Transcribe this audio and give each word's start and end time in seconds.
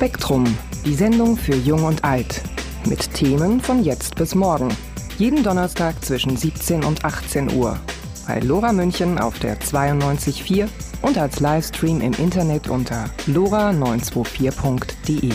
Spektrum, 0.00 0.46
die 0.86 0.94
Sendung 0.94 1.36
für 1.36 1.54
Jung 1.54 1.84
und 1.84 2.04
Alt. 2.04 2.40
Mit 2.88 3.12
Themen 3.12 3.60
von 3.60 3.84
jetzt 3.84 4.14
bis 4.14 4.34
morgen. 4.34 4.74
Jeden 5.18 5.42
Donnerstag 5.42 6.02
zwischen 6.02 6.38
17 6.38 6.84
und 6.84 7.04
18 7.04 7.52
Uhr. 7.52 7.78
Bei 8.26 8.40
Lora 8.40 8.72
München 8.72 9.18
auf 9.18 9.38
der 9.40 9.60
92.4 9.60 10.70
und 11.02 11.18
als 11.18 11.40
Livestream 11.40 12.00
im 12.00 12.14
Internet 12.14 12.70
unter 12.70 13.10
lora924.de. 13.26 15.32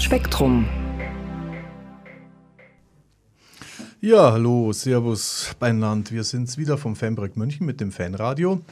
Spektrum. 0.00 0.66
Ja, 4.00 4.32
hallo, 4.32 4.72
Servus 4.72 5.54
Beinland. 5.58 6.10
Wir 6.10 6.24
sind's 6.24 6.56
wieder 6.56 6.78
vom 6.78 6.96
Fanprojekt 6.96 7.36
München 7.36 7.66
mit 7.66 7.82
dem 7.82 7.92
Fanradio. 7.92 8.62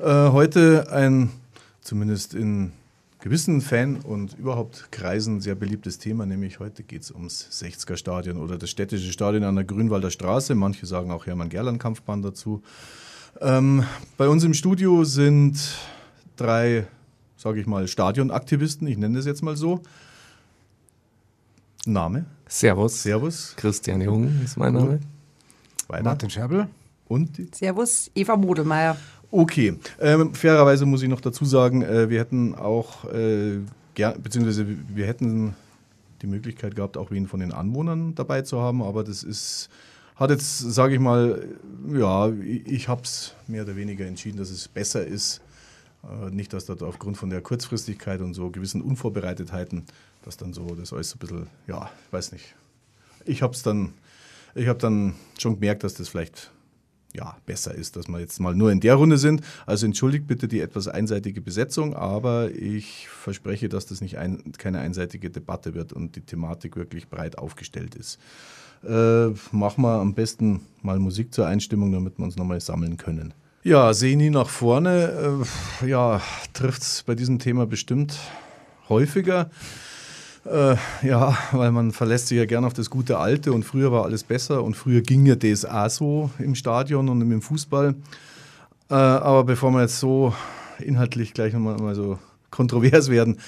Äh, 0.00 0.32
heute 0.32 0.90
ein, 0.90 1.30
zumindest 1.80 2.34
in 2.34 2.72
gewissen 3.20 3.60
Fan- 3.60 3.96
und 3.96 4.38
überhaupt 4.38 4.90
Kreisen 4.92 5.40
sehr 5.40 5.54
beliebtes 5.54 5.98
Thema, 5.98 6.26
nämlich 6.26 6.60
heute 6.60 6.82
geht 6.82 7.02
es 7.02 7.10
ums 7.10 7.48
60er 7.50 7.96
Stadion 7.96 8.38
oder 8.38 8.58
das 8.58 8.70
städtische 8.70 9.12
Stadion 9.12 9.44
an 9.44 9.56
der 9.56 9.64
Grünwalder 9.64 10.10
Straße. 10.10 10.54
Manche 10.54 10.86
sagen 10.86 11.10
auch 11.10 11.26
Hermann-Gerland-Kampfbahn 11.26 12.22
dazu. 12.22 12.62
Ähm, 13.40 13.84
bei 14.16 14.28
uns 14.28 14.44
im 14.44 14.54
Studio 14.54 15.04
sind 15.04 15.58
drei, 16.36 16.86
sage 17.36 17.60
ich 17.60 17.66
mal, 17.66 17.88
Stadionaktivisten, 17.88 18.86
ich 18.86 18.96
nenne 18.96 19.16
das 19.16 19.26
jetzt 19.26 19.42
mal 19.42 19.56
so. 19.56 19.80
Name? 21.86 22.24
Servus. 22.46 23.02
Servus. 23.02 23.54
Christian 23.56 24.00
Jung 24.00 24.30
ist 24.44 24.56
mein 24.56 24.74
Name. 24.74 25.00
Weiter. 25.88 26.04
Martin 26.04 26.30
Scherbel. 26.30 26.68
Und? 27.08 27.54
Servus, 27.54 28.10
Eva 28.14 28.36
Modelmeier. 28.36 28.96
Okay, 29.30 29.78
ähm, 30.00 30.34
fairerweise 30.34 30.86
muss 30.86 31.02
ich 31.02 31.08
noch 31.08 31.20
dazu 31.20 31.44
sagen, 31.44 31.82
äh, 31.82 32.08
wir 32.08 32.18
hätten 32.18 32.54
auch, 32.54 33.04
äh, 33.12 33.58
beziehungsweise 33.94 34.66
wir 34.88 35.06
hätten 35.06 35.54
die 36.22 36.26
Möglichkeit 36.26 36.74
gehabt, 36.74 36.96
auch 36.96 37.10
wen 37.10 37.26
von 37.26 37.40
den 37.40 37.52
Anwohnern 37.52 38.14
dabei 38.14 38.40
zu 38.42 38.60
haben, 38.60 38.82
aber 38.82 39.04
das 39.04 39.22
ist, 39.22 39.68
hat 40.16 40.30
jetzt, 40.30 40.58
sage 40.58 40.94
ich 40.94 41.00
mal, 41.00 41.46
ja, 41.92 42.30
ich, 42.30 42.66
ich 42.66 42.88
habe 42.88 43.02
es 43.02 43.34
mehr 43.46 43.64
oder 43.64 43.76
weniger 43.76 44.06
entschieden, 44.06 44.38
dass 44.38 44.50
es 44.50 44.66
besser 44.66 45.06
ist, 45.06 45.42
äh, 46.04 46.30
nicht, 46.30 46.54
dass 46.54 46.64
da 46.64 46.74
aufgrund 46.80 47.18
von 47.18 47.28
der 47.28 47.42
Kurzfristigkeit 47.42 48.22
und 48.22 48.32
so 48.32 48.48
gewissen 48.50 48.80
Unvorbereitetheiten, 48.80 49.84
dass 50.24 50.38
dann 50.38 50.54
so 50.54 50.74
das 50.74 50.92
alles 50.92 51.10
so 51.10 51.16
ein 51.16 51.18
bisschen, 51.18 51.46
ja, 51.66 51.90
ich 52.06 52.12
weiß 52.14 52.32
nicht. 52.32 52.54
Ich 53.26 53.42
habe 53.42 53.52
es 53.52 53.62
dann, 53.62 53.92
ich 54.54 54.68
habe 54.68 54.78
dann 54.78 55.14
schon 55.38 55.56
gemerkt, 55.56 55.84
dass 55.84 55.92
das 55.92 56.08
vielleicht 56.08 56.50
ja, 57.18 57.36
besser 57.46 57.74
ist, 57.74 57.96
dass 57.96 58.08
wir 58.08 58.20
jetzt 58.20 58.38
mal 58.38 58.54
nur 58.54 58.70
in 58.70 58.80
der 58.80 58.94
Runde 58.94 59.18
sind. 59.18 59.42
Also 59.66 59.86
entschuldigt 59.86 60.26
bitte 60.26 60.46
die 60.46 60.60
etwas 60.60 60.86
einseitige 60.86 61.40
Besetzung, 61.40 61.94
aber 61.94 62.50
ich 62.52 63.08
verspreche, 63.08 63.68
dass 63.68 63.86
das 63.86 64.00
nicht 64.00 64.18
ein, 64.18 64.52
keine 64.56 64.78
einseitige 64.78 65.28
Debatte 65.28 65.74
wird 65.74 65.92
und 65.92 66.14
die 66.14 66.20
Thematik 66.20 66.76
wirklich 66.76 67.08
breit 67.08 67.36
aufgestellt 67.36 67.96
ist. 67.96 68.18
Äh, 68.84 69.30
machen 69.50 69.82
wir 69.82 70.00
am 70.00 70.14
besten 70.14 70.60
mal 70.82 71.00
Musik 71.00 71.34
zur 71.34 71.48
Einstimmung, 71.48 71.90
damit 71.90 72.18
wir 72.18 72.24
uns 72.24 72.36
nochmal 72.36 72.60
sammeln 72.60 72.96
können. 72.96 73.34
Ja, 73.64 73.92
Seni 73.92 74.30
nach 74.30 74.48
vorne, 74.48 75.42
äh, 75.82 75.88
ja, 75.88 76.22
trifft 76.52 76.82
es 76.82 77.02
bei 77.02 77.16
diesem 77.16 77.40
Thema 77.40 77.66
bestimmt 77.66 78.16
häufiger. 78.88 79.50
Äh, 80.50 80.76
ja, 81.02 81.36
weil 81.52 81.70
man 81.72 81.92
verlässt 81.92 82.28
sich 82.28 82.38
ja 82.38 82.46
gern 82.46 82.64
auf 82.64 82.72
das 82.72 82.88
gute 82.88 83.18
Alte 83.18 83.52
und 83.52 83.64
früher 83.64 83.92
war 83.92 84.04
alles 84.04 84.24
besser 84.24 84.64
und 84.64 84.76
früher 84.76 85.02
ging 85.02 85.26
ja 85.26 85.36
das 85.36 85.64
auch 85.64 85.90
so 85.90 86.30
im 86.38 86.54
Stadion 86.54 87.08
und 87.08 87.20
im 87.20 87.42
Fußball. 87.42 87.94
Äh, 88.90 88.94
aber 88.94 89.44
bevor 89.44 89.70
wir 89.72 89.82
jetzt 89.82 89.98
so 89.98 90.32
inhaltlich 90.78 91.34
gleich 91.34 91.52
nochmal 91.52 91.76
mal 91.76 91.94
so 91.94 92.18
kontrovers 92.50 93.10
werden, 93.10 93.38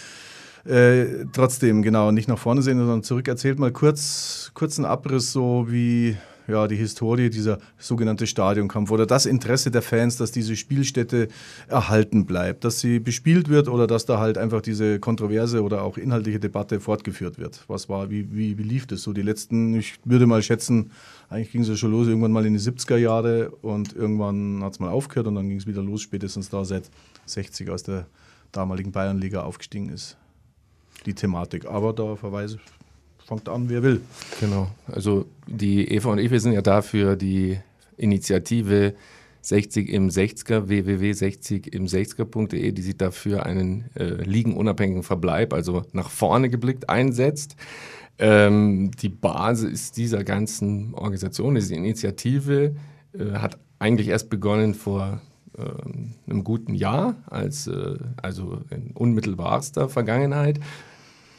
äh, 0.67 1.25
trotzdem, 1.33 1.83
genau, 1.83 2.11
nicht 2.11 2.29
nach 2.29 2.39
vorne 2.39 2.61
sehen, 2.61 2.79
sondern 2.79 3.03
zurück. 3.03 3.29
Erzählt 3.29 3.59
mal 3.59 3.73
kurz, 3.73 4.51
kurzen 4.53 4.85
Abriss, 4.85 5.33
so 5.33 5.67
wie 5.71 6.19
ja, 6.51 6.69
die 6.69 6.77
Historie 6.77 7.31
dieser 7.31 7.59
sogenannte 7.79 8.27
Stadionkampf 8.27 8.91
oder 8.91 9.07
das 9.07 9.27
Interesse 9.27 9.71
der 9.71 9.83
Fans, 9.83 10.17
dass 10.17 10.33
diese 10.33 10.57
Spielstätte 10.57 11.29
erhalten 11.69 12.27
bleibt, 12.27 12.65
dass 12.65 12.81
sie 12.81 13.01
bespielt 13.01 13.49
wird 13.49 13.69
oder 13.69 13.87
dass 13.87 14.05
da 14.05 14.19
halt 14.19 14.37
einfach 14.37 14.61
diese 14.61 14.99
kontroverse 15.01 15.63
oder 15.63 15.83
auch 15.83 15.97
inhaltliche 15.97 16.41
Debatte 16.41 16.81
fortgeführt 16.81 17.39
wird. 17.39 17.65
Was 17.69 17.89
war, 17.89 18.11
wie, 18.11 18.35
wie, 18.35 18.59
wie 18.59 18.63
lief 18.63 18.87
das 18.87 19.03
so? 19.03 19.13
Die 19.13 19.23
letzten, 19.23 19.75
ich 19.75 19.95
würde 20.05 20.27
mal 20.27 20.43
schätzen, 20.43 20.91
eigentlich 21.29 21.53
ging 21.53 21.63
es 21.63 21.69
ja 21.69 21.77
schon 21.77 21.93
los 21.93 22.09
irgendwann 22.09 22.33
mal 22.33 22.45
in 22.45 22.55
die 22.55 22.61
70er 22.61 22.97
Jahre 22.97 23.51
und 23.63 23.95
irgendwann 23.95 24.63
hat 24.63 24.75
es 24.75 24.81
mal 24.81 24.91
aufgehört 24.91 25.27
und 25.29 25.37
dann 25.37 25.49
ging 25.49 25.59
es 25.59 25.67
wieder 25.67 25.83
los, 25.83 26.03
spätestens 26.03 26.49
da 26.49 26.65
seit 26.65 26.91
60 27.27 27.71
aus 27.71 27.83
der 27.83 28.07
damaligen 28.53 28.93
Bayernliga 28.93 29.43
aufgestiegen 29.43 29.91
ist. 29.91 30.17
Die 31.07 31.15
Thematik. 31.15 31.67
Aber 31.67 31.93
da 31.93 32.17
verweise 32.17 32.59
fangt 33.31 33.49
an, 33.49 33.69
wer 33.69 33.85
will. 33.85 34.01
Genau. 34.41 34.67
Also 34.89 35.27
die 35.47 35.89
Eva 35.89 36.11
und 36.11 36.19
ich, 36.19 36.33
wir 36.33 36.41
sind 36.41 36.53
ja 36.53 36.63
dafür 36.63 37.15
die 37.15 37.61
Initiative 37.97 38.95
60 39.43 39.89
im 39.89 40.09
60er, 40.09 40.67
www.60 40.67 41.73
im 41.73 41.87
60er.de, 41.87 42.73
die 42.73 42.83
sich 42.83 42.97
dafür 42.97 43.47
einen 43.47 43.85
äh, 43.95 44.23
ligenunabhängigen 44.25 45.05
Verbleib, 45.05 45.55
also 45.55 45.83
nach 45.93 46.11
vorne 46.11 46.51
geblickt, 46.51 46.91
einsetzt. 46.91 47.55
Ähm, 48.19 48.91
die 49.01 49.09
Basis 49.09 49.93
dieser 49.93 50.25
ganzen 50.25 50.93
Organisation, 50.95 51.55
diese 51.55 51.77
Initiative, 51.77 52.75
äh, 53.13 53.31
hat 53.35 53.59
eigentlich 53.79 54.09
erst 54.09 54.29
begonnen 54.29 54.75
vor 54.75 55.21
äh, 55.57 55.63
einem 56.29 56.43
guten 56.43 56.75
Jahr, 56.75 57.15
als, 57.27 57.69
äh, 57.69 57.97
also 58.21 58.61
in 58.71 58.91
unmittelbarster 58.91 59.89
Vergangenheit. 59.89 60.59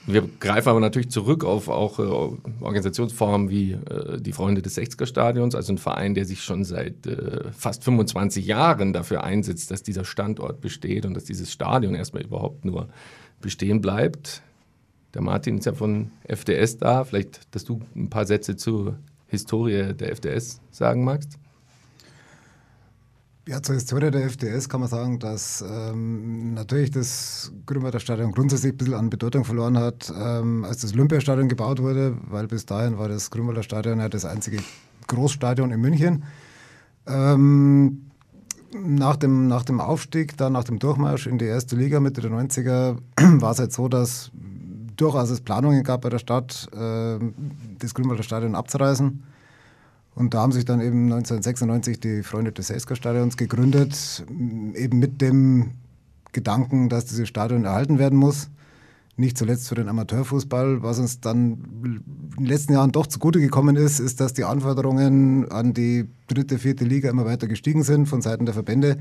Wir 0.08 0.28
greifen 0.40 0.70
aber 0.70 0.80
natürlich 0.80 1.12
zurück 1.12 1.44
auf 1.44 1.68
auch 1.68 2.00
äh, 2.00 2.64
Organisationsformen 2.64 3.50
wie 3.50 3.74
äh, 3.74 4.20
die 4.20 4.32
Freunde 4.32 4.62
des 4.62 4.78
60er 4.78 5.06
Stadions, 5.06 5.54
also 5.54 5.74
ein 5.74 5.78
Verein, 5.78 6.16
der 6.16 6.26
sich 6.26 6.44
schon 6.44 6.64
seit 6.64 7.06
äh, 7.06 7.52
fast 7.52 7.84
25 7.84 8.46
Jahren 8.46 8.94
dafür 8.94 9.24
einsetzt, 9.24 9.70
dass 9.70 9.84
dieser 9.84 10.04
Standort 10.04 10.60
besteht 10.60 11.06
und 11.06 11.14
dass 11.14 11.26
dieses 11.26 11.52
Stadion 11.52 11.94
erstmal 11.94 12.24
überhaupt 12.24 12.66
nur 12.66 12.90
bestehen 13.42 13.82
bleibt. 13.82 14.42
Der 15.14 15.22
Martin 15.22 15.60
ist 15.60 15.66
ja 15.66 15.74
von 15.74 16.12
FDS 16.24 16.78
da. 16.78 17.04
Vielleicht, 17.04 17.54
dass 17.54 17.64
du 17.64 17.82
ein 17.96 18.10
paar 18.10 18.26
Sätze 18.26 18.56
zur 18.56 18.98
Historie 19.28 19.94
der 19.94 20.12
FDS 20.12 20.62
sagen 20.72 21.04
magst. 21.04 21.38
Ja, 23.48 23.60
zur 23.64 23.74
Historie 23.74 24.12
der 24.12 24.24
FDS 24.26 24.70
kann 24.70 24.82
man 24.82 24.90
sagen, 24.90 25.18
dass 25.18 25.66
ähm, 25.68 26.54
natürlich 26.54 26.92
das 26.92 27.52
Grünwalder 27.66 28.00
Stadion 28.00 28.34
grundsätzlich 28.34 28.74
ein 28.74 28.78
bisschen 28.78 28.94
an 28.94 29.10
Bedeutung 29.10 29.46
verloren 29.46 29.80
hat, 29.80 30.14
ähm, 30.16 30.64
als 30.64 30.82
das 30.82 30.94
Olympiastadion 30.94 31.50
gebaut 31.50 31.82
wurde, 31.82 32.16
weil 32.30 32.46
bis 32.46 32.68
dahin 32.68 33.00
war 33.00 33.10
das 33.10 33.32
Grünwalder 33.32 33.64
Stadion 33.64 34.00
ja 34.00 34.10
das 34.10 34.26
einzige 34.26 34.60
Großstadion 35.08 35.72
in 35.72 35.82
München. 35.82 36.24
Ähm, 37.08 38.12
nach, 38.74 39.16
dem, 39.16 39.48
nach 39.48 39.64
dem 39.64 39.82
Aufstieg, 39.82 40.38
dann 40.38 40.54
nach 40.54 40.66
dem 40.66 40.78
Durchmarsch 40.78 41.26
in 41.26 41.40
die 41.40 41.46
erste 41.46 41.76
Liga 41.76 42.00
Mitte 42.00 42.22
der 42.22 42.30
90er, 42.30 42.98
war 43.42 43.52
es 43.54 43.60
halt 43.60 43.74
so, 43.74 43.88
dass 43.88 44.30
durchaus 44.98 45.32
es 45.32 45.42
Planungen 45.42 45.84
gab 45.84 46.02
bei 46.02 46.10
der 46.10 46.20
Stadt, 46.20 46.70
äh, 46.74 47.18
das 47.80 47.96
Grünwalder 47.96 48.22
Stadion 48.22 48.54
abzureißen. 48.54 49.24
Und 50.14 50.34
da 50.34 50.42
haben 50.42 50.52
sich 50.52 50.66
dann 50.66 50.82
eben 50.82 51.06
1996 51.06 52.00
die 52.00 52.24
Freunde 52.24 52.52
des 52.52 52.70
Elsker-Stadions 52.70 53.38
gegründet, 53.38 54.26
eben 54.30 55.00
mit 55.00 55.22
dem 55.22 55.72
Gedanken, 56.34 56.90
dass 56.90 57.06
dieses 57.06 57.28
Stadion 57.28 57.66
erhalten 57.66 57.98
werden 58.00 58.18
muss. 58.18 58.50
Nicht 59.18 59.38
zuletzt 59.38 59.68
für 59.70 59.76
den 59.76 59.90
Amateurfußball. 59.90 60.84
Was 60.84 61.00
uns 61.00 61.20
dann 61.20 61.64
in 61.84 62.04
den 62.38 62.46
letzten 62.46 62.74
Jahren 62.74 62.92
doch 62.92 63.08
zugute 63.08 63.40
gekommen 63.40 63.76
ist, 63.76 64.00
ist, 64.00 64.20
dass 64.20 64.34
die 64.34 64.46
Anforderungen 64.46 65.52
an 65.52 65.74
die 65.74 66.08
dritte, 66.28 66.58
vierte 66.58 66.86
Liga 66.86 67.10
immer 67.10 67.26
weiter 67.26 67.48
gestiegen 67.48 67.84
sind 67.84 68.08
von 68.08 68.22
Seiten 68.22 68.46
der 68.46 68.54
Verbände. 68.54 68.98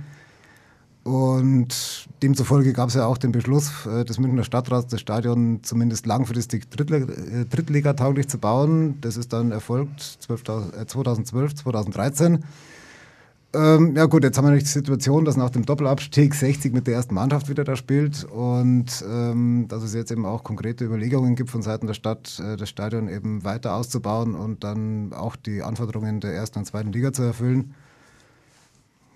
Und 1.03 2.09
demzufolge 2.23 2.75
gab 2.75 2.91
es 2.91 2.95
ja 2.95 3.07
auch 3.07 3.17
den 3.17 3.33
Beschluss 3.33 3.87
äh, 3.87 4.05
des 4.05 4.19
Münchner 4.19 4.45
Stadtrats, 4.45 4.89
das 4.89 5.01
Stadion 5.01 5.61
zumindest 5.63 6.05
langfristig 6.07 6.65
äh, 6.79 7.45
drittligatauglich 7.47 8.29
zu 8.29 8.39
bauen. 8.39 9.01
Das 9.01 9.17
ist 9.17 9.33
dann 9.33 9.51
erfolgt 9.51 10.01
12, 10.01 10.43
äh, 10.79 10.87
2012, 10.87 11.55
2013. 11.55 12.45
Ähm, 13.53 13.97
ja 13.97 14.05
gut, 14.05 14.23
jetzt 14.23 14.39
haben 14.39 14.49
wir 14.49 14.57
die 14.57 14.65
Situation, 14.65 15.25
dass 15.25 15.37
nach 15.37 15.51
dem 15.51 15.65
Doppelabstieg 15.65 16.35
60 16.35 16.73
mit 16.73 16.87
der 16.87 16.95
ersten 16.95 17.15
Mannschaft 17.15 17.49
wieder 17.49 17.65
da 17.65 17.75
spielt 17.75 18.23
und 18.25 19.05
ähm, 19.11 19.67
dass 19.67 19.83
es 19.83 19.93
jetzt 19.93 20.13
eben 20.13 20.25
auch 20.25 20.45
konkrete 20.45 20.85
Überlegungen 20.85 21.35
gibt 21.35 21.51
von 21.51 21.63
Seiten 21.63 21.89
der 21.89 21.95
Stadt, 21.95 22.41
äh, 22.45 22.57
das 22.57 22.69
Stadion 22.69 23.09
eben 23.09 23.43
weiter 23.43 23.75
auszubauen 23.75 24.37
und 24.37 24.63
dann 24.63 25.13
auch 25.15 25.35
die 25.35 25.63
Anforderungen 25.63 26.21
der 26.21 26.33
ersten 26.33 26.61
und 26.61 26.67
zweiten 26.67 26.93
Liga 26.93 27.13
zu 27.13 27.23
erfüllen 27.23 27.75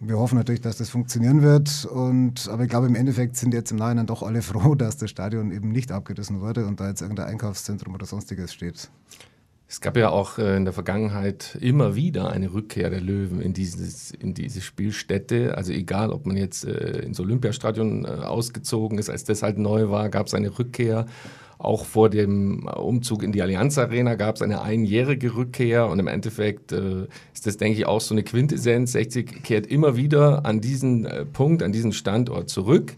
wir 0.07 0.19
hoffen 0.19 0.37
natürlich, 0.37 0.61
dass 0.61 0.77
das 0.77 0.91
funktionieren 0.91 1.43
wird. 1.43 1.85
Und, 1.87 2.49
aber 2.49 2.65
ich 2.65 2.69
glaube, 2.69 2.87
im 2.87 2.95
Endeffekt 2.95 3.37
sind 3.37 3.55
jetzt 3.55 3.71
im 3.71 3.79
Nachhinein 3.79 4.07
doch 4.07 4.23
alle 4.23 4.43
froh, 4.43 4.75
dass 4.75 4.97
das 4.97 5.11
Stadion 5.11 5.51
eben 5.51 5.71
nicht 5.71 5.93
abgerissen 5.93 6.41
wurde 6.41 6.67
und 6.67 6.81
da 6.81 6.89
jetzt 6.89 7.03
irgendein 7.03 7.27
Einkaufszentrum 7.27 7.95
oder 7.95 8.07
sonstiges 8.07 8.53
steht. 8.53 8.91
Es 9.75 9.81
gab 9.81 9.97
ja 9.97 10.11
auch 10.11 10.39
äh, 10.39 10.57
in 10.57 10.65
der 10.65 10.73
Vergangenheit 10.73 11.59
immer 11.61 11.97
wieder 11.97 12.31
eine 12.31 12.55
Rückkehr 12.55 12.91
der 12.91 13.01
Löwen 13.01 13.41
in, 13.41 13.55
dieses, 13.55 14.13
in 14.13 14.33
diese 14.33 14.61
Spielstätte. 14.61 15.57
Also 15.57 15.73
egal, 15.73 16.11
ob 16.11 16.27
man 16.27 16.37
jetzt 16.37 16.65
äh, 16.65 17.01
ins 17.01 17.19
Olympiastadion 17.19 18.05
äh, 18.05 18.09
ausgezogen 18.09 18.99
ist, 18.99 19.11
als 19.11 19.25
das 19.25 19.43
halt 19.43 19.59
neu 19.59 19.91
war, 19.91 20.11
gab 20.11 20.29
es 20.29 20.35
eine 20.35 20.57
Rückkehr. 20.61 21.07
Auch 21.59 21.87
vor 21.87 22.09
dem 22.09 22.69
Umzug 22.69 23.25
in 23.25 23.33
die 23.33 23.43
Allianz 23.43 23.77
Arena 23.77 24.15
gab 24.15 24.37
es 24.37 24.43
eine 24.43 24.63
einjährige 24.63 25.35
Rückkehr 25.35 25.89
und 25.89 25.99
im 25.99 26.07
Endeffekt 26.07 26.73
ist 26.73 27.47
das, 27.47 27.57
denke 27.57 27.79
ich, 27.79 27.87
auch 27.87 28.01
so 28.01 28.13
eine 28.13 28.23
Quintessenz. 28.23 28.93
60 28.93 29.43
kehrt 29.43 29.67
immer 29.67 29.97
wieder 29.97 30.45
an 30.45 30.61
diesen 30.61 31.09
Punkt, 31.33 31.63
an 31.63 31.73
diesen 31.73 31.93
Standort 31.93 32.51
zurück, 32.51 32.97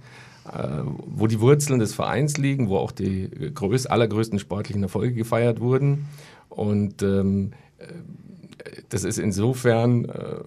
wo 1.07 1.27
die 1.27 1.41
Wurzeln 1.41 1.79
des 1.79 1.95
Vereins 1.95 2.39
liegen, 2.39 2.69
wo 2.69 2.79
auch 2.79 2.93
die 2.93 3.29
größ 3.55 3.87
allergrößten 3.87 4.39
sportlichen 4.39 4.83
Erfolge 4.83 5.15
gefeiert 5.15 5.61
wurden. 5.61 6.07
Und 6.57 7.03
ähm, 7.03 7.53
das 8.89 9.05
ist 9.05 9.19
insofern 9.19 10.07
äh, 10.07 10.41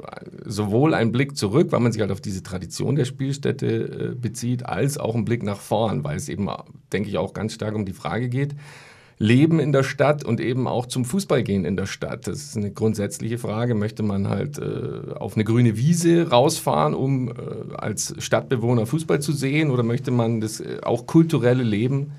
sowohl 0.45 0.93
ein 0.93 1.11
Blick 1.11 1.37
zurück, 1.37 1.71
weil 1.71 1.79
man 1.79 1.91
sich 1.91 2.01
halt 2.01 2.11
auf 2.11 2.21
diese 2.21 2.41
Tradition 2.41 2.95
der 2.95 3.05
Spielstätte 3.05 3.67
äh, 3.67 4.15
bezieht, 4.15 4.65
als 4.65 4.97
auch 4.97 5.15
ein 5.15 5.23
Blick 5.23 5.43
nach 5.43 5.59
vorn, 5.59 6.03
weil 6.03 6.17
es 6.17 6.29
eben, 6.29 6.49
denke 6.91 7.09
ich, 7.09 7.17
auch 7.17 7.33
ganz 7.33 7.53
stark 7.53 7.75
um 7.75 7.85
die 7.85 7.93
Frage 7.93 8.27
geht, 8.27 8.55
Leben 9.21 9.59
in 9.59 9.71
der 9.71 9.83
Stadt 9.83 10.23
und 10.23 10.39
eben 10.39 10.65
auch 10.65 10.85
zum 10.85 11.03
Fußball 11.05 11.43
gehen 11.43 11.65
in 11.65 11.75
der 11.75 11.85
Stadt. 11.85 12.25
Das 12.25 12.39
ist 12.39 12.57
eine 12.57 12.71
grundsätzliche 12.71 13.37
Frage. 13.37 13.75
Möchte 13.75 14.01
man 14.01 14.29
halt 14.29 14.57
äh, 14.57 15.13
auf 15.13 15.35
eine 15.35 15.43
grüne 15.43 15.77
Wiese 15.77 16.29
rausfahren, 16.29 16.93
um 16.93 17.29
äh, 17.29 17.33
als 17.75 18.15
Stadtbewohner 18.17 18.85
Fußball 18.85 19.21
zu 19.21 19.33
sehen, 19.33 19.69
oder 19.69 19.83
möchte 19.83 20.11
man 20.11 20.39
das 20.39 20.61
äh, 20.61 20.79
auch 20.81 21.05
kulturelle 21.05 21.63
Leben, 21.63 22.13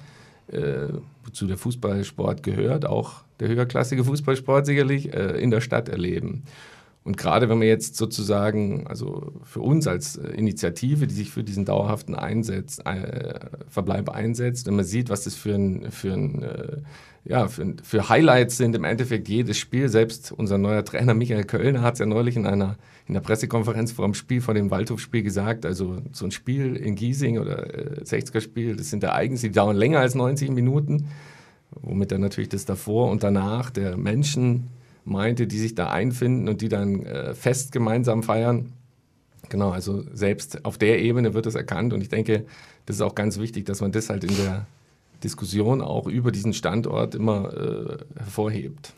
äh, 0.48 0.88
wozu 1.24 1.46
der 1.46 1.56
Fußballsport 1.56 2.42
gehört, 2.42 2.84
auch 2.84 3.24
der 3.40 3.48
höherklassige 3.48 4.04
Fußballsport 4.04 4.66
sicherlich, 4.66 5.12
äh, 5.12 5.40
in 5.40 5.50
der 5.50 5.60
Stadt 5.60 5.88
erleben. 5.88 6.44
Und 7.02 7.16
gerade 7.16 7.48
wenn 7.48 7.58
man 7.58 7.66
jetzt 7.66 7.96
sozusagen, 7.96 8.86
also 8.86 9.32
für 9.44 9.60
uns 9.60 9.86
als 9.86 10.16
äh, 10.16 10.28
Initiative, 10.28 11.06
die 11.06 11.14
sich 11.14 11.30
für 11.30 11.42
diesen 11.42 11.64
dauerhaften 11.64 12.14
Einsatz, 12.14 12.78
äh, 12.84 13.40
Verbleib 13.68 14.10
einsetzt, 14.10 14.66
wenn 14.66 14.76
man 14.76 14.84
sieht, 14.84 15.08
was 15.08 15.24
das 15.24 15.34
für 15.34 15.54
ein, 15.54 15.90
für 15.90 16.12
ein 16.12 16.42
äh, 16.42 16.76
ja, 17.24 17.48
für, 17.48 17.74
für, 17.82 18.08
Highlights 18.08 18.56
sind 18.56 18.74
im 18.74 18.84
Endeffekt 18.84 19.28
jedes 19.28 19.58
Spiel. 19.58 19.88
Selbst 19.88 20.32
unser 20.32 20.56
neuer 20.56 20.84
Trainer 20.84 21.14
Michael 21.14 21.44
Kölner 21.44 21.82
hat 21.82 21.94
es 21.94 22.00
ja 22.00 22.06
neulich 22.06 22.36
in 22.36 22.46
einer 22.46 22.76
in 23.06 23.14
der 23.14 23.20
Pressekonferenz 23.20 23.92
vor 23.92 24.04
dem 24.04 24.14
Spiel, 24.14 24.40
vor 24.40 24.54
dem 24.54 24.70
Waldhofspiel 24.70 25.22
gesagt, 25.22 25.66
also 25.66 26.00
so 26.12 26.24
ein 26.24 26.30
Spiel 26.30 26.76
in 26.76 26.94
Giesing 26.94 27.38
oder 27.38 27.74
äh, 27.74 28.02
60er-Spiel, 28.04 28.76
das 28.76 28.90
sind 28.90 29.02
Ereignisse, 29.02 29.48
die 29.48 29.52
dauern 29.52 29.76
länger 29.76 29.98
als 29.98 30.14
90 30.14 30.50
Minuten 30.50 31.08
womit 31.80 32.12
er 32.12 32.18
natürlich 32.18 32.48
das 32.48 32.64
davor 32.64 33.10
und 33.10 33.22
danach 33.22 33.70
der 33.70 33.96
Menschen 33.96 34.68
meinte, 35.04 35.46
die 35.46 35.58
sich 35.58 35.74
da 35.74 35.90
einfinden 35.90 36.48
und 36.48 36.60
die 36.60 36.68
dann 36.68 37.04
äh, 37.04 37.34
fest 37.34 37.72
gemeinsam 37.72 38.22
feiern. 38.22 38.72
Genau, 39.48 39.70
also 39.70 40.04
selbst 40.12 40.64
auf 40.64 40.78
der 40.78 41.00
Ebene 41.00 41.34
wird 41.34 41.46
es 41.46 41.54
erkannt 41.54 41.92
und 41.92 42.00
ich 42.00 42.08
denke, 42.08 42.44
das 42.86 42.96
ist 42.96 43.02
auch 43.02 43.14
ganz 43.14 43.38
wichtig, 43.38 43.66
dass 43.66 43.80
man 43.80 43.92
das 43.92 44.10
halt 44.10 44.24
in 44.24 44.36
der 44.36 44.66
Diskussion 45.24 45.80
auch 45.80 46.06
über 46.06 46.30
diesen 46.30 46.52
Standort 46.52 47.14
immer 47.14 47.52
äh, 47.52 47.98
hervorhebt. 48.18 48.94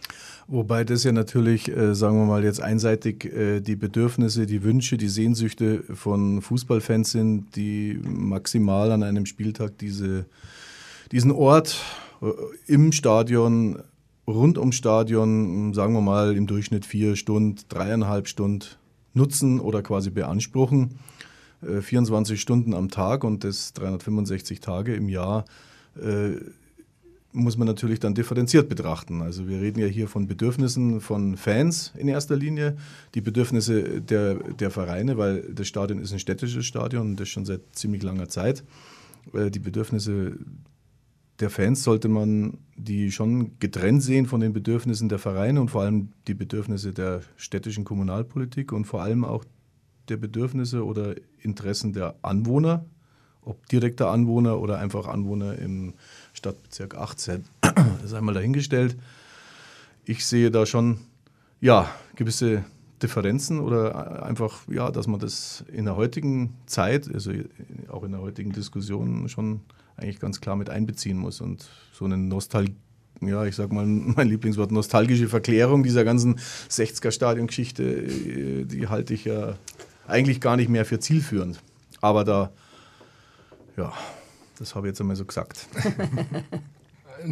Wobei 0.48 0.84
das 0.84 1.04
ja 1.04 1.12
natürlich, 1.12 1.68
äh, 1.68 1.94
sagen 1.94 2.16
wir 2.18 2.26
mal 2.26 2.44
jetzt 2.44 2.60
einseitig, 2.60 3.24
äh, 3.24 3.60
die 3.60 3.76
Bedürfnisse, 3.76 4.46
die 4.46 4.62
Wünsche, 4.62 4.96
die 4.96 5.08
Sehnsüchte 5.08 5.82
von 5.94 6.42
Fußballfans 6.42 7.12
sind, 7.12 7.56
die 7.56 7.98
maximal 8.02 8.92
an 8.92 9.02
einem 9.02 9.24
Spieltag 9.24 9.78
diese, 9.78 10.26
diesen 11.10 11.30
Ort 11.30 11.80
im 12.66 12.92
Stadion, 12.92 13.82
rund 14.26 14.58
ums 14.58 14.76
Stadion, 14.76 15.74
sagen 15.74 15.94
wir 15.94 16.00
mal 16.00 16.36
im 16.36 16.46
Durchschnitt 16.46 16.86
vier 16.86 17.16
Stunden, 17.16 17.60
dreieinhalb 17.68 18.28
Stunden 18.28 18.66
nutzen 19.14 19.60
oder 19.60 19.82
quasi 19.82 20.10
beanspruchen. 20.10 20.98
24 21.80 22.34
äh, 22.34 22.36
Stunden 22.38 22.74
am 22.74 22.90
Tag 22.90 23.24
und 23.24 23.44
das 23.44 23.72
365 23.74 24.60
Tage 24.60 24.94
im 24.94 25.08
Jahr 25.08 25.44
äh, 26.00 26.32
muss 27.34 27.56
man 27.56 27.66
natürlich 27.66 27.98
dann 27.98 28.14
differenziert 28.14 28.68
betrachten. 28.68 29.22
Also 29.22 29.48
wir 29.48 29.60
reden 29.60 29.80
ja 29.80 29.86
hier 29.86 30.06
von 30.06 30.26
Bedürfnissen 30.26 31.00
von 31.00 31.36
Fans 31.36 31.92
in 31.96 32.08
erster 32.08 32.36
Linie, 32.36 32.76
die 33.14 33.20
Bedürfnisse 33.20 34.02
der, 34.02 34.34
der 34.34 34.70
Vereine, 34.70 35.16
weil 35.16 35.42
das 35.54 35.66
Stadion 35.66 35.98
ist 36.00 36.12
ein 36.12 36.18
städtisches 36.18 36.66
Stadion 36.66 37.10
und 37.10 37.20
das 37.20 37.28
schon 37.28 37.46
seit 37.46 37.60
ziemlich 37.72 38.02
langer 38.02 38.28
Zeit. 38.28 38.64
Die 39.32 39.60
Bedürfnisse 39.60 40.36
der 41.42 41.50
Fans 41.50 41.82
sollte 41.82 42.08
man 42.08 42.58
die 42.76 43.10
schon 43.10 43.58
getrennt 43.58 44.02
sehen 44.02 44.26
von 44.26 44.40
den 44.40 44.52
Bedürfnissen 44.52 45.08
der 45.08 45.18
Vereine 45.18 45.60
und 45.60 45.70
vor 45.70 45.82
allem 45.82 46.12
die 46.28 46.34
Bedürfnisse 46.34 46.92
der 46.92 47.22
städtischen 47.36 47.84
Kommunalpolitik 47.84 48.72
und 48.72 48.84
vor 48.84 49.02
allem 49.02 49.24
auch 49.24 49.44
der 50.08 50.18
Bedürfnisse 50.18 50.84
oder 50.84 51.16
Interessen 51.40 51.92
der 51.92 52.14
Anwohner, 52.22 52.84
ob 53.42 53.66
direkter 53.68 54.10
Anwohner 54.10 54.60
oder 54.60 54.78
einfach 54.78 55.08
Anwohner 55.08 55.58
im 55.58 55.94
Stadtbezirk 56.32 56.94
18. 56.94 57.44
Das 57.60 58.04
ist 58.04 58.14
einmal 58.14 58.34
dahingestellt. 58.34 58.96
Ich 60.04 60.24
sehe 60.24 60.52
da 60.52 60.64
schon 60.64 60.98
ja, 61.60 61.88
gewisse 62.14 62.64
Differenzen 63.02 63.58
oder 63.58 64.24
einfach, 64.24 64.60
ja, 64.68 64.92
dass 64.92 65.08
man 65.08 65.18
das 65.18 65.64
in 65.72 65.86
der 65.86 65.96
heutigen 65.96 66.54
Zeit, 66.66 67.12
also 67.12 67.32
auch 67.88 68.04
in 68.04 68.12
der 68.12 68.20
heutigen 68.20 68.52
Diskussion 68.52 69.28
schon 69.28 69.62
eigentlich 69.96 70.20
ganz 70.20 70.40
klar 70.40 70.56
mit 70.56 70.70
einbeziehen 70.70 71.18
muss. 71.18 71.40
Und 71.40 71.68
so 71.92 72.04
eine 72.04 72.16
Nostalgie, 72.16 72.74
ja, 73.20 73.44
ich 73.44 73.56
sag 73.56 73.72
mal 73.72 73.86
mein 73.86 74.28
Lieblingswort, 74.28 74.72
nostalgische 74.72 75.28
Verklärung 75.28 75.82
dieser 75.82 76.04
ganzen 76.04 76.38
60er-Stadion-Geschichte, 76.70 77.82
äh, 77.82 78.64
die 78.64 78.88
halte 78.88 79.14
ich 79.14 79.24
ja 79.24 79.56
eigentlich 80.06 80.40
gar 80.40 80.56
nicht 80.56 80.68
mehr 80.68 80.84
für 80.84 80.98
zielführend. 80.98 81.62
Aber 82.00 82.24
da, 82.24 82.52
ja, 83.76 83.92
das 84.58 84.74
habe 84.74 84.86
ich 84.86 84.92
jetzt 84.92 85.00
einmal 85.00 85.16
so 85.16 85.24
gesagt. 85.24 85.68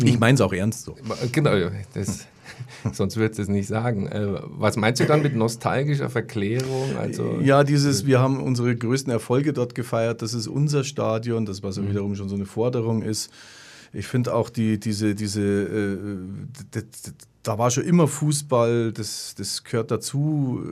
ich 0.03 0.19
meine 0.19 0.35
es 0.35 0.41
auch 0.41 0.53
ernst 0.53 0.85
so. 0.85 0.97
Genau, 1.33 1.53
das 1.95 2.27
Sonst 2.93 3.17
würdest 3.17 3.39
du 3.39 3.43
es 3.43 3.49
nicht 3.49 3.67
sagen. 3.67 4.07
Äh, 4.07 4.41
was 4.45 4.77
meinst 4.77 5.01
du 5.01 5.07
dann 5.07 5.23
mit 5.23 5.35
nostalgischer 5.35 6.11
Verklärung? 6.11 6.97
Also, 6.99 7.39
ja, 7.41 7.65
dieses, 7.65 8.07
wir 8.07 8.21
haben 8.21 8.43
unsere 8.43 8.75
größten 8.75 9.13
Erfolge 9.13 9.53
dort 9.53 9.75
gefeiert, 9.75 10.23
das 10.23 10.35
ist 10.35 10.47
unser 10.47 10.85
Stadion, 10.85 11.47
das 11.47 11.63
was 11.63 11.77
ja 11.77 11.83
mhm. 11.83 11.91
wiederum 11.91 12.15
schon 12.17 12.29
so 12.29 12.35
eine 12.35 12.47
Forderung 12.47 13.03
ist. 13.03 13.31
Ich 13.93 14.07
finde 14.07 14.35
auch 14.35 14.51
die, 14.51 14.79
diese, 14.79 15.15
diese, 15.15 15.43
äh, 15.43 16.83
da 17.43 17.57
war 17.57 17.71
schon 17.71 17.85
immer 17.85 18.07
Fußball, 18.07 18.93
das, 18.93 19.35
das 19.37 19.65
gehört 19.65 19.91
dazu, 19.91 20.63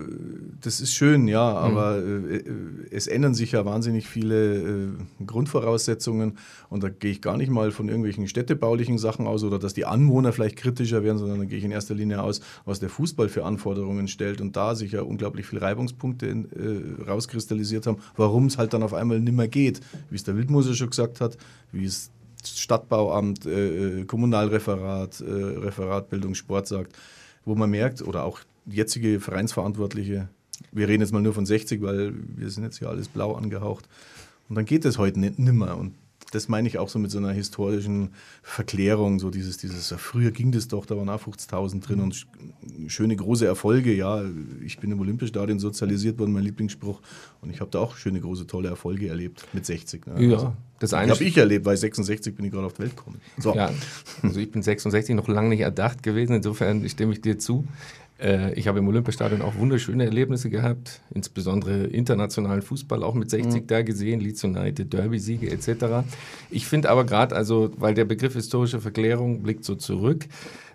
das 0.61 0.83
ist 0.83 0.93
schön, 0.93 1.27
ja, 1.27 1.41
aber 1.41 1.97
mhm. 1.97 2.87
es 2.91 3.07
ändern 3.07 3.33
sich 3.35 3.53
ja 3.53 3.65
wahnsinnig 3.65 4.07
viele 4.07 4.57
äh, 4.57 4.89
Grundvoraussetzungen 5.25 6.37
und 6.69 6.83
da 6.83 6.91
gehe 6.91 7.11
ich 7.11 7.23
gar 7.23 7.39
nicht 7.39 7.51
mal 7.51 7.71
von 7.71 7.89
irgendwelchen 7.89 8.29
städtebaulichen 8.29 8.99
Sachen 8.99 9.27
aus 9.27 9.45
oder 9.45 9.59
dass 9.59 9.73
die 9.73 9.87
Anwohner 9.87 10.33
vielleicht 10.33 10.57
kritischer 10.57 11.03
werden, 11.03 11.17
sondern 11.17 11.39
da 11.39 11.45
gehe 11.47 11.59
ich 11.59 11.65
in 11.65 11.71
erster 11.71 11.95
Linie 11.95 12.23
aus, 12.23 12.43
was 12.67 12.81
der 12.81 12.91
Fußball 12.91 13.31
für 13.31 13.47
Anforderungen 13.47 14.07
stellt 14.07 14.43
und 14.43 14.55
da 14.55 14.75
sich 14.75 14.93
ja 14.93 15.01
unglaublich 15.01 15.47
viele 15.47 15.63
Reibungspunkte 15.63 16.27
in, 16.27 16.45
äh, 16.53 17.11
rauskristallisiert 17.11 17.87
haben, 17.87 17.99
warum 18.17 18.47
es 18.47 18.59
halt 18.59 18.75
dann 18.75 18.83
auf 18.83 18.93
einmal 18.93 19.21
nimmer 19.21 19.49
geht, 19.49 19.81
wie 20.11 20.17
es 20.17 20.25
der 20.25 20.37
Wildmoser 20.37 20.75
schon 20.75 20.91
gesagt 20.91 21.23
hat, 21.23 21.39
wie 21.73 21.87
es 21.87 22.11
Stadtbauamt, 22.45 23.47
äh, 23.47 24.01
äh, 24.01 24.05
Kommunalreferat, 24.05 25.21
äh, 25.21 25.25
Referat 25.25 26.09
Bildung, 26.09 26.35
Sport 26.35 26.67
sagt, 26.67 26.97
wo 27.45 27.55
man 27.55 27.71
merkt, 27.71 28.03
oder 28.03 28.25
auch 28.25 28.41
jetzige 28.67 29.21
Vereinsverantwortliche, 29.21 30.29
wir 30.73 30.89
reden 30.89 31.03
jetzt 31.03 31.13
mal 31.13 31.23
nur 31.23 31.35
von 31.35 31.47
60, 31.47 31.83
weil 31.83 32.13
wir 32.37 32.51
sind 32.51 32.65
jetzt 32.65 32.79
hier 32.79 32.89
alles 32.89 33.09
blau 33.09 33.35
angehaucht. 33.35 33.89
Und 34.49 34.57
dann 34.57 34.65
geht 34.65 34.85
es 34.85 34.99
heute 34.99 35.21
nicht, 35.21 35.39
nimmer. 35.39 35.77
Und 35.77 35.95
das 36.31 36.49
meine 36.49 36.69
ich 36.69 36.79
auch 36.79 36.89
so 36.89 36.99
mit 36.99 37.11
so 37.11 37.19
einer 37.19 37.33
historischen 37.33 38.11
Verklärung, 38.43 39.19
so 39.19 39.31
dieses, 39.31 39.57
dieses, 39.57 39.95
früher 39.97 40.31
ging 40.31 40.53
das 40.53 40.69
doch, 40.69 40.87
da 40.87 40.97
waren 40.97 41.09
auch 41.09 41.23
50.000 41.23 41.81
drin 41.81 42.01
und 42.01 42.27
schöne 42.87 43.17
große 43.17 43.47
Erfolge, 43.47 43.95
ja, 43.95 44.23
ich 44.65 44.79
bin 44.79 44.91
im 44.91 45.01
Olympiastadion 45.01 45.59
sozialisiert 45.59 46.19
worden, 46.19 46.33
mein 46.33 46.45
Lieblingsspruch 46.45 47.01
und 47.41 47.51
ich 47.51 47.61
habe 47.61 47.71
da 47.71 47.79
auch 47.79 47.97
schöne 47.97 48.21
große 48.21 48.47
tolle 48.47 48.69
Erfolge 48.69 49.09
erlebt 49.09 49.47
mit 49.53 49.65
60. 49.65 50.07
Ne? 50.07 50.27
Ja, 50.27 50.35
also, 50.35 50.53
das 50.81 50.95
eine 50.95 51.13
habe 51.13 51.25
ich 51.25 51.37
erlebt, 51.37 51.65
weil 51.65 51.77
66 51.77 52.35
bin 52.35 52.45
ich 52.45 52.53
gerade 52.53 52.67
auf 52.67 52.75
die 52.75 52.83
Welt 52.83 52.97
gekommen. 52.97 53.21
So. 53.39 53.55
Ja, 53.55 53.71
also 54.23 54.39
ich 54.39 54.51
bin 54.51 54.63
66 54.63 55.15
noch 55.15 55.29
lange 55.29 55.49
nicht 55.49 55.61
erdacht 55.61 56.03
gewesen, 56.03 56.35
insofern 56.35 56.89
stimme 56.89 57.13
ich 57.13 57.21
dir 57.21 57.39
zu. 57.39 57.67
Äh, 58.21 58.55
ich 58.55 58.69
habe 58.69 58.79
im 58.79 58.89
Olympiastadion 58.89 59.43
auch 59.43 59.57
wunderschöne 59.57 60.05
Erlebnisse 60.05 60.51
gehabt, 60.51 61.01
insbesondere 61.15 61.85
internationalen 61.85 62.63
Fußball 62.63 63.03
auch 63.03 63.15
mit 63.15 63.31
60 63.31 63.63
mhm. 63.63 63.67
da 63.67 63.83
gesehen, 63.83 64.21
Leeds 64.21 64.45
United, 64.45 64.93
Derby-Siege 64.93 65.51
etc. 65.51 66.07
Ich 66.51 66.67
finde 66.67 66.91
aber 66.91 67.05
gerade, 67.05 67.37
also, 67.37 67.71
weil 67.77 67.95
der 67.95 68.05
Begriff 68.05 68.35
historische 68.35 68.81
Verklärung 68.81 69.43
blickt 69.43 69.65
so 69.65 69.75
zurück, 69.75 70.27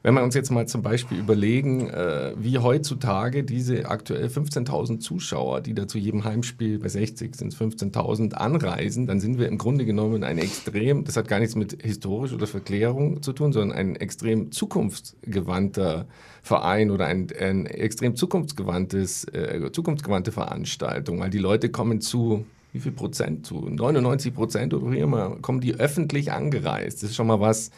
wenn 0.04 0.14
wir 0.16 0.24
uns 0.24 0.36
jetzt 0.36 0.52
mal 0.52 0.68
zum 0.68 0.82
Beispiel 0.82 1.18
überlegen, 1.18 1.90
äh, 1.90 2.34
wie 2.38 2.60
heutzutage 2.60 3.46
diese 3.46 3.90
aktuell 3.90 4.28
15.000 4.28 5.00
Zuschauer, 5.00 5.62
die 5.62 5.74
da 5.74 5.88
zu 5.88 5.98
jedem 5.98 6.26
Heimspiel 6.26 6.78
bei 6.78 6.90
60 6.90 7.36
sind 7.36 7.54
es 7.54 7.60
15.000 7.60 8.34
anreisen, 8.34 9.08
dann 9.08 9.22
sind 9.22 9.40
wir 9.40 9.48
im 9.48 9.58
Grunde 9.58 9.86
genommen 9.86 10.26
ein 10.26 10.38
extrem, 10.38 11.06
das 11.06 11.16
hat 11.16 11.30
gar 11.30 11.40
nichts 11.40 11.56
mit 11.56 11.82
historisch 11.82 12.34
oder 12.34 12.48
Verklärung 12.48 13.24
zu 13.24 13.32
tun, 13.32 13.54
sondern 13.54 13.78
ein 13.78 13.96
extrem 13.96 14.52
zukunftsgewandter 14.52 16.06
Verein 16.42 16.92
oder 16.92 17.06
ein, 17.06 17.28
ein 17.40 17.66
extrem 17.66 18.18
zukunftsgewandtes, 18.18 19.24
äh, 19.30 19.72
zukunftsgewandte 19.72 20.34
Veranstaltung, 20.34 21.22
weil 21.22 21.30
die 21.30 21.38
Leute 21.38 21.70
kommen 21.70 22.02
zu 22.02 22.46
wie 22.74 22.80
viel 22.80 22.92
Prozent 22.92 23.46
zu? 23.46 23.70
99 23.70 24.34
Prozent 24.34 24.74
oder 24.74 24.92
wie 24.92 24.98
immer 24.98 25.38
kommen 25.42 25.62
die 25.62 25.76
öffentlich 25.76 26.32
angereist. 26.32 27.04
Das 27.04 27.12
ist 27.12 27.16
schon 27.16 27.28
mal 27.28 27.40
was, 27.40 27.70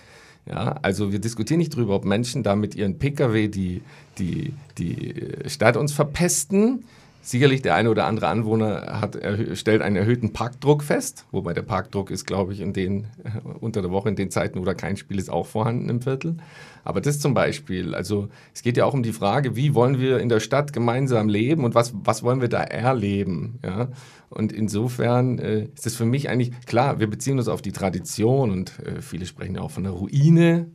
ja, 0.45 0.77
also 0.81 1.11
wir 1.11 1.19
diskutieren 1.19 1.57
nicht 1.57 1.73
darüber, 1.73 1.95
ob 1.95 2.05
Menschen 2.05 2.43
da 2.43 2.55
mit 2.55 2.75
ihren 2.75 2.99
Pkw 2.99 3.47
die, 3.47 3.81
die, 4.17 4.53
die 4.77 5.15
Stadt 5.47 5.75
uns 5.75 5.91
verpesten. 5.91 6.85
Sicherlich 7.25 7.63
der 7.63 7.74
eine 7.74 7.89
oder 7.89 8.05
andere 8.05 8.27
Anwohner 8.27 9.01
hat, 9.01 9.17
stellt 9.55 9.82
einen 9.82 9.96
erhöhten 9.96 10.32
Parkdruck 10.32 10.84
fest, 10.84 11.25
wobei 11.32 11.55
der 11.55 11.63
Parkdruck 11.63 12.12
ist, 12.12 12.27
glaube 12.27 12.53
ich, 12.53 12.62
in 12.62 12.72
den, 12.72 13.08
unter 13.62 13.82
der 13.82 13.89
Woche 13.89 14.10
in 14.10 14.15
den 14.15 14.29
Zeiten, 14.29 14.60
wo 14.60 14.63
da 14.63 14.75
kein 14.75 14.96
Spiel 14.96 15.17
ist, 15.17 15.32
auch 15.32 15.48
vorhanden 15.48 15.89
im 15.89 16.01
Viertel. 16.03 16.38
Aber 16.84 17.01
das 17.01 17.20
zum 17.20 17.34
Beispiel, 17.34 17.96
also 17.96 18.29
es 18.53 18.62
geht 18.62 18.77
ja 18.77 18.86
auch 18.86 18.94
um 18.94 19.01
die 19.01 19.12
Frage, 19.12 19.55
wie 19.55 19.74
wollen 19.74 20.00
wir 20.00 20.20
in 20.20 20.29
der 20.29 20.39
Stadt 20.39 20.72
gemeinsam 20.72 21.27
leben 21.27 21.63
und 21.63 21.74
was, 21.74 21.96
was 21.96 22.22
wollen 22.22 22.41
wir 22.41 22.48
da 22.48 22.62
erleben. 22.62 23.58
Ja? 23.65 23.88
Und 24.29 24.53
insofern 24.53 25.39
äh, 25.39 25.70
ist 25.74 25.88
es 25.88 25.96
für 25.96 26.05
mich 26.05 26.29
eigentlich, 26.29 26.51
klar, 26.67 27.00
wir 27.00 27.10
beziehen 27.10 27.39
uns 27.39 27.48
auf 27.48 27.63
die 27.63 27.72
Tradition 27.72 28.51
und 28.51 28.77
äh, 28.86 29.01
viele 29.01 29.25
sprechen 29.25 29.55
ja 29.55 29.62
auch 29.62 29.72
von 29.72 29.84
der 29.84 29.94
Ruine. 29.94 30.67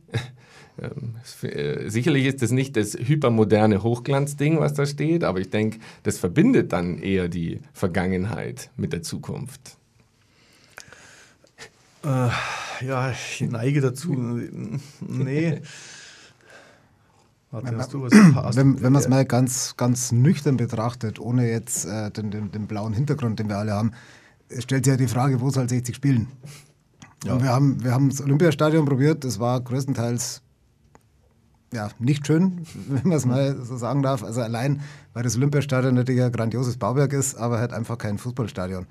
Ähm, 0.81 1.15
äh, 1.43 1.89
sicherlich 1.89 2.25
ist 2.25 2.41
das 2.41 2.51
nicht 2.51 2.75
das 2.75 2.93
hypermoderne 2.93 3.83
Hochglanzding, 3.83 4.59
was 4.59 4.73
da 4.73 4.85
steht, 4.85 5.23
aber 5.23 5.39
ich 5.39 5.49
denke, 5.49 5.79
das 6.03 6.17
verbindet 6.17 6.73
dann 6.73 6.97
eher 6.97 7.27
die 7.27 7.61
Vergangenheit 7.73 8.71
mit 8.77 8.91
der 8.91 9.03
Zukunft. 9.03 9.77
Äh, 12.03 12.29
ja, 12.85 13.11
ich 13.11 13.41
neige 13.41 13.81
dazu. 13.81 14.39
Nee. 15.01 15.61
Warte, 17.51 17.77
hast 17.77 17.93
du 17.93 18.03
wenn, 18.03 18.81
wenn 18.81 18.93
man 18.93 19.01
es 19.01 19.09
mal 19.09 19.25
ganz, 19.25 19.75
ganz 19.75 20.11
nüchtern 20.11 20.57
betrachtet, 20.57 21.19
ohne 21.19 21.51
jetzt 21.51 21.85
äh, 21.85 22.09
den, 22.09 22.31
den, 22.31 22.51
den, 22.51 22.65
blauen 22.65 22.93
Hintergrund, 22.93 23.39
den 23.39 23.49
wir 23.49 23.57
alle 23.57 23.73
haben, 23.73 23.91
stellt 24.57 24.85
sich 24.85 24.91
ja 24.91 24.97
die 24.97 25.07
Frage, 25.07 25.41
wo 25.41 25.49
soll 25.49 25.67
60 25.67 25.93
spielen? 25.93 26.27
Ja. 27.25 27.33
Und 27.33 27.43
wir 27.43 27.49
haben, 27.49 27.83
wir 27.83 27.91
haben 27.91 28.09
das 28.09 28.21
Olympiastadion 28.21 28.85
probiert, 28.85 29.25
das 29.25 29.39
war 29.39 29.59
größtenteils 29.59 30.41
ja, 31.73 31.89
nicht 31.99 32.27
schön, 32.27 32.65
wenn 32.87 33.07
man 33.07 33.17
es 33.17 33.25
mal 33.25 33.55
so 33.63 33.77
sagen 33.77 34.01
darf. 34.01 34.23
Also 34.23 34.41
allein, 34.41 34.81
weil 35.13 35.23
das 35.23 35.35
Olympiastadion 35.37 35.95
natürlich 35.95 36.21
ein 36.21 36.31
grandioses 36.31 36.77
Bauwerk 36.77 37.13
ist, 37.13 37.35
aber 37.35 37.59
halt 37.59 37.73
einfach 37.73 37.97
kein 37.97 38.17
Fußballstadion. 38.17 38.87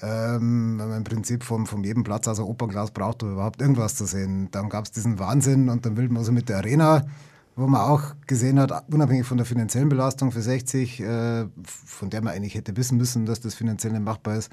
Ähm, 0.00 0.78
wenn 0.78 0.88
man 0.88 0.98
im 0.98 1.04
Prinzip 1.04 1.42
vom, 1.42 1.66
vom 1.66 1.82
jedem 1.82 2.04
Platz 2.04 2.28
also 2.28 2.46
Opernglas 2.46 2.92
braucht, 2.92 3.22
um 3.24 3.32
überhaupt 3.32 3.60
irgendwas 3.60 3.96
zu 3.96 4.06
sehen. 4.06 4.48
Dann 4.52 4.68
gab 4.68 4.84
es 4.84 4.92
diesen 4.92 5.18
Wahnsinn 5.18 5.68
und 5.68 5.84
dann 5.84 5.96
will 5.96 6.08
man 6.08 6.22
so 6.22 6.30
mit 6.30 6.48
der 6.48 6.58
Arena 6.58 7.04
wo 7.58 7.66
man 7.66 7.80
auch 7.80 8.14
gesehen 8.28 8.60
hat, 8.60 8.84
unabhängig 8.92 9.26
von 9.26 9.36
der 9.36 9.44
finanziellen 9.44 9.88
Belastung 9.88 10.30
für 10.30 10.40
60, 10.40 11.00
äh, 11.00 11.46
von 11.64 12.08
der 12.08 12.22
man 12.22 12.32
eigentlich 12.32 12.54
hätte 12.54 12.76
wissen 12.76 12.96
müssen, 12.96 13.26
dass 13.26 13.40
das 13.40 13.56
finanziell 13.56 13.92
nicht 13.92 14.04
machbar 14.04 14.36
ist, 14.36 14.52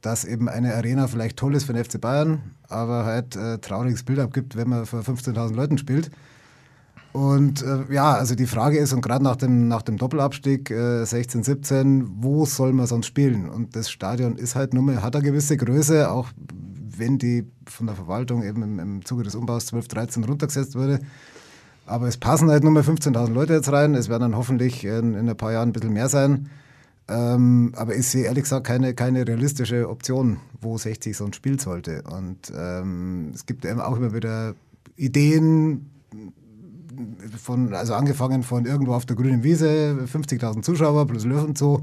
dass 0.00 0.24
eben 0.24 0.48
eine 0.48 0.74
Arena 0.74 1.08
vielleicht 1.08 1.38
toll 1.38 1.56
ist 1.56 1.64
für 1.64 1.72
den 1.72 1.84
FC 1.84 2.00
Bayern, 2.00 2.54
aber 2.68 3.04
halt 3.04 3.34
äh, 3.34 3.58
trauriges 3.58 4.04
Bild 4.04 4.20
abgibt, 4.20 4.54
wenn 4.54 4.68
man 4.68 4.86
vor 4.86 5.00
15.000 5.00 5.54
Leuten 5.54 5.76
spielt. 5.76 6.12
Und 7.16 7.62
äh, 7.62 7.90
ja, 7.94 8.12
also 8.12 8.34
die 8.34 8.46
Frage 8.46 8.76
ist, 8.76 8.92
und 8.92 9.00
gerade 9.00 9.24
nach 9.24 9.36
dem, 9.36 9.68
nach 9.68 9.80
dem 9.80 9.96
Doppelabstieg 9.96 10.70
äh, 10.70 11.02
16, 11.02 11.44
17, 11.44 12.08
wo 12.18 12.44
soll 12.44 12.74
man 12.74 12.86
sonst 12.86 13.06
spielen? 13.06 13.48
Und 13.48 13.74
das 13.74 13.90
Stadion 13.90 14.36
ist 14.36 14.54
halt 14.54 14.74
nur 14.74 14.82
mal, 14.82 15.00
hat 15.00 15.16
eine 15.16 15.24
gewisse 15.24 15.56
Größe, 15.56 16.10
auch 16.10 16.28
wenn 16.98 17.16
die 17.16 17.50
von 17.64 17.86
der 17.86 17.96
Verwaltung 17.96 18.42
eben 18.42 18.62
im, 18.62 18.78
im 18.78 19.04
Zuge 19.06 19.22
des 19.22 19.34
Umbaus 19.34 19.64
12, 19.64 19.88
13 19.88 20.24
runtergesetzt 20.24 20.74
wurde. 20.74 21.00
Aber 21.86 22.06
es 22.06 22.18
passen 22.18 22.50
halt 22.50 22.64
nur 22.64 22.72
mal 22.72 22.82
15.000 22.82 23.32
Leute 23.32 23.54
jetzt 23.54 23.72
rein. 23.72 23.94
Es 23.94 24.10
werden 24.10 24.20
dann 24.20 24.36
hoffentlich 24.36 24.84
in, 24.84 25.14
in, 25.14 25.26
ein 25.26 25.36
paar 25.38 25.52
Jahren 25.52 25.70
ein 25.70 25.72
bisschen 25.72 25.94
mehr 25.94 26.10
sein. 26.10 26.50
Ähm, 27.08 27.72
aber 27.76 27.96
ich 27.96 28.08
sehe 28.08 28.24
ehrlich 28.24 28.42
gesagt 28.42 28.66
keine, 28.66 28.92
keine 28.92 29.26
realistische 29.26 29.88
Option, 29.88 30.36
wo 30.60 30.76
60 30.76 31.16
sonst 31.16 31.36
spielen 31.36 31.60
sollte. 31.60 32.02
Und 32.02 32.52
ähm, 32.54 33.30
es 33.34 33.46
gibt 33.46 33.64
eben 33.64 33.80
auch 33.80 33.96
immer 33.96 34.12
wieder 34.12 34.54
Ideen, 34.96 35.92
von, 37.42 37.74
also 37.74 37.94
angefangen 37.94 38.42
von 38.42 38.66
irgendwo 38.66 38.94
auf 38.94 39.06
der 39.06 39.16
grünen 39.16 39.42
Wiese, 39.42 39.96
50.000 40.12 40.62
Zuschauer 40.62 41.06
plus 41.06 41.24
Löwen 41.24 41.46
und 41.46 41.58
so. 41.58 41.82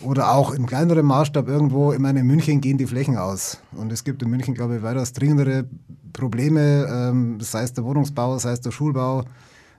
Oder 0.00 0.32
auch 0.32 0.52
im 0.52 0.66
kleineren 0.66 1.06
Maßstab 1.06 1.48
irgendwo, 1.48 1.92
ich 1.92 1.98
meine, 1.98 2.20
in 2.20 2.26
München 2.26 2.60
gehen 2.60 2.76
die 2.76 2.86
Flächen 2.86 3.16
aus. 3.16 3.58
Und 3.72 3.92
es 3.92 4.04
gibt 4.04 4.22
in 4.22 4.28
München, 4.28 4.54
glaube 4.54 4.76
ich, 4.76 4.82
weitaus 4.82 5.12
dringendere 5.12 5.66
Probleme, 6.12 6.86
ähm, 6.90 7.40
sei 7.40 7.62
es 7.62 7.72
der 7.72 7.84
Wohnungsbau, 7.84 8.38
sei 8.38 8.52
es 8.52 8.60
der 8.60 8.72
Schulbau. 8.72 9.24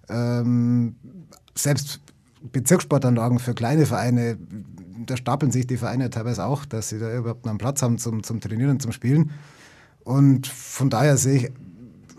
Ähm, 0.10 0.96
selbst 1.56 2.00
Bezirkssportanlagen 2.52 3.40
für 3.40 3.54
kleine 3.54 3.86
Vereine, 3.86 4.38
da 5.06 5.18
stapeln 5.18 5.52
sich 5.52 5.68
die 5.68 5.78
Vereine 5.78 6.10
teilweise 6.10 6.46
auch, 6.46 6.66
dass 6.66 6.90
sie 6.90 7.00
da 7.00 7.16
überhaupt 7.16 7.48
einen 7.48 7.58
Platz 7.58 7.82
haben 7.82 7.98
zum, 7.98 8.24
zum 8.24 8.40
Trainieren 8.40 8.80
zum 8.80 8.92
Spielen. 8.92 9.32
Und 10.04 10.48
von 10.48 10.90
daher 10.90 11.18
sehe 11.18 11.36
ich 11.36 11.52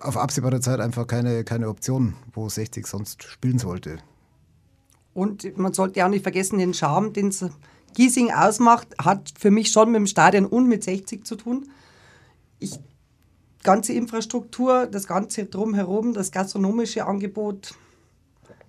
auf 0.00 0.17
absehbare 0.17 0.61
Zeit 0.61 0.81
einfach 0.81 1.07
keine, 1.07 1.45
keine 1.45 1.69
Option, 1.69 2.14
wo 2.33 2.49
60 2.49 2.87
sonst 2.87 3.23
spielen 3.25 3.59
sollte. 3.59 3.99
Und 5.14 5.57
man 5.59 5.73
sollte 5.73 6.05
auch 6.05 6.11
nicht 6.11 6.23
vergessen, 6.23 6.59
den 6.59 6.75
Charme, 6.75 7.12
den 7.12 7.35
Giesing 7.95 8.31
ausmacht, 8.31 8.88
hat 9.02 9.33
für 9.38 9.50
mich 9.50 9.71
schon 9.73 9.90
mit 9.90 9.97
dem 9.97 10.07
Stadion 10.07 10.47
und 10.47 10.69
mit 10.69 10.85
60 10.85 11.26
zu 11.26 11.37
tun. 11.37 11.69
Ich, 12.61 12.78
ganze 13.62 13.93
Infrastruktur, 13.93 14.87
das 14.87 15.07
ganze 15.07 15.47
drumherum, 15.47 16.14
das 16.14 16.31
gastronomische 16.31 17.07
Angebot 17.07 17.75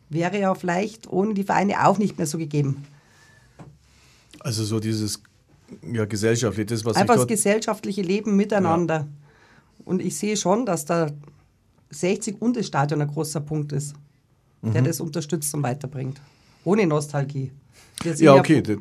wäre 0.09 0.39
ja 0.39 0.55
vielleicht 0.55 1.07
ohne 1.07 1.33
die 1.33 1.43
Vereine 1.43 1.86
auch 1.86 2.00
nicht 2.00 2.17
mehr 2.17 2.25
so 2.27 2.38
gegeben. 2.38 2.86
Also 4.39 4.63
so 4.63 4.79
dieses 4.79 5.21
ja, 5.83 6.05
gesellschaftliche, 6.05 6.65
das, 6.65 6.86
was 6.86 6.95
Einfach 6.95 7.15
das 7.15 7.27
gesellschaftliche 7.27 8.01
Leben 8.01 8.36
miteinander. 8.36 8.95
Ja. 8.95 9.07
Und 9.89 10.03
ich 10.03 10.15
sehe 10.15 10.38
schon, 10.38 10.67
dass 10.67 10.86
da 10.86 11.10
60 11.89 12.39
und 12.43 12.55
das 12.55 12.67
Stadion 12.67 13.01
ein 13.01 13.08
großer 13.08 13.39
Punkt 13.39 13.72
ist, 13.72 13.96
mhm. 14.62 14.74
der 14.74 14.84
das 14.84 15.01
unterstützt 15.01 15.51
und 15.55 15.63
weiterbringt. 15.63 16.22
Ohne 16.63 16.86
Nostalgie. 16.86 17.51
Ja, 18.17 18.36
okay. 18.36 18.62
Das, 18.62 18.77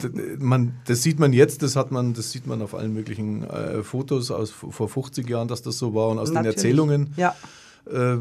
das, 0.00 0.10
man, 0.38 0.76
das 0.86 1.02
sieht 1.02 1.18
man 1.18 1.34
jetzt, 1.34 1.62
das 1.62 1.76
hat 1.76 1.90
man, 1.90 2.14
das 2.14 2.32
sieht 2.32 2.46
man 2.46 2.62
auf 2.62 2.74
allen 2.74 2.94
möglichen 2.94 3.44
äh, 3.44 3.82
Fotos 3.82 4.30
aus 4.30 4.50
vor 4.50 4.88
50 4.88 5.28
Jahren, 5.28 5.48
dass 5.48 5.60
das 5.60 5.76
so 5.76 5.92
war 5.92 6.08
und 6.08 6.18
aus 6.18 6.30
Natürlich. 6.30 6.54
den 6.54 6.56
Erzählungen. 6.56 7.14
Ja. 7.18 7.36
Äh, 7.84 8.16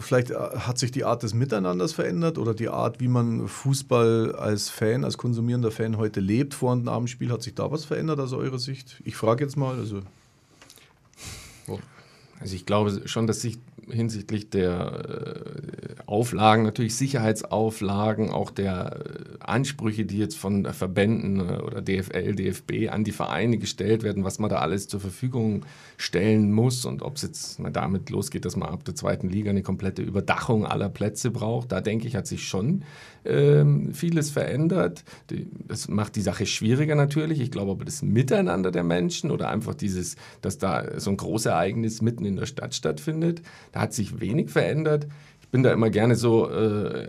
vielleicht 0.00 0.34
hat 0.34 0.78
sich 0.78 0.90
die 0.90 1.04
Art 1.04 1.22
des 1.22 1.32
Miteinanders 1.32 1.94
verändert 1.94 2.36
oder 2.36 2.52
die 2.52 2.68
Art, 2.68 3.00
wie 3.00 3.08
man 3.08 3.48
Fußball 3.48 4.34
als 4.34 4.68
Fan, 4.68 5.02
als 5.02 5.16
konsumierender 5.16 5.70
Fan 5.70 5.96
heute 5.96 6.20
lebt 6.20 6.52
vor 6.52 6.72
und 6.72 6.84
nach 6.84 6.98
dem 6.98 7.06
Spiel. 7.06 7.32
Hat 7.32 7.42
sich 7.42 7.54
da 7.54 7.70
was 7.70 7.86
verändert 7.86 8.20
aus 8.20 8.34
eurer 8.34 8.58
Sicht? 8.58 9.00
Ich 9.06 9.16
frage 9.16 9.44
jetzt 9.44 9.56
mal. 9.56 9.78
Also. 9.78 10.02
Also 12.40 12.56
ich 12.56 12.66
glaube 12.66 13.06
schon, 13.06 13.26
dass 13.26 13.40
sich 13.40 13.58
hinsichtlich 13.88 14.50
der 14.50 15.96
äh, 15.98 16.02
Auflagen, 16.06 16.62
natürlich 16.62 16.94
Sicherheitsauflagen, 16.96 18.30
auch 18.30 18.50
der 18.50 19.00
äh, 19.04 19.38
Ansprüche, 19.40 20.04
die 20.04 20.18
jetzt 20.18 20.36
von 20.36 20.64
Verbänden 20.66 21.40
äh, 21.40 21.60
oder 21.60 21.82
DFL, 21.82 22.34
DFB 22.34 22.90
an 22.90 23.04
die 23.04 23.12
Vereine 23.12 23.58
gestellt 23.58 24.02
werden, 24.02 24.24
was 24.24 24.38
man 24.38 24.50
da 24.50 24.56
alles 24.56 24.88
zur 24.88 25.00
Verfügung 25.00 25.64
stellen 25.96 26.52
muss 26.52 26.84
und 26.84 27.02
ob 27.02 27.16
es 27.16 27.22
jetzt 27.22 27.58
mal 27.58 27.70
damit 27.70 28.10
losgeht, 28.10 28.44
dass 28.44 28.56
man 28.56 28.68
ab 28.68 28.84
der 28.84 28.94
zweiten 28.94 29.28
Liga 29.28 29.50
eine 29.50 29.62
komplette 29.62 30.02
Überdachung 30.02 30.66
aller 30.66 30.88
Plätze 30.88 31.30
braucht. 31.30 31.72
Da 31.72 31.80
denke 31.80 32.06
ich, 32.06 32.16
hat 32.16 32.26
sich 32.26 32.44
schon 32.46 32.84
ähm, 33.24 33.94
vieles 33.94 34.30
verändert. 34.30 35.04
das 35.68 35.88
macht 35.88 36.16
die 36.16 36.22
Sache 36.22 36.46
schwieriger 36.46 36.94
natürlich. 36.94 37.40
Ich 37.40 37.50
glaube 37.50 37.72
aber 37.72 37.84
das 37.84 38.02
Miteinander 38.02 38.70
der 38.70 38.84
Menschen 38.84 39.30
oder 39.30 39.48
einfach 39.48 39.74
dieses, 39.74 40.16
dass 40.40 40.58
da 40.58 41.00
so 41.00 41.10
ein 41.10 41.16
Großereignis 41.16 42.02
mitten 42.02 42.24
in 42.24 42.36
der 42.36 42.46
Stadt 42.46 42.74
stattfindet, 42.74 43.42
da 43.72 43.80
hat 43.80 43.92
sich 43.92 44.20
wenig 44.20 44.50
verändert. 44.50 45.06
Ich 45.40 45.48
bin 45.48 45.62
da 45.62 45.72
immer 45.72 45.90
gerne 45.90 46.14
so 46.14 46.48
äh, 46.48 47.08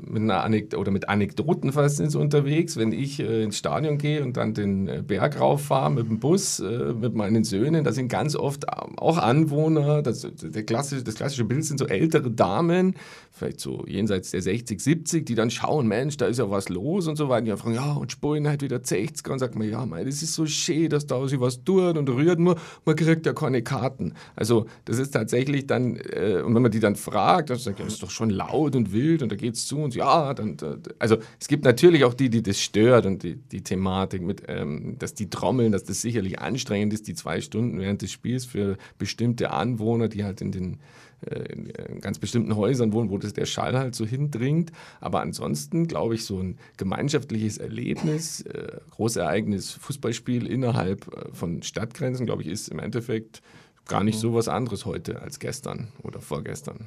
mit 0.00 0.22
einer 0.22 0.42
Anek 0.42 0.76
oder 0.76 0.90
mit 0.90 1.08
Anekdoten 1.08 1.72
fast 1.72 2.00
unterwegs, 2.16 2.76
wenn 2.76 2.92
ich 2.92 3.20
äh, 3.20 3.44
ins 3.44 3.58
Stadion 3.58 3.98
gehe 3.98 4.22
und 4.22 4.36
dann 4.36 4.52
den 4.54 4.88
äh, 4.88 5.02
Berg 5.06 5.38
rauffahre 5.38 5.92
mit 5.92 6.08
dem 6.08 6.18
Bus, 6.18 6.58
äh, 6.58 6.92
mit 6.92 7.14
meinen 7.14 7.44
Söhnen. 7.44 7.84
Da 7.84 7.92
sind 7.92 8.08
ganz 8.08 8.34
oft 8.34 8.68
auch 8.68 9.18
Anwohner. 9.18 10.02
Das, 10.02 10.26
der 10.42 10.64
klassische, 10.64 11.04
das 11.04 11.14
klassische 11.14 11.44
Bild 11.44 11.64
sind 11.64 11.78
so 11.78 11.86
ältere 11.86 12.30
Damen, 12.32 12.94
vielleicht 13.36 13.58
so 13.58 13.84
jenseits 13.88 14.30
der 14.30 14.42
60, 14.42 14.80
70, 14.80 15.26
die 15.26 15.34
dann 15.34 15.50
schauen, 15.50 15.88
Mensch, 15.88 16.16
da 16.16 16.26
ist 16.26 16.38
ja 16.38 16.48
was 16.50 16.68
los 16.68 17.08
und 17.08 17.16
so 17.16 17.28
weiter. 17.28 17.44
Die 17.46 17.56
fragen, 17.56 17.74
ja, 17.74 17.92
und 17.94 18.12
spulen 18.12 18.46
halt 18.46 18.62
wieder 18.62 18.80
60 18.80 19.28
und 19.28 19.40
sagt 19.40 19.56
man, 19.56 19.68
ja, 19.68 19.84
mei, 19.84 20.04
das 20.04 20.22
ist 20.22 20.34
so 20.34 20.46
schön, 20.46 20.88
dass 20.88 21.08
da 21.08 21.26
sich 21.26 21.40
was 21.40 21.64
tut 21.64 21.98
und 21.98 22.08
rührt 22.08 22.38
nur, 22.38 22.56
man 22.84 22.94
kriegt 22.94 23.26
ja 23.26 23.32
keine 23.32 23.62
Karten. 23.62 24.14
Also 24.36 24.66
das 24.84 25.00
ist 25.00 25.10
tatsächlich 25.10 25.66
dann, 25.66 25.96
äh, 25.96 26.42
und 26.44 26.54
wenn 26.54 26.62
man 26.62 26.70
die 26.70 26.78
dann 26.78 26.94
fragt, 26.94 27.50
dann 27.50 27.58
sagt, 27.58 27.80
ja, 27.80 27.84
das 27.84 27.94
ist 27.94 28.04
doch 28.04 28.10
schon 28.10 28.30
laut 28.30 28.76
und 28.76 28.92
wild 28.92 29.20
und 29.20 29.32
da 29.32 29.36
geht's 29.36 29.66
zu 29.66 29.78
und 29.78 29.96
ja, 29.96 30.32
dann, 30.32 30.56
also 31.00 31.16
es 31.40 31.48
gibt 31.48 31.64
natürlich 31.64 32.04
auch 32.04 32.14
die, 32.14 32.30
die 32.30 32.42
das 32.42 32.60
stört 32.60 33.04
und 33.04 33.24
die, 33.24 33.34
die 33.34 33.64
Thematik 33.64 34.22
mit, 34.22 34.44
ähm, 34.46 34.94
dass 35.00 35.14
die 35.14 35.28
trommeln, 35.28 35.72
dass 35.72 35.82
das 35.82 36.00
sicherlich 36.00 36.38
anstrengend 36.38 36.92
ist, 36.92 37.08
die 37.08 37.14
zwei 37.14 37.40
Stunden 37.40 37.80
während 37.80 38.00
des 38.00 38.12
Spiels 38.12 38.44
für 38.44 38.76
bestimmte 38.96 39.50
Anwohner, 39.50 40.06
die 40.06 40.22
halt 40.22 40.40
in 40.40 40.52
den 40.52 40.78
in 41.24 42.00
ganz 42.00 42.18
bestimmten 42.18 42.56
Häusern 42.56 42.92
wohnen, 42.92 43.10
wo 43.10 43.18
das 43.18 43.32
der 43.32 43.46
Schall 43.46 43.76
halt 43.78 43.94
so 43.94 44.04
hindringt. 44.06 44.72
Aber 45.00 45.20
ansonsten 45.20 45.86
glaube 45.86 46.14
ich, 46.14 46.24
so 46.24 46.38
ein 46.38 46.58
gemeinschaftliches 46.76 47.58
Erlebnis, 47.58 48.42
äh, 48.42 48.78
Großereignis, 48.90 49.72
Fußballspiel 49.72 50.46
innerhalb 50.46 51.08
äh, 51.14 51.32
von 51.32 51.62
Stadtgrenzen, 51.62 52.26
glaube 52.26 52.42
ich, 52.42 52.48
ist 52.48 52.68
im 52.68 52.78
Endeffekt 52.78 53.42
gar 53.86 54.04
nicht 54.04 54.18
so 54.18 54.34
was 54.34 54.48
anderes 54.48 54.86
heute 54.86 55.20
als 55.22 55.38
gestern 55.38 55.88
oder 56.02 56.20
vorgestern. 56.20 56.86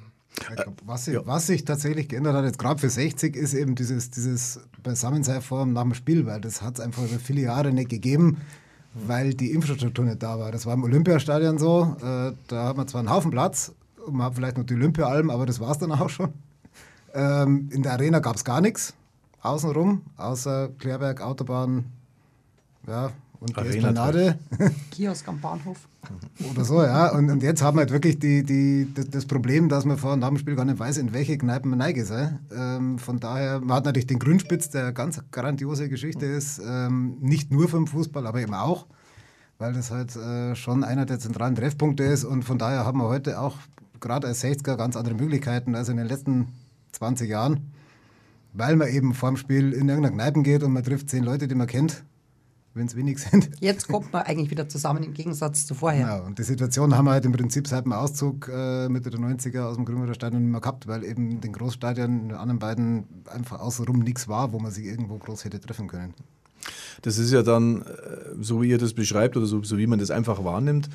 Was, 0.85 1.05
sich, 1.05 1.17
was, 1.23 1.47
sich, 1.47 1.65
tatsächlich 1.65 2.09
geändert 2.09 2.35
hat, 2.35 2.45
jetzt 2.45 2.59
gerade 2.59 2.79
für 2.79 2.89
60, 2.89 3.35
ist 3.35 3.53
eben 3.53 3.75
dieses, 3.75 4.11
dieses 4.11 4.59
Beisammensein 4.83 5.41
nach 5.73 5.81
dem 5.81 5.93
Spiel, 5.95 6.25
weil 6.25 6.41
das 6.41 6.61
hat 6.61 6.75
es 6.75 6.79
einfach 6.79 7.03
über 7.03 7.17
viele 7.17 7.41
Jahre 7.41 7.73
nicht 7.73 7.89
gegeben, 7.89 8.37
weil 8.93 9.33
die 9.33 9.51
Infrastruktur 9.51 10.05
nicht 10.05 10.21
da 10.21 10.37
war. 10.37 10.51
Das 10.51 10.65
war 10.65 10.75
im 10.75 10.83
Olympiastadion 10.83 11.57
so, 11.57 11.95
äh, 12.01 12.33
da 12.47 12.65
hat 12.65 12.77
man 12.77 12.87
zwar 12.87 12.99
einen 12.99 13.09
Haufen 13.09 13.31
Platz, 13.31 13.73
man 14.11 14.27
hat 14.27 14.35
vielleicht 14.35 14.57
noch 14.57 14.65
die 14.65 14.73
Olympiaalm, 14.73 15.29
aber 15.29 15.45
das 15.45 15.59
war 15.59 15.71
es 15.71 15.77
dann 15.77 15.91
auch 15.91 16.09
schon. 16.09 16.33
Ähm, 17.13 17.69
in 17.71 17.83
der 17.83 17.93
Arena 17.93 18.19
gab 18.19 18.35
es 18.35 18.43
gar 18.43 18.61
nichts 18.61 18.93
außenrum, 19.41 20.01
außer 20.17 20.69
Klärberg, 20.77 21.21
Autobahn, 21.21 21.85
ja, 22.85 23.11
und 23.39 23.55
die 23.55 23.67
Esplanade. 23.67 24.39
Kiosk 24.91 25.27
am 25.27 25.39
Bahnhof. 25.39 25.87
Oder 26.51 26.63
so, 26.63 26.81
ja. 26.81 27.11
Und, 27.11 27.29
und 27.29 27.43
jetzt 27.43 27.61
haben 27.61 27.77
wir 27.77 27.81
halt 27.81 27.91
wirklich 27.91 28.17
die, 28.17 28.43
die, 28.43 28.87
das 29.11 29.25
Problem, 29.25 29.69
dass 29.69 29.85
man 29.85 29.97
vor 29.97 30.17
dem 30.17 30.37
Spiel 30.37 30.55
gar 30.55 30.65
nicht 30.65 30.79
weiß, 30.79 30.97
in 30.97 31.13
welche 31.13 31.37
Kneipen 31.37 31.69
man 31.69 31.79
neige 31.79 32.03
sei. 32.05 32.37
Ähm, 32.55 32.97
von 32.97 33.19
daher, 33.19 33.59
man 33.59 33.77
hat 33.77 33.85
natürlich 33.85 34.07
den 34.07 34.19
Grünspitz, 34.19 34.69
der 34.69 34.91
ganz 34.91 35.21
grandiose 35.31 35.89
Geschichte 35.89 36.25
ist, 36.25 36.59
ähm, 36.65 37.17
nicht 37.19 37.51
nur 37.51 37.67
vom 37.67 37.85
Fußball, 37.85 38.25
aber 38.25 38.41
eben 38.41 38.53
auch, 38.53 38.87
weil 39.59 39.73
das 39.73 39.91
halt 39.91 40.15
äh, 40.15 40.55
schon 40.55 40.83
einer 40.83 41.05
der 41.05 41.19
zentralen 41.19 41.55
Treffpunkte 41.55 42.03
ist. 42.03 42.23
Und 42.23 42.43
von 42.43 42.57
daher 42.57 42.85
haben 42.85 42.99
wir 42.99 43.07
heute 43.07 43.39
auch 43.39 43.57
gerade 43.99 44.27
als 44.27 44.43
60er 44.43 44.75
ganz 44.75 44.95
andere 44.95 45.15
Möglichkeiten 45.15 45.75
als 45.75 45.89
in 45.89 45.97
den 45.97 46.07
letzten 46.07 46.53
20 46.93 47.29
Jahren, 47.29 47.71
weil 48.53 48.75
man 48.75 48.87
eben 48.89 49.13
vor 49.13 49.29
dem 49.29 49.37
Spiel 49.37 49.73
in 49.73 49.89
irgendeine 49.89 50.11
Kneipen 50.11 50.43
geht 50.43 50.63
und 50.63 50.73
man 50.73 50.83
trifft 50.83 51.09
zehn 51.09 51.23
Leute, 51.23 51.47
die 51.47 51.55
man 51.55 51.67
kennt 51.67 52.03
wenn 52.77 52.87
es 52.87 52.95
wenig 52.95 53.17
sind. 53.31 53.49
Jetzt 53.59 53.87
kommt 53.87 54.13
man 54.13 54.23
eigentlich 54.23 54.51
wieder 54.51 54.69
zusammen 54.69 55.03
im 55.03 55.13
Gegensatz 55.13 55.65
zu 55.65 55.73
vorher. 55.73 56.07
Genau, 56.07 56.25
und 56.25 56.39
die 56.39 56.43
Situation 56.43 56.95
haben 56.95 57.05
wir 57.05 57.11
halt 57.11 57.25
im 57.25 57.31
Prinzip 57.31 57.67
seit 57.67 57.85
dem 57.85 57.91
Auszug 57.91 58.49
äh, 58.53 58.87
Mitte 58.87 59.09
der 59.09 59.19
90er 59.19 59.63
aus 59.63 59.75
dem 59.75 59.85
Grünwalder 59.85 60.13
Stadion 60.13 60.43
nicht 60.43 60.51
mehr 60.51 60.61
gehabt, 60.61 60.87
weil 60.87 61.03
eben 61.03 61.31
in 61.31 61.41
den 61.41 61.53
Großstadien, 61.53 62.21
in 62.21 62.29
den 62.29 62.37
anderen 62.37 62.59
beiden, 62.59 63.05
einfach 63.25 63.59
außenrum 63.59 63.99
nichts 63.99 64.27
war, 64.27 64.53
wo 64.53 64.59
man 64.59 64.71
sich 64.71 64.85
irgendwo 64.85 65.17
groß 65.17 65.43
hätte 65.45 65.59
treffen 65.59 65.87
können. 65.87 66.13
Das 67.01 67.17
ist 67.17 67.31
ja 67.31 67.43
dann, 67.43 67.81
äh, 67.81 67.85
so 68.39 68.61
wie 68.61 68.69
ihr 68.69 68.77
das 68.77 68.93
beschreibt 68.93 69.35
oder 69.35 69.45
so, 69.45 69.63
so 69.63 69.77
wie 69.77 69.87
man 69.87 69.99
das 69.99 70.11
einfach 70.11 70.43
wahrnimmt, 70.43 70.89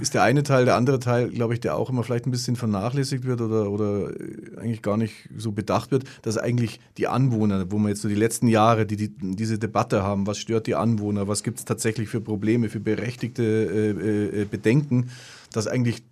ist 0.00 0.14
der 0.14 0.22
eine 0.22 0.42
Teil, 0.42 0.64
der 0.64 0.76
andere 0.76 0.98
Teil, 0.98 1.28
glaube 1.28 1.54
ich, 1.54 1.60
der 1.60 1.76
auch 1.76 1.90
immer 1.90 2.02
vielleicht 2.02 2.26
ein 2.26 2.30
bisschen 2.30 2.56
vernachlässigt 2.56 3.24
wird 3.24 3.40
oder, 3.40 3.70
oder 3.70 4.10
eigentlich 4.56 4.82
gar 4.82 4.96
nicht 4.96 5.28
so 5.36 5.52
bedacht 5.52 5.90
wird, 5.90 6.04
dass 6.22 6.38
eigentlich 6.38 6.80
die 6.96 7.08
Anwohner, 7.08 7.70
wo 7.70 7.78
wir 7.78 7.90
jetzt 7.90 8.02
so 8.02 8.08
die 8.08 8.14
letzten 8.14 8.48
Jahre 8.48 8.86
die, 8.86 8.96
die 8.96 9.12
diese 9.20 9.58
Debatte 9.58 10.02
haben, 10.02 10.26
was 10.26 10.38
stört 10.38 10.66
die 10.66 10.74
Anwohner, 10.74 11.28
was 11.28 11.42
gibt 11.42 11.58
es 11.58 11.64
tatsächlich 11.64 12.08
für 12.08 12.20
Probleme, 12.20 12.68
für 12.68 12.80
berechtigte 12.80 13.42
äh, 13.42 14.40
äh, 14.42 14.44
Bedenken, 14.44 15.10
dass 15.52 15.66
eigentlich 15.66 16.02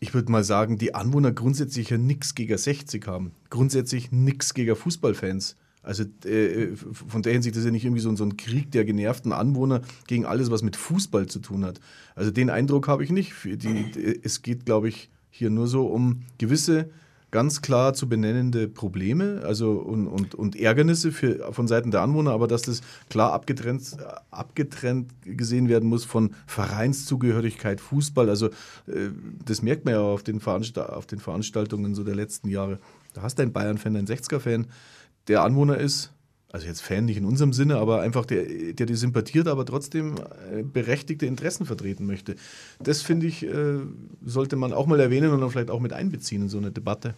ich 0.00 0.12
würde 0.12 0.30
mal 0.30 0.44
sagen, 0.44 0.76
die 0.76 0.94
Anwohner 0.94 1.32
grundsätzlich 1.32 1.90
ja 1.90 1.96
nichts 1.96 2.34
gegen 2.34 2.58
60 2.58 3.06
haben. 3.06 3.32
Grundsätzlich 3.48 4.12
nichts 4.12 4.52
gegen 4.52 4.76
Fußballfans. 4.76 5.56
Also 5.84 6.04
äh, 6.24 6.74
von 6.74 7.22
der 7.22 7.32
Hinsicht 7.34 7.56
ist 7.56 7.64
ja 7.64 7.70
nicht 7.70 7.84
irgendwie 7.84 8.00
so, 8.00 8.14
so, 8.16 8.24
ein 8.24 8.36
Krieg 8.36 8.70
der 8.72 8.84
genervten 8.84 9.32
Anwohner 9.32 9.82
gegen 10.06 10.24
alles, 10.24 10.50
was 10.50 10.62
mit 10.62 10.76
Fußball 10.76 11.26
zu 11.26 11.38
tun 11.38 11.64
hat. 11.64 11.80
Also 12.14 12.30
den 12.30 12.50
Eindruck 12.50 12.88
habe 12.88 13.04
ich 13.04 13.10
nicht. 13.10 13.32
Die, 13.44 14.20
es 14.22 14.42
geht, 14.42 14.64
glaube 14.64 14.88
ich, 14.88 15.10
hier 15.30 15.50
nur 15.50 15.66
so 15.66 15.86
um 15.86 16.22
gewisse 16.38 16.88
ganz 17.34 17.62
klar 17.62 17.94
zu 17.94 18.08
benennende 18.08 18.68
Probleme 18.68 19.42
also 19.44 19.72
und, 19.72 20.06
und, 20.06 20.36
und 20.36 20.54
Ärgernisse 20.54 21.10
für, 21.10 21.52
von 21.52 21.66
Seiten 21.66 21.90
der 21.90 22.00
Anwohner, 22.00 22.30
aber 22.30 22.46
dass 22.46 22.62
das 22.62 22.80
klar 23.10 23.32
abgetrennt, 23.32 23.96
abgetrennt 24.30 25.10
gesehen 25.24 25.68
werden 25.68 25.88
muss 25.88 26.04
von 26.04 26.36
Vereinszugehörigkeit, 26.46 27.80
Fußball. 27.80 28.28
Also 28.28 28.46
äh, 28.86 29.10
das 29.44 29.62
merkt 29.62 29.84
man 29.84 29.94
ja 29.94 30.00
auf 30.00 30.22
den, 30.22 30.40
auf 30.40 31.06
den 31.06 31.18
Veranstaltungen 31.18 31.96
so 31.96 32.04
der 32.04 32.14
letzten 32.14 32.48
Jahre. 32.50 32.78
Da 33.14 33.22
hast 33.22 33.40
du 33.40 33.42
einen 33.42 33.52
Bayern-Fan, 33.52 33.96
einen 33.96 34.06
60er-Fan, 34.06 34.66
der 35.28 35.42
Anwohner 35.42 35.78
ist, 35.78 36.10
also 36.52 36.66
jetzt 36.66 36.82
Fan 36.82 37.04
nicht 37.04 37.16
in 37.16 37.24
unserem 37.24 37.52
Sinne, 37.52 37.78
aber 37.78 38.00
einfach 38.00 38.24
der, 38.24 38.44
der 38.74 38.86
die 38.86 38.94
sympathiert, 38.94 39.48
aber 39.48 39.66
trotzdem 39.66 40.14
äh, 40.52 40.62
berechtigte 40.62 41.26
Interessen 41.26 41.66
vertreten 41.66 42.06
möchte. 42.06 42.36
Das 42.80 43.02
finde 43.02 43.26
ich, 43.26 43.44
äh, 43.44 43.78
sollte 44.24 44.56
man 44.56 44.72
auch 44.72 44.86
mal 44.86 45.00
erwähnen 45.00 45.32
und 45.32 45.40
dann 45.40 45.50
vielleicht 45.50 45.70
auch 45.70 45.80
mit 45.80 45.92
einbeziehen 45.92 46.42
in 46.42 46.48
so 46.48 46.58
eine 46.58 46.70
Debatte. 46.70 47.14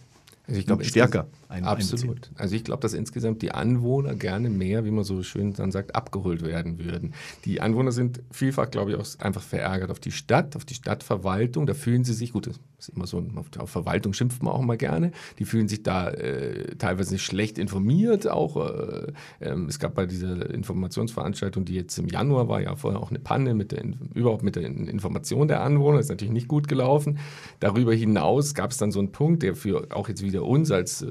Also 0.47 0.59
ich 0.59 0.65
glaube 0.65 0.85
stärker. 0.85 1.27
Ein, 1.49 1.65
absolut. 1.65 2.31
Also 2.35 2.55
ich 2.55 2.63
glaube, 2.63 2.81
dass 2.81 2.93
insgesamt 2.93 3.41
die 3.41 3.51
Anwohner 3.51 4.15
gerne 4.15 4.49
mehr, 4.49 4.85
wie 4.85 4.91
man 4.91 5.03
so 5.03 5.21
schön 5.23 5.53
dann 5.53 5.71
sagt, 5.71 5.95
abgeholt 5.95 6.41
werden 6.41 6.79
würden. 6.79 7.13
Die 7.45 7.61
Anwohner 7.61 7.91
sind 7.91 8.21
vielfach, 8.31 8.69
glaube 8.69 8.91
ich, 8.91 8.97
auch 8.97 9.05
einfach 9.19 9.41
verärgert 9.41 9.91
auf 9.91 9.99
die 9.99 10.11
Stadt, 10.11 10.55
auf 10.55 10.65
die 10.65 10.73
Stadtverwaltung. 10.73 11.65
Da 11.65 11.73
fühlen 11.73 12.03
sie 12.03 12.13
sich, 12.13 12.31
gut, 12.31 12.47
das 12.47 12.59
ist 12.79 12.89
immer 12.89 13.07
so, 13.07 13.25
auf, 13.35 13.45
auf 13.57 13.69
Verwaltung 13.69 14.13
schimpft 14.13 14.43
man 14.43 14.53
auch 14.53 14.61
mal 14.61 14.77
gerne. 14.77 15.11
Die 15.39 15.45
fühlen 15.45 15.67
sich 15.67 15.83
da 15.83 16.09
äh, 16.09 16.75
teilweise 16.75 17.17
schlecht 17.17 17.57
informiert. 17.57 18.27
Auch 18.27 18.57
äh, 18.57 19.11
äh, 19.39 19.53
es 19.67 19.79
gab 19.79 19.95
bei 19.95 20.05
dieser 20.05 20.49
Informationsveranstaltung, 20.49 21.65
die 21.65 21.75
jetzt 21.75 21.97
im 21.97 22.07
Januar 22.07 22.47
war, 22.49 22.61
ja 22.61 22.75
vorher 22.75 23.01
auch 23.01 23.09
eine 23.09 23.19
Panne 23.19 23.53
mit 23.53 23.71
der, 23.71 23.83
überhaupt 24.13 24.43
mit 24.43 24.55
der 24.55 24.65
Information 24.65 25.47
der 25.47 25.61
Anwohner. 25.61 25.97
Das 25.97 26.07
ist 26.07 26.11
natürlich 26.11 26.33
nicht 26.33 26.47
gut 26.47 26.67
gelaufen. 26.67 27.19
Darüber 27.59 27.93
hinaus 27.93 28.53
gab 28.53 28.71
es 28.71 28.77
dann 28.77 28.91
so 28.91 28.99
einen 28.99 29.11
Punkt, 29.11 29.43
der 29.43 29.55
für 29.55 29.87
auch 29.91 30.09
jetzt 30.09 30.21
wieder 30.21 30.36
uns 30.43 30.71
als 30.71 31.01
äh, 31.01 31.07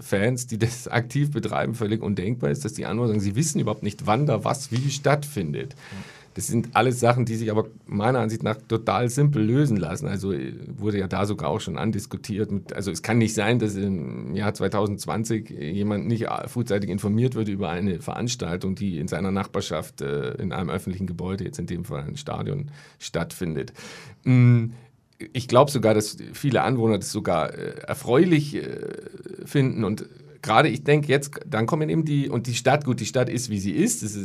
Fans, 0.00 0.46
die 0.46 0.58
das 0.58 0.88
aktiv 0.88 1.30
betreiben, 1.30 1.74
völlig 1.74 2.02
undenkbar 2.02 2.50
ist, 2.50 2.64
dass 2.64 2.72
die 2.72 2.86
Anwohner 2.86 3.08
sagen, 3.08 3.20
sie 3.20 3.36
wissen 3.36 3.60
überhaupt 3.60 3.82
nicht, 3.82 4.06
wann 4.06 4.26
da 4.26 4.44
was 4.44 4.72
wie 4.72 4.90
stattfindet. 4.90 5.74
Das 6.34 6.46
sind 6.46 6.68
alles 6.74 7.00
Sachen, 7.00 7.24
die 7.24 7.34
sich 7.34 7.50
aber 7.50 7.66
meiner 7.86 8.20
Ansicht 8.20 8.44
nach 8.44 8.56
total 8.68 9.08
simpel 9.08 9.42
lösen 9.42 9.76
lassen. 9.76 10.06
Also 10.06 10.32
äh, 10.32 10.54
wurde 10.68 10.98
ja 10.98 11.08
da 11.08 11.26
sogar 11.26 11.50
auch 11.50 11.60
schon 11.60 11.76
andiskutiert. 11.76 12.52
Mit, 12.52 12.72
also 12.72 12.90
es 12.90 13.02
kann 13.02 13.18
nicht 13.18 13.34
sein, 13.34 13.58
dass 13.58 13.74
im 13.74 14.34
Jahr 14.34 14.54
2020 14.54 15.50
jemand 15.50 16.06
nicht 16.06 16.26
frühzeitig 16.46 16.88
informiert 16.88 17.34
wird 17.34 17.48
über 17.48 17.68
eine 17.68 18.00
Veranstaltung, 18.00 18.76
die 18.76 18.98
in 18.98 19.08
seiner 19.08 19.32
Nachbarschaft 19.32 20.02
äh, 20.02 20.34
in 20.34 20.52
einem 20.52 20.70
öffentlichen 20.70 21.06
Gebäude, 21.06 21.44
jetzt 21.44 21.58
in 21.58 21.66
dem 21.66 21.84
Fall 21.84 22.04
ein 22.04 22.16
Stadion, 22.16 22.70
stattfindet. 22.98 23.72
Mhm 24.24 24.72
ich 25.32 25.48
glaube 25.48 25.70
sogar, 25.70 25.94
dass 25.94 26.16
viele 26.32 26.62
Anwohner 26.62 26.98
das 26.98 27.12
sogar 27.12 27.52
äh, 27.52 27.80
erfreulich 27.86 28.56
äh, 28.56 28.66
finden 29.44 29.84
und 29.84 30.06
gerade 30.42 30.68
ich 30.68 30.84
denke 30.84 31.08
jetzt, 31.08 31.32
dann 31.46 31.66
kommen 31.66 31.88
eben 31.88 32.04
die, 32.04 32.28
und 32.28 32.46
die 32.46 32.54
Stadt, 32.54 32.84
gut, 32.84 33.00
die 33.00 33.06
Stadt 33.06 33.28
ist, 33.28 33.50
wie 33.50 33.58
sie 33.58 33.72
ist, 33.72 34.02
ist 34.02 34.18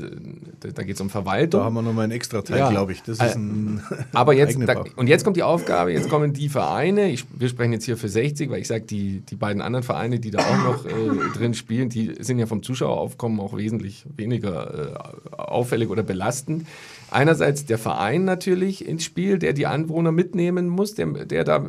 da 0.60 0.84
geht 0.84 0.96
es 0.96 1.02
um 1.02 1.10
Verwaltung. 1.10 1.60
Da 1.60 1.66
haben 1.66 1.74
wir 1.74 1.82
nochmal 1.82 2.06
einen 2.06 2.14
extra 2.14 2.42
Teil, 2.42 2.60
ja. 2.60 2.70
glaube 2.70 2.94
ich. 2.94 3.04
Das 3.04 3.20
ist 3.20 3.36
ein 3.36 3.82
Aber 4.14 4.34
jetzt, 4.34 4.58
da, 4.66 4.84
und 4.96 5.08
jetzt 5.08 5.24
kommt 5.24 5.38
die 5.38 5.44
Aufgabe, 5.44 5.92
jetzt 5.92 6.10
kommen 6.10 6.34
die 6.34 6.50
Vereine, 6.50 7.10
ich, 7.10 7.26
wir 7.38 7.50
sprechen 7.50 7.74
jetzt 7.74 7.86
hier 7.86 7.98
für 7.98 8.10
60, 8.10 8.50
weil 8.50 8.62
ich 8.62 8.68
sage, 8.68 8.86
die, 8.86 9.22
die 9.22 9.36
beiden 9.36 9.62
anderen 9.62 9.84
Vereine, 9.84 10.20
die 10.20 10.32
da 10.32 10.40
auch 10.40 10.64
noch 10.64 10.86
äh, 10.86 10.90
drin 11.38 11.54
spielen, 11.54 11.90
die 11.90 12.16
sind 12.20 12.40
ja 12.40 12.46
vom 12.46 12.64
Zuschaueraufkommen 12.64 13.40
auch 13.40 13.56
wesentlich 13.56 14.06
weniger 14.16 14.96
äh, 14.96 15.36
auffällig 15.36 15.90
oder 15.90 16.04
belastend. 16.04 16.66
Einerseits 17.12 17.66
der 17.66 17.78
Verein 17.78 18.26
natürlich 18.26 18.88
ins 18.88 19.04
Spiel, 19.04 19.40
der 19.40 19.54
die 19.54 19.68
Anwohner 19.68 20.12
mitnehmen 20.12 20.70
muss, 20.70 20.96
der, 20.96 21.08
der 21.26 21.44
da 21.44 21.66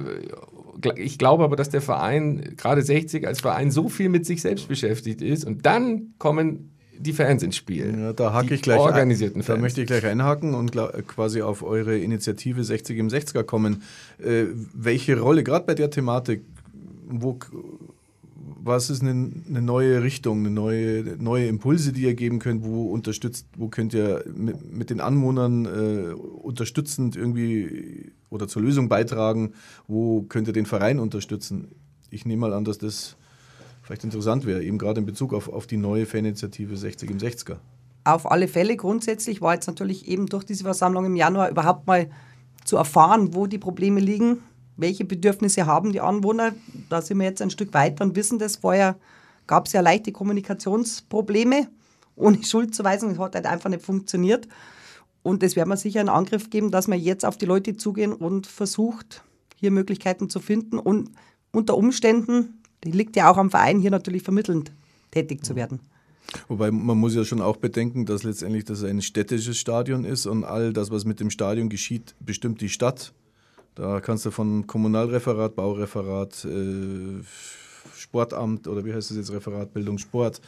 ich 0.97 1.19
glaube 1.19 1.45
aber, 1.45 1.57
dass 1.57 1.71
der 1.71 1.81
Verein, 1.81 2.55
gerade 2.57 2.83
60 2.83 3.27
als 3.27 3.41
Verein, 3.41 3.71
so 3.71 3.89
viel 3.89 4.09
mit 4.09 4.27
sich 4.27 4.43
selbst 4.43 4.69
beschäftigt 4.69 5.23
ist 5.23 5.45
und 5.45 5.65
dann 5.65 6.15
kommen 6.19 6.71
die 6.99 7.13
Fans 7.13 7.43
ins 7.43 7.57
Spiel. 7.57 7.95
Ja, 7.99 8.13
da 8.13 8.33
hake 8.33 8.55
ich 8.55 8.63
gleich 8.63 8.79
organisierten 8.79 9.41
ein, 9.41 9.45
Fans. 9.45 9.57
Da 9.57 9.61
möchte 9.61 9.81
ich 9.83 9.87
gleich 9.87 10.07
einhaken 10.07 10.55
und 10.55 10.73
quasi 11.07 11.43
auf 11.43 11.63
eure 11.63 11.99
Initiative 11.99 12.65
60 12.65 12.99
im 12.99 13.09
60er 13.09 13.43
kommen. 13.43 13.83
Äh, 14.19 14.45
welche 14.73 15.19
Rolle, 15.19 15.45
gerade 15.45 15.67
bei 15.67 15.75
der 15.75 15.91
Thematik, 15.91 16.43
wo, 17.09 17.39
was 18.67 18.91
ist 18.91 19.03
eine, 19.03 19.31
eine, 19.49 19.63
neue 19.63 20.03
Richtung, 20.03 20.41
eine 20.41 20.51
neue, 20.51 21.17
neue 21.19 21.47
Impulse, 21.47 21.93
die 21.93 22.03
ihr 22.03 22.15
geben 22.15 22.39
könnt? 22.41 22.65
Wo 22.65 22.91
unterstützt, 22.91 23.47
wo 23.57 23.69
könnt 23.69 23.95
ihr 23.95 24.25
mit, 24.35 24.73
mit 24.73 24.91
den 24.91 25.01
Anwohnern 25.01 25.65
äh, 25.65 26.13
unterstützend 26.13 27.17
irgendwie 27.17 28.13
oder 28.29 28.49
zur 28.49 28.63
Lösung 28.63 28.89
beitragen? 28.89 29.53
Wo 29.87 30.23
könnt 30.23 30.49
ihr 30.49 30.53
den 30.53 30.67
Verein 30.67 30.99
unterstützen? 30.99 31.69
Ich 32.11 32.27
nehme 32.27 32.41
mal 32.41 32.53
an, 32.53 32.65
dass 32.65 32.79
das 32.79 33.17
vielleicht 33.83 34.05
interessant 34.05 34.45
wäre, 34.45 34.63
eben 34.63 34.79
gerade 34.79 35.01
in 35.01 35.07
Bezug 35.07 35.33
auf, 35.33 35.49
auf 35.49 35.67
die 35.67 35.77
neue 35.77 36.05
Faninitiative 36.05 36.77
60 36.77 37.11
im 37.11 37.19
60er. 37.19 37.57
Auf 38.03 38.31
alle 38.31 38.49
Fälle 38.49 38.77
grundsätzlich 38.77 39.41
war 39.41 39.55
jetzt 39.55 39.69
natürlich 39.69 40.09
eben 40.09 40.27
durch 40.27 40.45
diese 40.45 40.65
Versammlung 40.65 41.05
im 41.05 41.17
Januar 41.17 41.51
überhaupt 41.51 41.87
mal 41.87 42.11
zu 42.65 42.77
erfahren, 42.77 43.35
wo 43.35 43.47
die 43.47 43.59
Probleme 43.59 44.01
liegen, 44.01 44.39
welche 44.77 45.05
Bedürfnisse 45.05 45.67
haben 45.67 45.93
die 45.93 46.01
Anwohner. 46.01 46.53
Da 46.89 47.03
sind 47.03 47.19
wir 47.19 47.27
jetzt 47.27 47.43
ein 47.43 47.51
Stück 47.51 47.73
weiter 47.75 48.05
und 48.05 48.17
wissen 48.17 48.39
das. 48.39 48.57
Vorher 48.57 48.97
gab 49.47 49.67
es 49.67 49.73
ja 49.73 49.81
leichte 49.81 50.13
Kommunikationsprobleme, 50.13 51.69
ohne 52.15 52.43
Schuldzuweisung. 52.45 53.11
Es 53.11 53.19
hat 53.19 53.35
halt 53.35 53.47
einfach 53.47 53.71
nicht 53.71 53.85
funktioniert. 53.85 54.49
Und 55.23 55.43
das 55.43 55.57
werden 55.57 55.71
wir 55.71 55.77
sicher 55.77 56.01
in 56.01 56.09
Angriff 56.09 56.51
geben, 56.51 56.71
dass 56.71 56.87
wir 56.87 56.97
jetzt 56.97 57.25
auf 57.25 57.37
die 57.37 57.47
Leute 57.47 57.77
zugehen 57.77 58.13
und 58.13 58.47
versucht, 58.47 59.25
hier 59.57 59.71
Möglichkeiten 59.71 60.29
zu 60.29 60.39
finden 60.39 60.79
und 60.79 61.11
unter 61.51 61.77
Umständen, 61.77 62.63
die 62.85 62.93
liegt 62.93 63.17
ja 63.17 63.31
auch 63.31 63.39
am 63.39 63.51
Verein, 63.51 63.81
hier 63.81 63.91
natürlich 63.91 64.23
vermittelnd 64.23 64.73
tätig 65.11 65.45
zu 65.45 65.57
werden. 65.57 65.81
Wobei 66.49 66.71
man 66.71 66.99
muss 66.99 67.15
ja 67.15 67.25
schon 67.25 67.41
auch 67.41 67.57
bedenken, 67.57 68.05
dass 68.05 68.23
letztendlich 68.23 68.65
das 68.65 68.85
ein 68.85 69.01
städtisches 69.01 69.59
Stadion 69.59 70.05
ist 70.05 70.27
und 70.27 70.45
all 70.45 70.73
das, 70.73 70.91
was 70.91 71.05
mit 71.05 71.19
dem 71.21 71.31
Stadion 71.31 71.69
geschieht, 71.69 72.15
bestimmt 72.21 72.61
die 72.61 72.69
Stadt. 72.69 73.13
Da 73.77 74.01
kannst 74.01 74.25
du 74.27 74.31
von 74.31 74.67
Kommunalreferat, 74.67 75.55
Baureferat, 75.55 76.45
äh, 76.47 77.23
Sportamt 77.97 78.67
oder 78.67 78.85
wie 78.85 78.93
heißt 78.93 79.11
das 79.11 79.19
jetzt, 79.19 79.31
Referat 79.31 79.73
Bildung, 79.73 79.99
Sport, 79.99 80.41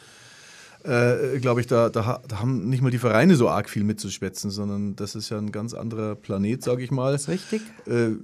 äh, 0.83 1.39
glaube 1.39 1.61
ich, 1.61 1.67
da, 1.67 1.89
da, 1.89 2.21
da, 2.27 2.39
haben 2.39 2.69
nicht 2.69 2.81
mal 2.81 2.89
die 2.89 2.97
Vereine 2.97 3.35
so 3.35 3.47
arg 3.47 3.69
viel 3.69 3.83
mitzuschwätzen, 3.83 4.49
sondern 4.49 4.95
das 4.95 5.13
ist 5.13 5.29
ja 5.29 5.37
ein 5.37 5.51
ganz 5.51 5.73
anderer 5.73 6.15
Planet, 6.15 6.63
sage 6.63 6.83
ich 6.83 6.89
mal. 6.89 7.11
Das 7.11 7.23
ist 7.23 7.29
richtig. 7.29 7.61
Äh, 7.85 8.15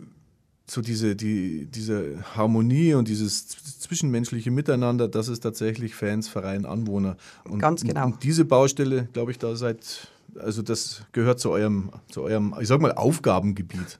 so 0.67 0.81
diese, 0.81 1.15
die, 1.15 1.67
diese 1.67 2.23
Harmonie 2.35 2.95
und 2.95 3.07
dieses 3.07 3.47
zwischenmenschliche 3.47 4.49
Miteinander, 4.49 5.07
das 5.07 5.27
ist 5.27 5.41
tatsächlich 5.41 5.93
Fans, 5.93 6.27
Verein, 6.27 6.65
Anwohner. 6.65 7.17
Und, 7.47 7.59
Ganz 7.59 7.83
genau. 7.83 8.05
Und 8.05 8.23
diese 8.23 8.45
Baustelle, 8.45 9.07
glaube 9.13 9.31
ich, 9.31 9.37
da 9.37 9.55
seid, 9.55 10.07
also 10.39 10.63
das 10.63 11.03
gehört 11.11 11.39
zu 11.39 11.51
eurem, 11.51 11.91
zu 12.09 12.23
eurem, 12.23 12.55
ich 12.59 12.67
sag 12.67 12.81
mal, 12.81 12.93
Aufgabengebiet. 12.93 13.99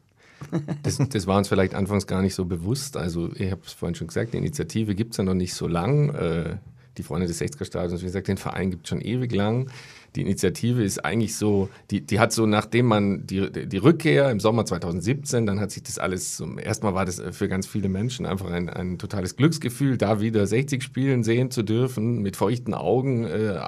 Das, 0.84 0.98
das, 0.98 1.28
war 1.28 1.38
uns 1.38 1.48
vielleicht 1.48 1.74
anfangs 1.74 2.08
gar 2.08 2.22
nicht 2.22 2.36
so 2.36 2.46
bewusst. 2.46 2.98
Also, 2.98 3.32
ich 3.36 3.52
habe 3.52 3.62
es 3.66 3.74
vorhin 3.74 3.96
schon 3.96 4.08
gesagt, 4.08 4.34
die 4.34 4.38
Initiative 4.38 4.96
gibt 4.96 5.12
es 5.12 5.18
ja 5.18 5.24
noch 5.24 5.34
nicht 5.34 5.54
so 5.54 5.68
lang. 5.68 6.10
Äh, 6.10 6.58
die 6.98 7.04
Freunde 7.04 7.28
des 7.28 7.42
60er-Stadions, 7.42 8.02
wie 8.02 8.06
gesagt, 8.06 8.28
den 8.28 8.38
Verein 8.38 8.72
gibt 8.72 8.86
es 8.86 8.90
schon 8.90 9.02
ewig 9.02 9.34
lang 9.34 9.68
die 10.16 10.22
Initiative 10.22 10.84
ist 10.84 11.04
eigentlich 11.04 11.36
so, 11.36 11.70
die, 11.92 12.02
die 12.02 12.20
hat 12.20 12.32
so, 12.32 12.46
nachdem 12.46 12.86
man 12.86 13.28
die, 13.28 13.52
die 13.52 13.78
Rückkehr 13.78 14.32
im 14.32 14.40
Sommer 14.40 14.66
2017, 14.66 15.46
dann 15.46 15.60
hat 15.60 15.72
sich 15.72 15.84
das 15.84 16.00
alles, 16.00 16.38
so, 16.38 16.58
erstmal 16.58 16.94
war 16.94 17.06
das 17.06 17.22
für 17.32 17.48
ganz 17.48 17.68
viele 17.68 17.90
Menschen 17.90 18.26
einfach 18.26 18.50
ein, 18.50 18.70
ein 18.70 18.98
totales 18.98 19.36
Glücksgefühl, 19.36 19.98
da 19.98 20.22
wieder 20.22 20.48
60 20.48 20.82
Spielen 20.82 21.24
sehen 21.24 21.52
zu 21.52 21.64
dürfen, 21.64 22.22
mit 22.22 22.38
feuchten 22.38 22.74
Augen, 22.74 23.26
äh, 23.26 23.60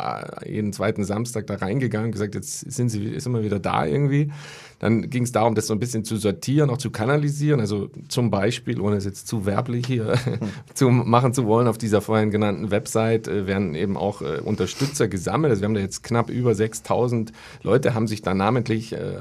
jeden 0.46 0.74
zweiten 0.74 1.04
Samstag 1.04 1.48
da 1.48 1.56
reingegangen, 1.56 2.12
gesagt, 2.12 2.36
jetzt 2.36 2.60
sind 2.72 2.90
sie, 2.90 3.20
sind 3.20 3.34
wir 3.34 3.44
wieder 3.44 3.60
da 3.60 3.86
irgendwie. 3.86 4.32
Dann 4.80 5.10
ging 5.10 5.24
es 5.24 5.32
darum, 5.32 5.56
das 5.56 5.68
so 5.68 5.74
ein 5.74 5.80
bisschen 5.80 6.04
zu 6.04 6.18
sortieren, 6.18 6.70
auch 6.70 6.78
zu 6.78 6.92
kanalisieren. 6.92 7.60
Also 7.60 7.90
zum 8.08 8.30
Beispiel, 8.30 8.80
ohne 8.80 8.98
es 8.98 9.06
jetzt 9.06 9.28
zu 9.28 9.46
werblich 9.46 9.88
hier 9.88 10.16
zu 10.74 10.90
machen 10.90 11.34
zu 11.34 11.46
wollen, 11.46 11.68
auf 11.68 11.78
dieser 11.78 12.02
vorhin 12.02 12.30
genannten 12.30 12.70
Website 12.70 13.28
äh, 13.28 13.48
werden 13.48 13.74
eben 13.74 13.98
auch 13.98 14.22
äh, 14.22 14.40
Unterstützer 14.44 15.08
gesammelt. 15.08 15.52
Also 15.52 15.62
wir 15.62 15.68
haben 15.68 15.74
da 15.74 15.82
jetzt 15.82 16.04
knapp 16.04 16.30
über 16.30 16.54
6000 16.54 17.32
Leute, 17.64 17.96
haben 17.96 18.08
sich 18.08 18.22
da 18.22 18.34
namentlich, 18.34 18.94
äh, 18.94 19.20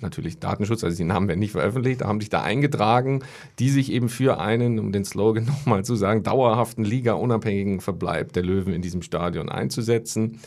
natürlich 0.00 0.38
Datenschutz, 0.38 0.84
also 0.84 0.96
die 0.96 1.04
Namen 1.04 1.26
werden 1.28 1.40
nicht 1.40 1.52
veröffentlicht, 1.52 2.02
haben 2.02 2.20
sich 2.20 2.30
da 2.30 2.42
eingetragen, 2.42 3.22
die 3.58 3.70
sich 3.70 3.90
eben 3.90 4.08
für 4.08 4.38
einen, 4.38 4.78
um 4.78 4.92
den 4.92 5.04
Slogan 5.04 5.44
nochmal 5.64 5.84
zu 5.84 5.96
sagen, 5.96 6.22
dauerhaften 6.22 6.84
Liga-unabhängigen 6.84 7.80
Verbleib 7.80 8.32
der 8.32 8.44
Löwen 8.44 8.72
in 8.72 8.82
diesem 8.82 9.02
Stadion 9.02 9.48
einzusetzen. 9.48 10.38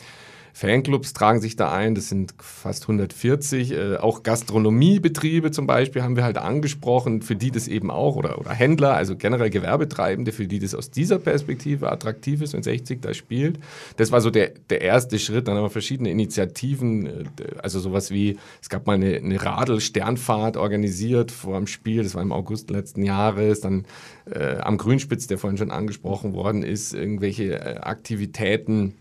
Fanclubs 0.58 1.12
tragen 1.12 1.40
sich 1.40 1.54
da 1.54 1.70
ein, 1.70 1.94
das 1.94 2.08
sind 2.08 2.34
fast 2.40 2.82
140. 2.82 3.70
Äh, 3.70 3.96
auch 3.98 4.24
Gastronomiebetriebe 4.24 5.52
zum 5.52 5.68
Beispiel 5.68 6.02
haben 6.02 6.16
wir 6.16 6.24
halt 6.24 6.36
angesprochen, 6.36 7.22
für 7.22 7.36
die 7.36 7.52
das 7.52 7.68
eben 7.68 7.92
auch, 7.92 8.16
oder, 8.16 8.40
oder 8.40 8.50
Händler, 8.50 8.94
also 8.94 9.14
generell 9.14 9.50
Gewerbetreibende, 9.50 10.32
für 10.32 10.48
die 10.48 10.58
das 10.58 10.74
aus 10.74 10.90
dieser 10.90 11.20
Perspektive 11.20 11.92
attraktiv 11.92 12.42
ist, 12.42 12.54
wenn 12.54 12.64
60 12.64 13.00
da 13.00 13.14
spielt. 13.14 13.60
Das 13.98 14.10
war 14.10 14.20
so 14.20 14.30
der, 14.30 14.50
der 14.68 14.80
erste 14.80 15.20
Schritt. 15.20 15.46
Dann 15.46 15.54
haben 15.54 15.62
wir 15.62 15.70
verschiedene 15.70 16.10
Initiativen, 16.10 17.06
äh, 17.06 17.24
also 17.62 17.78
sowas 17.78 18.10
wie, 18.10 18.36
es 18.60 18.68
gab 18.68 18.88
mal 18.88 18.94
eine, 18.94 19.14
eine 19.14 19.40
Radl-Sternfahrt 19.40 20.56
organisiert 20.56 21.30
vor 21.30 21.56
dem 21.56 21.68
Spiel, 21.68 22.02
das 22.02 22.16
war 22.16 22.22
im 22.22 22.32
August 22.32 22.70
letzten 22.70 23.04
Jahres. 23.04 23.60
Dann 23.60 23.84
äh, 24.28 24.56
am 24.56 24.76
Grünspitz, 24.76 25.28
der 25.28 25.38
vorhin 25.38 25.56
schon 25.56 25.70
angesprochen 25.70 26.34
worden 26.34 26.64
ist, 26.64 26.94
irgendwelche 26.94 27.60
äh, 27.60 27.76
Aktivitäten 27.76 28.94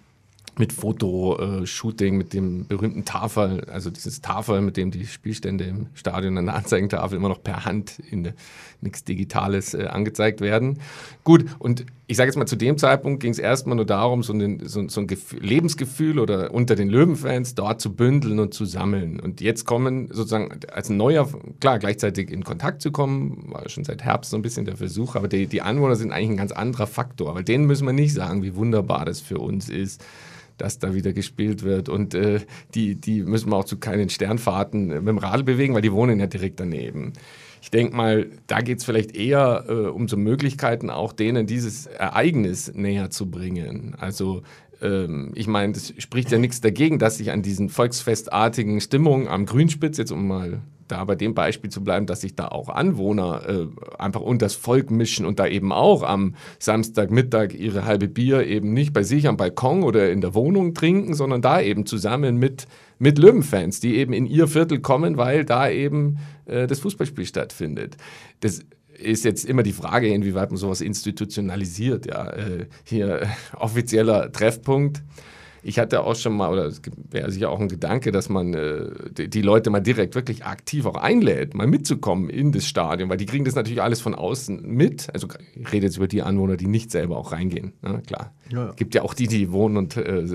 mit 0.59 0.73
Fotoshooting, 0.73 2.17
mit 2.17 2.33
dem 2.33 2.65
berühmten 2.67 3.05
Tafel, 3.05 3.65
also 3.69 3.89
dieses 3.89 4.21
Tafel, 4.21 4.61
mit 4.61 4.77
dem 4.77 4.91
die 4.91 5.05
Spielstände 5.05 5.65
im 5.65 5.87
Stadion 5.93 6.37
an 6.37 6.45
der 6.45 6.55
Anzeigentafel 6.55 7.17
immer 7.17 7.29
noch 7.29 7.43
per 7.43 7.65
Hand 7.65 7.99
in 8.09 8.33
nichts 8.81 9.03
Digitales 9.03 9.73
äh, 9.73 9.85
angezeigt 9.85 10.41
werden. 10.41 10.79
Gut, 11.23 11.45
und 11.59 11.85
ich 12.05 12.15
sage 12.15 12.29
jetzt 12.29 12.37
mal, 12.37 12.45
zu 12.45 12.55
dem 12.55 12.77
Zeitpunkt 12.77 13.21
ging 13.21 13.31
es 13.31 13.39
erstmal 13.39 13.75
nur 13.75 13.85
darum, 13.85 14.23
so 14.23 14.33
ein, 14.33 14.61
so, 14.65 14.87
so 14.87 15.01
ein 15.01 15.07
Gefühl, 15.07 15.43
Lebensgefühl 15.43 16.19
oder 16.19 16.53
unter 16.53 16.75
den 16.75 16.87
Löwenfans 16.87 17.55
dort 17.55 17.81
zu 17.81 17.93
bündeln 17.93 18.39
und 18.39 18.53
zu 18.53 18.65
sammeln. 18.65 19.19
Und 19.19 19.41
jetzt 19.41 19.65
kommen 19.65 20.07
sozusagen 20.11 20.59
als 20.71 20.89
neuer, 20.89 21.27
klar, 21.59 21.79
gleichzeitig 21.79 22.31
in 22.31 22.43
Kontakt 22.43 22.81
zu 22.81 22.91
kommen, 22.91 23.51
war 23.51 23.67
schon 23.67 23.83
seit 23.83 24.03
Herbst 24.03 24.31
so 24.31 24.37
ein 24.37 24.41
bisschen 24.41 24.65
der 24.65 24.77
Versuch, 24.77 25.15
aber 25.15 25.27
die, 25.27 25.47
die 25.47 25.61
Anwohner 25.61 25.95
sind 25.95 26.11
eigentlich 26.11 26.31
ein 26.31 26.37
ganz 26.37 26.51
anderer 26.51 26.87
Faktor, 26.87 27.35
weil 27.35 27.43
denen 27.43 27.65
müssen 27.65 27.85
wir 27.85 27.93
nicht 27.93 28.13
sagen, 28.13 28.43
wie 28.43 28.55
wunderbar 28.55 29.05
das 29.05 29.19
für 29.19 29.39
uns 29.39 29.69
ist 29.69 30.03
dass 30.57 30.79
da 30.79 30.93
wieder 30.93 31.13
gespielt 31.13 31.63
wird. 31.63 31.89
Und 31.89 32.13
äh, 32.13 32.41
die, 32.73 32.95
die 32.95 33.23
müssen 33.23 33.51
wir 33.51 33.57
auch 33.57 33.65
zu 33.65 33.77
keinen 33.77 34.09
Sternfahrten 34.09 34.87
mit 34.87 35.07
dem 35.07 35.17
Radl 35.17 35.43
bewegen, 35.43 35.73
weil 35.73 35.81
die 35.81 35.91
wohnen 35.91 36.19
ja 36.19 36.27
direkt 36.27 36.59
daneben. 36.59 37.13
Ich 37.61 37.71
denke 37.71 37.95
mal, 37.95 38.29
da 38.47 38.61
geht 38.61 38.79
es 38.79 38.85
vielleicht 38.85 39.15
eher 39.15 39.65
äh, 39.67 39.73
um 39.87 40.07
so 40.07 40.17
Möglichkeiten, 40.17 40.89
auch 40.89 41.11
denen 41.11 41.47
dieses 41.47 41.87
Ereignis 41.87 42.71
näher 42.73 43.09
zu 43.09 43.29
bringen. 43.29 43.95
Also 43.97 44.43
ähm, 44.81 45.31
ich 45.35 45.47
meine, 45.47 45.73
das 45.73 45.93
spricht 45.97 46.31
ja 46.31 46.37
nichts 46.37 46.61
dagegen, 46.61 46.99
dass 46.99 47.17
sich 47.17 47.31
an 47.31 47.41
diesen 47.41 47.69
volksfestartigen 47.69 48.79
Stimmungen 48.81 49.27
am 49.27 49.45
Grünspitz, 49.45 49.97
jetzt 49.97 50.11
um 50.11 50.27
mal 50.27 50.61
da 50.87 51.03
bei 51.03 51.15
dem 51.15 51.33
Beispiel 51.33 51.69
zu 51.69 51.83
bleiben, 51.83 52.05
dass 52.05 52.21
sich 52.21 52.35
da 52.35 52.47
auch 52.47 52.69
Anwohner 52.69 53.41
äh, 53.47 53.67
einfach 53.97 54.21
unter 54.21 54.45
das 54.45 54.55
Volk 54.55 54.91
mischen 54.91 55.25
und 55.25 55.39
da 55.39 55.47
eben 55.47 55.71
auch 55.71 56.03
am 56.03 56.35
Samstagmittag 56.59 57.53
ihre 57.53 57.85
halbe 57.85 58.07
Bier 58.07 58.45
eben 58.45 58.73
nicht 58.73 58.93
bei 58.93 59.03
sich 59.03 59.27
am 59.27 59.37
Balkon 59.37 59.83
oder 59.83 60.11
in 60.11 60.21
der 60.21 60.33
Wohnung 60.33 60.73
trinken, 60.73 61.13
sondern 61.13 61.41
da 61.41 61.61
eben 61.61 61.85
zusammen 61.85 62.37
mit, 62.37 62.67
mit 62.99 63.17
Löwenfans, 63.17 63.79
die 63.79 63.95
eben 63.95 64.13
in 64.13 64.25
ihr 64.25 64.47
Viertel 64.47 64.79
kommen, 64.79 65.17
weil 65.17 65.45
da 65.45 65.69
eben 65.69 66.19
äh, 66.45 66.67
das 66.67 66.79
Fußballspiel 66.79 67.25
stattfindet. 67.25 67.97
Das 68.39 68.61
ist 68.97 69.25
jetzt 69.25 69.45
immer 69.45 69.63
die 69.63 69.73
Frage, 69.73 70.07
inwieweit 70.07 70.49
man 70.49 70.57
sowas 70.57 70.81
institutionalisiert. 70.81 72.07
Ja, 72.07 72.29
äh, 72.31 72.65
hier 72.83 73.21
äh, 73.21 73.27
offizieller 73.55 74.31
Treffpunkt 74.31 75.03
ich 75.63 75.79
hatte 75.79 76.03
auch 76.03 76.15
schon 76.15 76.35
mal, 76.35 76.51
oder 76.51 76.65
es 76.65 76.81
wäre 77.09 77.31
sicher 77.31 77.49
auch 77.49 77.59
ein 77.59 77.67
Gedanke, 77.67 78.11
dass 78.11 78.29
man 78.29 78.53
äh, 78.53 78.89
die, 79.11 79.29
die, 79.29 79.41
Leute 79.41 79.69
mal 79.69 79.79
direkt 79.79 80.15
wirklich 80.15 80.45
aktiv 80.45 80.85
auch 80.85 80.95
einlädt, 80.95 81.53
mal 81.53 81.67
mitzukommen 81.67 82.29
in 82.29 82.51
das 82.51 82.65
Stadion, 82.65 83.09
weil 83.09 83.17
die 83.17 83.25
kriegen 83.25 83.45
das 83.45 83.55
natürlich 83.55 83.81
alles 83.81 84.01
von 84.01 84.15
außen 84.15 84.61
mit. 84.65 85.07
Also 85.13 85.27
ich 85.55 85.71
rede 85.71 85.85
jetzt 85.85 85.97
über 85.97 86.07
die 86.07 86.21
Anwohner, 86.21 86.57
die 86.57 86.67
nicht 86.67 86.91
selber 86.91 87.17
auch 87.17 87.31
reingehen. 87.31 87.73
Ne? 87.81 88.01
Klar. 88.05 88.33
Ja, 88.49 88.67
ja. 88.67 88.71
gibt 88.73 88.95
ja 88.95 89.01
auch 89.01 89.13
die, 89.13 89.27
die 89.27 89.51
wohnen 89.51 89.77
und 89.77 89.97
äh, 89.97 90.25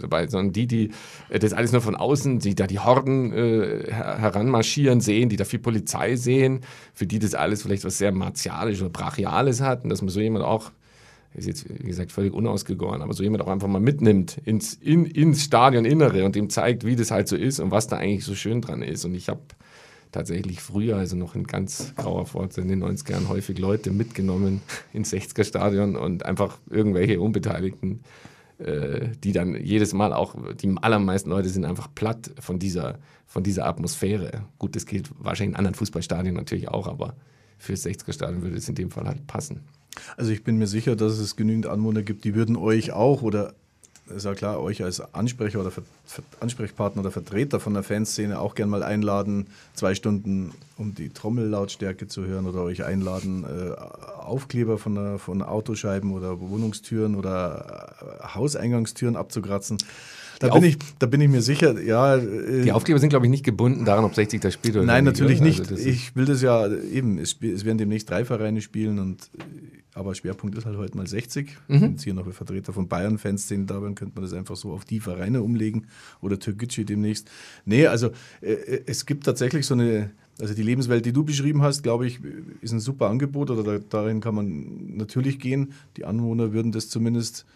dabei, 0.00 0.26
sondern 0.26 0.52
die, 0.52 0.66
die 0.66 0.90
äh, 1.28 1.38
das 1.38 1.52
alles 1.52 1.72
nur 1.72 1.80
von 1.80 1.94
außen, 1.94 2.38
die 2.40 2.54
da 2.54 2.66
die 2.66 2.78
Horden 2.78 3.32
äh, 3.32 3.84
heranmarschieren 3.90 5.00
sehen, 5.00 5.28
die 5.28 5.36
da 5.36 5.44
viel 5.44 5.58
Polizei 5.60 6.16
sehen, 6.16 6.60
für 6.92 7.06
die 7.06 7.18
das 7.18 7.34
alles 7.34 7.62
vielleicht 7.62 7.84
was 7.84 7.98
sehr 7.98 8.12
martialisches 8.12 8.82
oder 8.82 8.90
brachiales 8.90 9.60
hat 9.60 9.84
und 9.84 9.90
dass 9.90 10.02
man 10.02 10.08
so 10.08 10.20
jemand 10.20 10.44
auch 10.44 10.70
ist 11.36 11.46
jetzt, 11.46 11.68
wie 11.68 11.86
gesagt, 11.86 12.12
völlig 12.12 12.32
unausgegoren, 12.32 13.02
aber 13.02 13.12
so 13.12 13.22
jemand 13.22 13.42
auch 13.42 13.48
einfach 13.48 13.68
mal 13.68 13.80
mitnimmt 13.80 14.38
ins, 14.44 14.74
in, 14.74 15.04
ins 15.04 15.44
Stadioninnere 15.44 16.24
und 16.24 16.34
ihm 16.36 16.48
zeigt, 16.50 16.84
wie 16.84 16.96
das 16.96 17.10
halt 17.10 17.28
so 17.28 17.36
ist 17.36 17.60
und 17.60 17.70
was 17.70 17.86
da 17.86 17.96
eigentlich 17.96 18.24
so 18.24 18.34
schön 18.34 18.60
dran 18.60 18.82
ist. 18.82 19.04
Und 19.04 19.14
ich 19.14 19.28
habe 19.28 19.42
tatsächlich 20.12 20.62
früher, 20.62 20.96
also 20.96 21.14
noch 21.14 21.34
in 21.34 21.44
ganz 21.44 21.94
grauer 21.94 22.26
Forze 22.26 22.62
in 22.62 22.68
den 22.68 22.78
90 22.78 23.10
ern 23.10 23.28
häufig 23.28 23.58
Leute 23.58 23.90
mitgenommen 23.90 24.62
ins 24.92 25.12
60er-Stadion 25.12 25.96
und 25.96 26.24
einfach 26.24 26.58
irgendwelche 26.70 27.20
Unbeteiligten, 27.20 28.00
äh, 28.58 29.08
die 29.22 29.32
dann 29.32 29.54
jedes 29.62 29.92
Mal 29.92 30.14
auch, 30.14 30.34
die 30.54 30.74
allermeisten 30.80 31.28
Leute 31.28 31.50
sind 31.50 31.66
einfach 31.66 31.94
platt 31.94 32.30
von 32.40 32.58
dieser, 32.58 32.98
von 33.26 33.42
dieser 33.42 33.66
Atmosphäre. 33.66 34.44
Gut, 34.58 34.74
das 34.74 34.86
gilt 34.86 35.10
wahrscheinlich 35.18 35.52
in 35.52 35.56
anderen 35.58 35.74
Fußballstadien 35.74 36.34
natürlich 36.34 36.68
auch, 36.68 36.86
aber 36.86 37.14
fürs 37.58 37.84
60er-Stadion 37.84 38.42
würde 38.42 38.56
es 38.56 38.68
in 38.68 38.74
dem 38.74 38.90
Fall 38.90 39.06
halt 39.06 39.26
passen. 39.26 39.60
Also 40.16 40.32
ich 40.32 40.44
bin 40.44 40.56
mir 40.56 40.66
sicher, 40.66 40.96
dass 40.96 41.18
es 41.18 41.36
genügend 41.36 41.66
Anwohner 41.66 42.02
gibt, 42.02 42.24
die 42.24 42.34
würden 42.34 42.56
euch 42.56 42.92
auch 42.92 43.22
oder 43.22 43.54
ist 44.14 44.24
ja 44.24 44.34
klar, 44.34 44.60
euch 44.60 44.84
als 44.84 45.00
Ansprecher 45.14 45.60
oder 45.60 45.70
Ver 45.70 45.82
Ver 46.04 46.22
Ansprechpartner 46.38 47.00
oder 47.00 47.10
Vertreter 47.10 47.58
von 47.58 47.74
der 47.74 47.82
Fanszene 47.82 48.38
auch 48.38 48.54
gern 48.54 48.68
mal 48.68 48.84
einladen, 48.84 49.48
zwei 49.74 49.96
Stunden, 49.96 50.52
um 50.78 50.94
die 50.94 51.08
Trommellautstärke 51.08 52.06
zu 52.06 52.24
hören 52.24 52.46
oder 52.46 52.62
euch 52.62 52.84
einladen, 52.84 53.44
äh, 53.44 53.72
Aufkleber 54.20 54.78
von, 54.78 54.94
der, 54.94 55.18
von 55.18 55.42
Autoscheiben 55.42 56.12
oder 56.12 56.38
Wohnungstüren 56.40 57.16
oder 57.16 57.96
äh, 58.22 58.34
Hauseingangstüren 58.34 59.16
abzukratzen. 59.16 59.78
Da 60.38 60.52
bin, 60.52 60.64
ich, 60.64 60.78
da 60.98 61.06
bin 61.06 61.20
ich 61.20 61.28
mir 61.28 61.42
sicher, 61.42 61.80
ja. 61.80 62.16
Äh, 62.16 62.62
die 62.62 62.72
Aufkleber 62.72 62.98
sind, 62.98 63.10
glaube 63.10 63.26
ich, 63.26 63.30
nicht 63.30 63.44
gebunden 63.44 63.84
daran, 63.84 64.04
ob 64.04 64.14
60 64.14 64.40
das 64.40 64.54
spielt 64.54 64.76
oder 64.76 64.84
Nein, 64.84 65.04
nicht, 65.04 65.14
natürlich 65.14 65.40
oder? 65.40 65.48
nicht. 65.48 65.70
Also 65.70 65.76
ich 65.76 66.14
will 66.14 66.26
das 66.26 66.42
ja 66.42 66.68
eben, 66.68 67.18
es, 67.18 67.36
es, 67.40 67.64
werden 67.64 67.78
demnächst 67.78 68.10
drei 68.10 68.24
Vereine 68.24 68.60
spielen 68.60 68.98
und 68.98 69.30
aber 69.94 70.14
Schwerpunkt 70.14 70.56
ist 70.58 70.66
halt 70.66 70.76
heute 70.76 70.94
mal 70.94 71.06
60. 71.06 71.56
Mhm. 71.68 71.80
Wenn 71.80 71.90
jetzt 71.92 72.04
hier 72.04 72.12
noch 72.12 72.26
ein 72.26 72.34
Vertreter 72.34 72.74
von 72.74 72.86
Bayern-Fans 72.86 73.48
sind, 73.48 73.70
da 73.70 73.80
könnte 73.80 74.12
man 74.14 74.22
das 74.24 74.34
einfach 74.34 74.56
so 74.56 74.72
auf 74.72 74.84
die 74.84 75.00
Vereine 75.00 75.42
umlegen 75.42 75.86
oder 76.20 76.38
Türkgücü 76.38 76.84
demnächst. 76.84 77.30
Nee, 77.64 77.86
also 77.86 78.10
äh, 78.42 78.52
äh, 78.52 78.82
es 78.84 79.06
gibt 79.06 79.24
tatsächlich 79.24 79.64
so 79.64 79.72
eine, 79.72 80.10
also 80.38 80.52
die 80.52 80.62
Lebenswelt, 80.62 81.06
die 81.06 81.14
du 81.14 81.24
beschrieben 81.24 81.62
hast, 81.62 81.82
glaube 81.82 82.06
ich, 82.06 82.20
ist 82.60 82.72
ein 82.72 82.80
super 82.80 83.08
Angebot 83.08 83.50
oder 83.50 83.62
da, 83.62 83.84
darin 83.88 84.20
kann 84.20 84.34
man 84.34 84.96
natürlich 84.96 85.38
gehen. 85.38 85.72
Die 85.96 86.04
Anwohner 86.04 86.52
würden 86.52 86.72
das 86.72 86.90
zumindest 86.90 87.46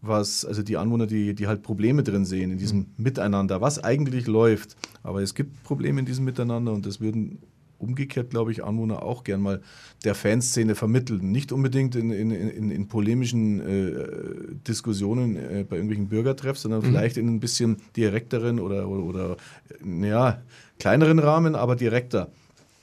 was, 0.00 0.44
also 0.44 0.62
die 0.62 0.76
Anwohner, 0.76 1.06
die, 1.06 1.34
die 1.34 1.46
halt 1.46 1.62
Probleme 1.62 2.02
drin 2.02 2.24
sehen 2.24 2.50
in 2.50 2.58
diesem 2.58 2.78
mhm. 2.78 2.86
Miteinander, 2.96 3.60
was 3.60 3.82
eigentlich 3.82 4.26
läuft. 4.26 4.76
Aber 5.02 5.22
es 5.22 5.34
gibt 5.34 5.62
Probleme 5.64 6.00
in 6.00 6.06
diesem 6.06 6.24
Miteinander 6.24 6.72
und 6.72 6.86
das 6.86 7.00
würden 7.00 7.38
umgekehrt, 7.78 8.30
glaube 8.30 8.52
ich, 8.52 8.64
Anwohner 8.64 9.02
auch 9.02 9.24
gern 9.24 9.40
mal 9.40 9.60
der 10.04 10.14
Fanszene 10.14 10.74
vermitteln. 10.74 11.30
Nicht 11.30 11.52
unbedingt 11.52 11.94
in, 11.94 12.10
in, 12.10 12.30
in, 12.30 12.70
in 12.70 12.88
polemischen 12.88 13.60
äh, 13.60 14.54
Diskussionen 14.66 15.36
äh, 15.36 15.64
bei 15.68 15.76
irgendwelchen 15.76 16.08
Bürgertreffs, 16.08 16.62
sondern 16.62 16.80
mhm. 16.80 16.86
vielleicht 16.86 17.16
in 17.16 17.28
ein 17.28 17.40
bisschen 17.40 17.76
direkteren 17.96 18.60
oder, 18.60 18.88
oder, 18.88 19.02
oder 19.02 19.36
ja, 19.84 20.42
kleineren 20.78 21.18
Rahmen, 21.18 21.54
aber 21.54 21.76
direkter. 21.76 22.30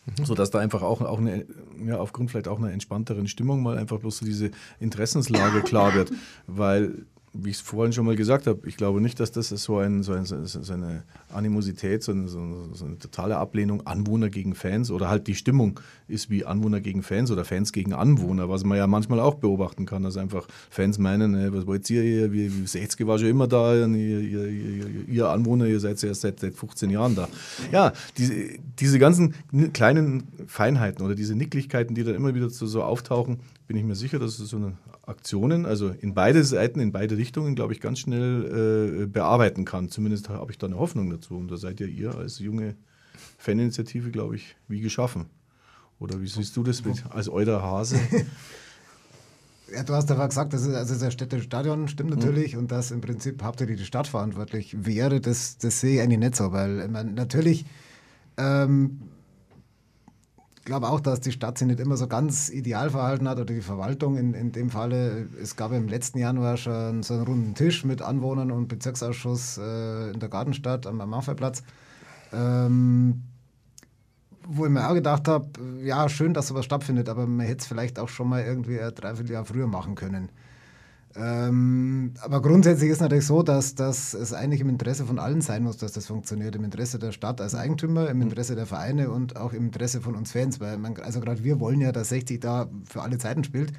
Mhm. 0.05 0.25
Sodass 0.25 0.49
da 0.51 0.59
einfach 0.59 0.81
auch, 0.81 1.01
auch 1.01 1.19
eine, 1.19 1.45
ja, 1.85 1.97
aufgrund 1.97 2.31
vielleicht 2.31 2.47
auch 2.47 2.59
einer 2.59 2.71
entspannteren 2.71 3.27
Stimmung 3.27 3.63
mal 3.63 3.77
einfach 3.77 3.99
bloß 3.99 4.17
so 4.17 4.25
diese 4.25 4.51
Interessenslage 4.79 5.61
klar 5.61 5.93
wird. 5.93 6.11
Weil 6.47 7.05
wie 7.34 7.50
ich 7.50 7.58
es 7.58 7.62
vorhin 7.62 7.93
schon 7.93 8.06
mal 8.06 8.15
gesagt 8.15 8.46
habe, 8.46 8.67
ich 8.67 8.78
glaube 8.78 9.02
nicht, 9.02 9.19
dass 9.19 9.32
das 9.32 9.50
so, 9.50 9.78
ein, 9.80 10.04
so, 10.04 10.13
ein, 10.13 10.26
so 10.26 10.74
eine 10.74 11.04
Animosität, 11.34 12.04
so 12.04 12.12
eine, 12.12 12.28
so 12.28 12.39
eine, 12.39 13.00
totale 13.00 13.38
Ablehnung 13.38 13.88
Anwohner 13.88 14.30
gegen 14.30 14.54
Fans 14.54 14.91
oder 14.91 15.10
halt 15.10 15.26
die 15.26 15.34
Stimmung 15.34 15.80
ist 16.08 16.30
wie 16.30 16.46
Anwohner 16.46 16.80
gegen 16.80 17.02
Fans 17.02 17.32
oder 17.32 17.43
Fans 17.43 17.72
gegen 17.72 17.93
Anwohner, 17.93 18.50
was 18.50 18.63
man 18.63 18.78
ja 18.78 18.86
manchmal 18.86 19.19
auch 19.19 19.36
beobachten 19.36 19.88
kann, 19.88 20.04
dass 20.04 20.15
einfach 20.15 20.48
Fans 20.69 21.00
meinen, 21.00 21.34
ey, 21.34 21.52
was 21.52 21.65
wollt 21.65 21.89
ihr 21.89 22.04
hier, 22.04 22.32
wie, 22.32 22.50
60 22.50 23.08
war 23.08 23.17
schon 23.17 23.30
immer 23.30 23.48
da, 23.48 23.76
ihr, 23.76 23.88
ihr, 23.88 24.48
ihr, 24.48 25.08
ihr 25.08 25.30
Anwohner, 25.30 25.65
ihr 25.65 25.80
seid 25.80 26.04
erst 26.04 26.22
seit, 26.22 26.39
seit 26.39 26.54
15 26.54 26.91
Jahren 26.91 27.15
da. 27.15 27.28
Ja, 27.72 27.93
diese, 28.17 28.34
diese 28.80 29.00
ganzen 29.00 29.34
kleinen 29.74 30.28
Feinheiten 30.46 31.04
oder 31.04 31.15
diese 31.15 31.36
Nicklichkeiten, 31.36 31.96
die 31.96 32.04
dann 32.04 32.13
immer 32.13 32.36
wieder 32.36 32.52
so, 32.52 32.67
so 32.67 32.84
auftauchen, 32.84 33.39
bin 33.67 33.78
ich 33.78 33.84
mir 33.84 33.95
sicher, 33.95 34.19
dass 34.19 34.39
es 34.39 34.49
so 34.49 34.58
eine 34.58 34.78
Aktionen, 35.06 35.65
also 35.65 35.89
in 35.89 36.13
beide 36.13 36.43
Seiten, 36.43 36.80
in 36.80 36.91
beide 36.91 37.17
Richtungen, 37.17 37.56
glaube 37.56 37.73
ich, 37.73 37.80
ganz 37.80 37.99
schnell 37.99 39.04
äh, 39.04 39.06
bearbeiten 39.06 39.65
kann. 39.65 39.89
Zumindest 39.89 40.30
habe 40.30 40.52
ich 40.52 40.58
da 40.58 40.67
eine 40.67 40.78
Hoffnung 40.78 41.10
dazu. 41.10 41.36
Und 41.36 41.49
da 41.49 41.58
seid 41.58 41.80
ja 41.80 41.88
ihr 41.88 42.15
als 42.15 42.39
junge 42.39 42.76
Faninitiative, 43.38 44.12
glaube 44.12 44.36
ich, 44.36 44.56
wie 44.67 44.82
geschaffen. 44.82 45.26
Oder 45.99 46.21
wie 46.21 46.28
siehst 46.28 46.56
du 46.58 46.63
das 46.63 46.84
mit, 46.84 47.04
als 47.10 47.30
euer 47.30 47.62
Hase? 47.62 47.99
Ja, 49.73 49.82
du 49.82 49.93
hast 49.93 50.12
aber 50.12 50.28
gesagt, 50.28 50.54
das 50.54 50.67
ist, 50.67 50.76
also 50.76 50.93
das 50.93 51.13
städtische 51.13 51.45
Stadion 51.45 51.88
stimmt 51.88 52.12
mhm. 52.12 52.17
natürlich 52.17 52.54
mhm. 52.54 52.60
und 52.60 52.71
dass 52.71 52.91
im 52.91 53.02
Prinzip 53.02 53.41
hauptsächlich 53.41 53.80
die 53.80 53.86
Stadt 53.86 54.08
verantwortlich 54.08 54.76
wäre, 54.86 55.19
das, 55.19 55.58
das 55.58 55.80
sehe 55.80 55.95
ich 55.95 56.02
eigentlich 56.02 56.19
nicht 56.19 56.36
so, 56.36 56.52
weil 56.52 56.88
man, 56.89 57.15
natürlich 57.15 57.65
ähm, 58.38 58.99
glaube 60.65 60.89
auch, 60.89 60.99
dass 60.99 61.19
die 61.19 61.32
Stadt 61.32 61.58
sich 61.58 61.67
nicht 61.67 61.80
immer 61.80 61.97
so 61.97 62.08
ganz 62.08 62.49
ideal 62.49 62.89
verhalten 62.89 63.28
hat 63.28 63.38
oder 63.38 63.54
die 63.54 63.62
Verwaltung 63.62 64.17
in, 64.17 64.34
in 64.34 64.52
dem 64.52 64.69
Falle. 64.69 65.28
Es 65.41 65.56
gab 65.56 65.71
im 65.71 65.88
letzten 65.88 66.19
Januar 66.19 66.58
schon 66.58 67.04
so 67.04 67.15
einen 67.15 67.23
runden 67.23 67.56
Tisch 67.56 67.84
mit 67.84 68.02
Anwohnern 68.02 68.52
und 68.52 68.67
Bezirksausschuss 68.67 69.58
äh, 69.58 70.12
in 70.12 70.19
der 70.19 70.30
Gartenstadt 70.30 70.88
am 70.88 71.02
Amalfi-Platz, 71.02 71.63
ähm, 72.32 73.23
wo 74.45 74.65
ich 74.65 74.71
mir 74.71 74.88
auch 74.88 74.93
gedacht 74.93 75.28
habe, 75.28 75.47
ja, 75.82 76.08
schön, 76.10 76.34
dass 76.34 76.47
sowas 76.47 76.65
stattfindet, 76.65 77.10
aber 77.10 77.26
man 77.26 77.45
hätte 77.45 77.62
es 77.62 77.67
vielleicht 77.67 77.99
auch 77.99 78.10
schon 78.10 78.30
mal 78.30 78.43
irgendwie 78.43 78.80
ein 78.80 78.93
Dreivierteljahr 78.93 79.45
früher 79.45 79.67
machen 79.67 79.95
können. 79.95 80.30
Ähm, 81.15 82.13
aber 82.21 82.41
grundsätzlich 82.41 82.89
ist 82.89 83.02
natürlich 83.02 83.28
so, 83.28 83.43
dass, 83.43 83.76
dass 83.76 84.13
es 84.13 84.34
eigentlich 84.34 84.62
im 84.62 84.69
Interesse 84.69 85.06
von 85.06 85.19
allen 85.19 85.41
sein 85.41 85.63
muss, 85.63 85.78
dass 85.78 85.91
das 85.91 86.08
funktioniert. 86.08 86.56
Im 86.56 86.63
Interesse 86.63 86.97
der 86.97 87.12
Stadt 87.12 87.39
als 87.39 87.54
Eigentümer, 87.54 88.10
im 88.10 88.21
Interesse 88.21 88.56
der 88.56 88.65
Vereine 88.65 89.12
und 89.12 89.38
auch 89.38 89.54
im 89.54 89.65
Interesse 89.65 90.02
von 90.02 90.15
uns 90.15 90.32
Fans. 90.32 90.60
Weil 90.60 90.78
man, 90.78 90.97
also 90.97 91.19
gerade 91.19 91.43
wir 91.43 91.60
wollen 91.60 91.82
ja, 91.82 91.91
dass 91.91 92.10
60 92.10 92.39
da 92.39 92.67
für 92.86 93.02
alle 93.02 93.19
Zeiten 93.19 93.43
spielt. 93.43 93.73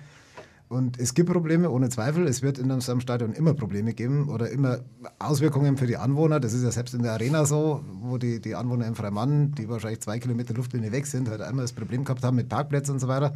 Und 0.68 0.98
es 0.98 1.14
gibt 1.14 1.30
Probleme, 1.30 1.70
ohne 1.70 1.88
Zweifel. 1.88 2.26
Es 2.26 2.42
wird 2.42 2.58
in 2.58 2.70
einem 2.70 3.00
Stadion 3.00 3.32
immer 3.32 3.54
Probleme 3.54 3.92
geben 3.92 4.28
oder 4.28 4.50
immer 4.50 4.78
Auswirkungen 5.18 5.76
für 5.76 5.86
die 5.86 5.96
Anwohner. 5.96 6.40
Das 6.40 6.52
ist 6.52 6.62
ja 6.62 6.70
selbst 6.70 6.94
in 6.94 7.02
der 7.02 7.12
Arena 7.12 7.44
so, 7.44 7.84
wo 8.00 8.16
die, 8.16 8.40
die 8.40 8.54
Anwohner 8.54 8.86
im 8.86 8.94
Freimann, 8.94 9.52
die 9.52 9.68
wahrscheinlich 9.68 10.00
zwei 10.00 10.18
Kilometer 10.18 10.54
Luftlinie 10.54 10.90
weg 10.90 11.06
sind, 11.06 11.28
halt 11.28 11.42
einmal 11.42 11.64
das 11.64 11.72
Problem 11.72 12.04
gehabt 12.04 12.24
haben 12.24 12.36
mit 12.36 12.48
Parkplätzen 12.48 12.94
und 12.94 13.00
so 13.00 13.08
weiter. 13.08 13.34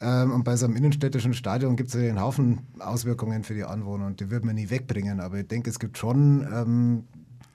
Ähm, 0.00 0.32
und 0.32 0.44
bei 0.44 0.56
so 0.56 0.66
einem 0.66 0.76
innenstädtischen 0.76 1.34
Stadion 1.34 1.76
gibt 1.76 1.88
es 1.88 1.94
ja 1.94 2.08
einen 2.08 2.20
Haufen 2.20 2.60
Auswirkungen 2.78 3.44
für 3.44 3.54
die 3.54 3.64
Anwohner 3.64 4.06
und 4.06 4.20
die 4.20 4.30
wird 4.30 4.44
man 4.44 4.54
nie 4.54 4.70
wegbringen. 4.70 5.20
Aber 5.20 5.38
ich 5.38 5.48
denke, 5.48 5.70
es 5.70 5.78
gibt 5.78 5.98
schon 5.98 6.46
ähm, 6.52 7.04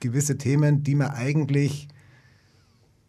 gewisse 0.00 0.36
Themen, 0.36 0.82
die 0.82 0.94
man 0.94 1.10
eigentlich 1.10 1.88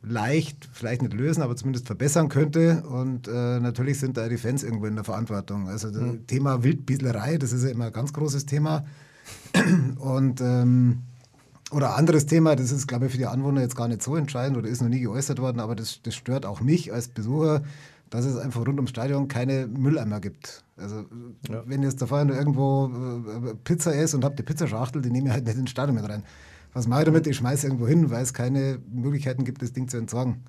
leicht, 0.02 0.70
vielleicht 0.72 1.02
nicht 1.02 1.14
lösen, 1.14 1.42
aber 1.42 1.56
zumindest 1.56 1.88
verbessern 1.88 2.30
könnte. 2.30 2.84
Und 2.84 3.28
äh, 3.28 3.60
natürlich 3.60 4.00
sind 4.00 4.18
da 4.18 4.30
die 4.30 4.38
Fans 4.38 4.64
irgendwo 4.64 4.86
in 4.86 4.96
der 4.96 5.04
Verantwortung. 5.04 5.68
Also 5.68 5.90
das 5.90 6.02
mhm. 6.02 6.28
Thema 6.28 6.64
Wildbieslerei, 6.64 7.38
das 7.38 7.52
ist 7.52 7.64
ja 7.64 7.72
immer 7.72 7.86
ein 7.86 7.94
ganz 7.94 8.14
großes 8.14 8.46
Thema. 8.46 8.86
Und 9.98 10.40
ähm, 10.42 11.00
oder 11.72 11.98
anderes 11.98 12.28
Thema, 12.28 12.56
das 12.56 12.72
ist, 12.72 12.88
glaube 12.88 13.08
ich, 13.08 13.12
für 13.12 13.18
die 13.18 13.26
Anwohner 13.26 13.62
jetzt 13.62 13.76
gar 13.76 13.88
nicht 13.88 14.04
so 14.04 14.16
entscheidend 14.16 14.58
oder 14.58 14.70
ist 14.70 14.82
noch 14.82 14.90
nie 14.90 15.00
geäußert 15.00 15.40
worden, 15.40 15.60
aber 15.60 15.76
das, 15.76 16.00
das 16.04 16.14
stört 16.14 16.46
auch 16.46 16.62
mich 16.62 16.94
als 16.94 17.08
Besucher 17.08 17.64
dass 18.16 18.26
es 18.26 18.38
einfach 18.38 18.62
rund 18.62 18.76
ums 18.76 18.90
Stadion 18.90 19.28
keine 19.28 19.68
Mülleimer 19.68 20.20
gibt. 20.20 20.64
Also 20.78 21.06
ja. 21.50 21.64
wenn 21.66 21.84
jetzt 21.84 22.02
da 22.02 22.08
vorne 22.08 22.34
irgendwo 22.34 22.88
äh, 22.88 23.56
Pizza 23.64 23.94
ist 23.94 24.14
und 24.14 24.24
habt 24.24 24.40
die 24.40 24.44
Pizzaschachtel, 24.44 25.02
die 25.02 25.12
nehme 25.12 25.28
ich 25.28 25.34
halt 25.34 25.46
nicht 25.46 25.58
ins 25.58 25.70
Stadion 25.70 25.96
mit 25.96 26.08
rein. 26.08 26.24
Was 26.74 26.88
mache 26.88 27.02
ich 27.02 27.06
damit? 27.06 27.28
Ich 27.28 27.38
schmeiße 27.38 27.68
irgendwo 27.68 27.88
hin, 27.88 28.10
weil 28.12 28.24
es 28.24 28.34
keine 28.34 28.80
Möglichkeiten 28.92 29.46
gibt, 29.46 29.62
das 29.62 29.74
Ding 29.74 29.88
zu 29.88 29.98
entsorgen. 29.98 30.44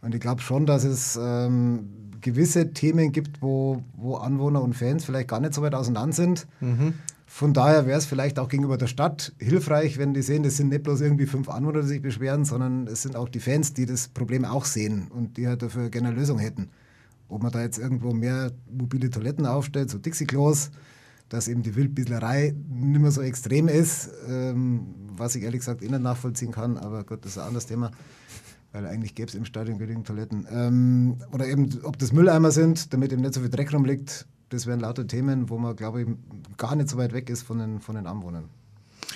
Und 0.00 0.14
ich 0.14 0.20
glaube 0.20 0.40
schon, 0.40 0.66
dass 0.66 0.84
es 0.84 1.18
ähm, 1.20 1.88
gewisse 2.20 2.72
Themen 2.72 3.12
gibt, 3.12 3.42
wo, 3.42 3.82
wo 3.94 4.16
Anwohner 4.16 4.62
und 4.62 4.74
Fans 4.74 5.04
vielleicht 5.04 5.28
gar 5.28 5.40
nicht 5.40 5.54
so 5.54 5.62
weit 5.62 5.74
auseinander 5.74 6.14
sind. 6.14 6.46
Mhm. 6.60 6.94
Von 7.26 7.52
daher 7.52 7.86
wäre 7.86 7.98
es 7.98 8.06
vielleicht 8.06 8.38
auch 8.38 8.48
gegenüber 8.48 8.78
der 8.78 8.86
Stadt 8.86 9.32
hilfreich, 9.38 9.98
wenn 9.98 10.14
die 10.14 10.22
sehen, 10.22 10.42
das 10.42 10.56
sind 10.56 10.68
nicht 10.68 10.84
bloß 10.84 11.00
irgendwie 11.00 11.26
fünf 11.26 11.48
Anwohner, 11.48 11.82
die 11.82 11.88
sich 11.88 12.02
beschweren, 12.02 12.44
sondern 12.44 12.86
es 12.86 13.02
sind 13.02 13.16
auch 13.16 13.28
die 13.28 13.40
Fans, 13.40 13.74
die 13.74 13.84
das 13.84 14.08
Problem 14.08 14.44
auch 14.44 14.64
sehen 14.64 15.08
und 15.10 15.36
die 15.36 15.46
halt 15.48 15.62
dafür 15.62 15.90
gerne 15.90 16.08
eine 16.08 16.18
Lösung 16.18 16.38
hätten. 16.38 16.70
Ob 17.28 17.42
man 17.42 17.52
da 17.52 17.62
jetzt 17.62 17.78
irgendwo 17.78 18.12
mehr 18.12 18.52
mobile 18.70 19.10
Toiletten 19.10 19.46
aufstellt, 19.46 19.90
so 19.90 19.98
Dixie-Klos, 19.98 20.70
dass 21.28 21.48
eben 21.48 21.62
die 21.62 21.74
Wildbislerei 21.74 22.54
nicht 22.68 23.00
mehr 23.00 23.10
so 23.10 23.20
extrem 23.20 23.68
ist, 23.68 24.10
ähm, 24.28 24.86
was 25.16 25.34
ich 25.34 25.42
ehrlich 25.42 25.60
gesagt 25.60 25.82
innen 25.82 26.02
nachvollziehen 26.02 26.52
kann, 26.52 26.76
aber 26.76 27.04
Gott, 27.04 27.24
das 27.24 27.32
ist 27.32 27.38
ein 27.38 27.48
anderes 27.48 27.66
Thema, 27.66 27.90
weil 28.72 28.86
eigentlich 28.86 29.14
gäbe 29.14 29.28
es 29.28 29.34
im 29.34 29.44
Stadion 29.44 29.78
genügend 29.78 30.06
Toiletten. 30.06 30.46
Ähm, 30.50 31.16
oder 31.32 31.48
eben, 31.48 31.68
ob 31.82 31.98
das 31.98 32.12
Mülleimer 32.12 32.52
sind, 32.52 32.92
damit 32.92 33.12
eben 33.12 33.22
nicht 33.22 33.34
so 33.34 33.40
viel 33.40 33.50
Dreck 33.50 33.72
rumliegt, 33.72 34.26
das 34.50 34.66
wären 34.66 34.80
lauter 34.80 35.06
Themen, 35.06 35.50
wo 35.50 35.58
man, 35.58 35.74
glaube 35.74 36.02
ich, 36.02 36.08
gar 36.56 36.76
nicht 36.76 36.88
so 36.88 36.96
weit 36.96 37.12
weg 37.12 37.28
ist 37.28 37.42
von 37.42 37.58
den, 37.58 37.80
von 37.80 37.96
den 37.96 38.06
Anwohnern. 38.06 38.48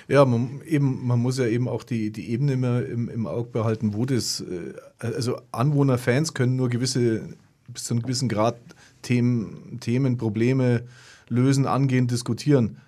Ja, 0.08 0.24
man, 0.24 0.60
eben, 0.66 1.06
man 1.06 1.20
muss 1.20 1.38
ja 1.38 1.46
eben 1.46 1.68
auch 1.68 1.84
die, 1.84 2.10
die 2.10 2.30
Ebene 2.30 2.54
immer 2.54 2.84
im, 2.84 3.08
im 3.08 3.26
Auge 3.26 3.50
behalten, 3.50 3.94
wo 3.94 4.06
das, 4.06 4.40
äh, 4.40 4.74
also 4.98 5.40
Anwohner, 5.52 5.98
Fans 5.98 6.34
können 6.34 6.56
nur 6.56 6.68
gewisse 6.68 7.36
bis 7.72 7.84
zu 7.84 7.94
einem 7.94 8.02
gewissen 8.02 8.28
Grad 8.28 8.56
Themen, 9.02 9.78
Themen, 9.80 10.16
Probleme 10.16 10.84
lösen, 11.28 11.66
angehen, 11.66 12.06
diskutieren. 12.06 12.78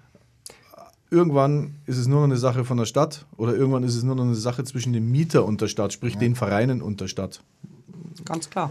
Irgendwann 1.11 1.75
ist 1.87 1.99
es 1.99 2.07
nur 2.07 2.21
noch 2.21 2.25
eine 2.25 2.37
Sache 2.37 2.65
von 2.65 2.79
der 2.79 2.87
Stadt 2.87 3.27
oder 3.37 3.55
irgendwann 3.55 3.83
ist 3.83 3.95
es 3.95 4.03
nur 4.03 4.15
noch 4.15 4.25
eine 4.25 4.35
Sache 4.35 4.65
zwischen 4.65 4.93
dem 4.93 5.11
Mieter 5.11 5.45
und 5.45 5.61
der 5.61 5.69
Stadt, 5.69 5.93
sprich 5.93 6.15
ja. 6.15 6.21
den 6.21 6.35
Vereinen 6.35 6.81
und 6.81 7.01
der 7.01 7.09
Stadt. 7.09 7.43
Ganz 8.25 8.49
klar. 8.49 8.71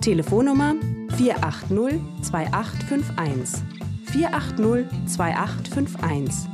Telefonnummer 0.00 0.74
480 1.16 2.00
2851 2.22 3.62
480 4.06 4.86
2851. 5.06 6.50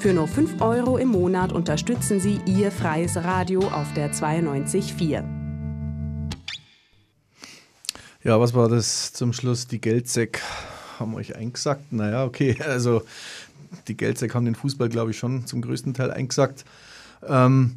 Für 0.00 0.12
nur 0.12 0.26
5 0.26 0.60
Euro 0.60 0.98
im 0.98 1.06
Monat 1.08 1.52
unterstützen 1.52 2.18
Sie 2.18 2.40
Ihr 2.46 2.72
freies 2.72 3.16
Radio 3.16 3.60
auf 3.60 3.92
der 3.94 4.08
924. 4.08 5.35
Ja, 8.26 8.40
was 8.40 8.54
war 8.54 8.68
das 8.68 9.12
zum 9.12 9.32
Schluss? 9.32 9.68
Die 9.68 9.80
Geldsäck 9.80 10.42
haben 10.98 11.14
euch 11.14 11.36
eingesackt. 11.36 11.92
Naja, 11.92 12.24
okay, 12.24 12.60
also 12.66 13.02
die 13.86 13.96
Geldsäck 13.96 14.34
haben 14.34 14.46
den 14.46 14.56
Fußball, 14.56 14.88
glaube 14.88 15.12
ich, 15.12 15.16
schon 15.16 15.46
zum 15.46 15.62
größten 15.62 15.94
Teil 15.94 16.10
eingesackt. 16.10 16.64
Ähm, 17.24 17.76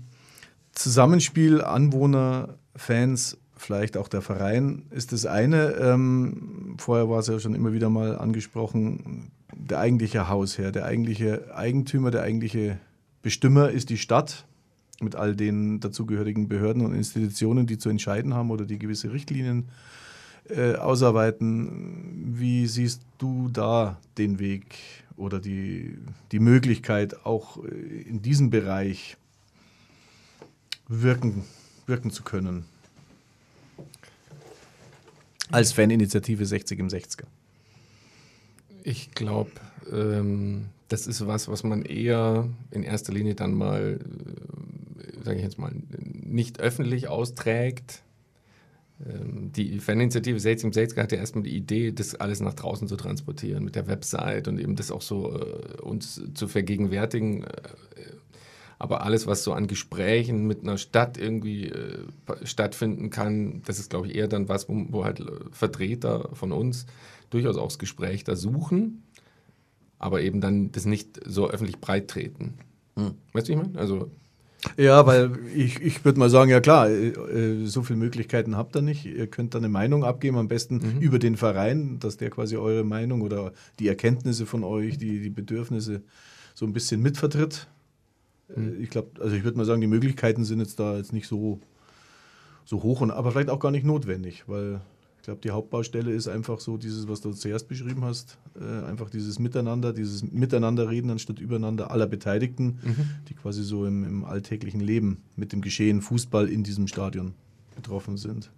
Zusammenspiel, 0.71 1.61
Anwohner, 1.61 2.55
Fans, 2.75 3.37
vielleicht 3.57 3.95
auch 3.95 4.07
der 4.07 4.23
Verein 4.23 4.87
ist 4.89 5.11
das 5.11 5.27
eine. 5.27 5.73
Ähm, 5.73 6.77
vorher 6.79 7.07
war 7.11 7.19
es 7.19 7.27
ja 7.27 7.39
schon 7.39 7.53
immer 7.53 7.71
wieder 7.71 7.91
mal 7.91 8.17
angesprochen, 8.17 9.29
der 9.53 9.77
eigentliche 9.77 10.29
Hausherr, 10.29 10.71
der 10.71 10.85
eigentliche 10.85 11.55
Eigentümer, 11.55 12.09
der 12.09 12.23
eigentliche 12.23 12.79
Bestimmer 13.21 13.69
ist 13.69 13.91
die 13.91 13.99
Stadt 13.99 14.47
mit 14.99 15.15
all 15.15 15.35
den 15.35 15.79
dazugehörigen 15.79 16.47
Behörden 16.47 16.83
und 16.83 16.95
Institutionen, 16.95 17.67
die 17.67 17.77
zu 17.77 17.89
entscheiden 17.89 18.33
haben 18.33 18.49
oder 18.49 18.65
die 18.65 18.79
gewisse 18.79 19.13
Richtlinien 19.13 19.65
äh, 19.65 19.99
ausarbeiten. 20.77 22.35
Wie 22.37 22.67
siehst 22.67 23.01
du 23.17 23.49
da 23.49 23.99
den 24.17 24.39
Weg 24.39 24.77
oder 25.17 25.39
die, 25.39 25.97
die 26.31 26.39
Möglichkeit, 26.39 27.25
auch 27.25 27.63
äh, 27.63 27.67
in 27.67 28.21
diesem 28.21 28.49
Bereich 28.49 29.17
wirken, 30.87 31.43
wirken 31.85 32.11
zu 32.11 32.23
können? 32.23 32.65
Als 35.51 35.73
Faninitiative 35.73 36.45
60 36.45 36.79
im 36.79 36.87
60er. 36.87 37.25
Ich 38.83 39.11
glaube, 39.11 39.51
ähm, 39.91 40.67
das 40.87 41.07
ist 41.07 41.25
was, 41.25 41.47
was 41.47 41.63
man 41.63 41.83
eher 41.83 42.47
in 42.71 42.83
erster 42.83 43.13
Linie 43.13 43.35
dann 43.35 43.53
mal, 43.53 43.99
äh, 43.99 45.23
sage 45.23 45.37
ich 45.37 45.43
jetzt 45.43 45.57
mal, 45.57 45.71
nicht 45.99 46.59
öffentlich 46.59 47.07
austrägt, 47.07 48.03
die 49.01 49.79
Faninitiative 49.79 50.39
60 50.39 50.75
hatte 50.97 51.15
erstmal 51.15 51.43
die 51.43 51.55
Idee, 51.55 51.91
das 51.91 52.15
alles 52.15 52.41
nach 52.41 52.53
draußen 52.53 52.87
zu 52.87 52.97
transportieren 52.97 53.63
mit 53.63 53.75
der 53.75 53.87
Website 53.87 54.49
und 54.49 54.59
eben 54.59 54.75
das 54.75 54.91
auch 54.91 55.01
so 55.01 55.33
äh, 55.37 55.81
uns 55.81 56.21
zu 56.33 56.47
vergegenwärtigen. 56.49 57.43
Äh, 57.43 57.47
aber 58.77 59.03
alles, 59.03 59.25
was 59.25 59.43
so 59.43 59.53
an 59.53 59.67
Gesprächen 59.67 60.47
mit 60.47 60.63
einer 60.63 60.77
Stadt 60.77 61.17
irgendwie 61.17 61.67
äh, 61.67 61.99
stattfinden 62.43 63.09
kann, 63.09 63.61
das 63.65 63.79
ist, 63.79 63.89
glaube 63.89 64.07
ich, 64.07 64.15
eher 64.15 64.27
dann 64.27 64.49
was, 64.49 64.67
wo, 64.67 64.85
wo, 64.89 65.05
halt 65.05 65.23
Vertreter 65.51 66.29
von 66.33 66.51
uns 66.51 66.85
durchaus 67.29 67.57
auch 67.57 67.67
das 67.67 67.79
Gespräch 67.79 68.25
da 68.25 68.35
suchen, 68.35 69.03
aber 69.97 70.21
eben 70.21 70.41
dann 70.41 70.71
das 70.73 70.85
nicht 70.85 71.19
so 71.25 71.49
öffentlich 71.49 71.79
breit 71.79 72.09
treten. 72.09 72.55
Hm. 72.95 73.15
Weißt 73.31 73.47
du, 73.47 73.53
wie 73.53 73.57
ich 73.57 73.63
meine? 73.65 73.79
Also 73.79 74.11
ja, 74.77 75.05
weil 75.05 75.31
ich, 75.55 75.79
ich 75.81 76.03
würde 76.03 76.19
mal 76.19 76.29
sagen, 76.29 76.51
ja 76.51 76.59
klar, 76.59 76.89
äh, 76.89 77.09
äh, 77.09 77.65
so 77.65 77.83
viele 77.83 77.99
Möglichkeiten 77.99 78.57
habt 78.57 78.75
ihr 78.75 78.81
nicht. 78.81 79.05
Ihr 79.05 79.27
könnt 79.27 79.53
da 79.53 79.57
eine 79.57 79.69
Meinung 79.69 80.03
abgeben, 80.03 80.37
am 80.37 80.47
besten 80.47 80.75
mhm. 80.75 80.99
über 80.99 81.19
den 81.19 81.37
Verein, 81.37 81.99
dass 81.99 82.17
der 82.17 82.29
quasi 82.29 82.57
eure 82.57 82.83
Meinung 82.83 83.21
oder 83.21 83.53
die 83.79 83.87
Erkenntnisse 83.87 84.45
von 84.45 84.63
euch, 84.63 84.97
die, 84.97 85.21
die 85.21 85.29
Bedürfnisse 85.29 86.01
so 86.53 86.65
ein 86.65 86.73
bisschen 86.73 87.01
mitvertritt. 87.01 87.67
Äh, 88.55 88.59
mhm. 88.59 88.81
Ich 88.81 88.89
glaube, 88.89 89.21
also 89.21 89.35
ich 89.35 89.43
würde 89.43 89.57
mal 89.57 89.65
sagen, 89.65 89.81
die 89.81 89.87
Möglichkeiten 89.87 90.43
sind 90.43 90.59
jetzt 90.59 90.79
da 90.79 90.97
jetzt 90.97 91.13
nicht 91.13 91.27
so, 91.27 91.59
so 92.65 92.83
hoch, 92.83 93.01
und, 93.01 93.11
aber 93.11 93.31
vielleicht 93.31 93.49
auch 93.49 93.59
gar 93.59 93.71
nicht 93.71 93.85
notwendig, 93.85 94.43
weil 94.47 94.81
ich 95.19 95.23
glaube, 95.23 95.41
die 95.41 95.51
Hauptbaustelle 95.51 96.11
ist 96.11 96.29
einfach 96.29 96.61
so 96.61 96.77
dieses, 96.77 97.09
was 97.09 97.19
du 97.19 97.33
zuerst 97.33 97.67
beschrieben 97.67 98.05
hast, 98.05 98.37
äh, 98.57 98.85
einfach 98.85 99.09
dieses 99.09 99.37
Miteinander, 99.37 99.91
dieses 99.91 100.23
Miteinanderreden 100.23 101.11
anstatt 101.11 101.39
übereinander 101.39 101.91
aller 101.91 102.07
Beteiligten, 102.07 102.79
mhm. 102.81 103.05
die 103.27 103.33
quasi 103.33 103.63
so 103.63 103.85
im, 103.85 104.05
im, 104.05 104.23
alltäglichen 104.23 104.79
Leben 104.79 105.21
mit 105.35 105.51
dem 105.51 105.61
Geschehen 105.61 106.01
Fußball 106.01 106.47
in 106.47 106.63
diesem 106.63 106.87
Stadion 106.87 107.33
betroffen 107.75 108.15
sind. 108.15 108.49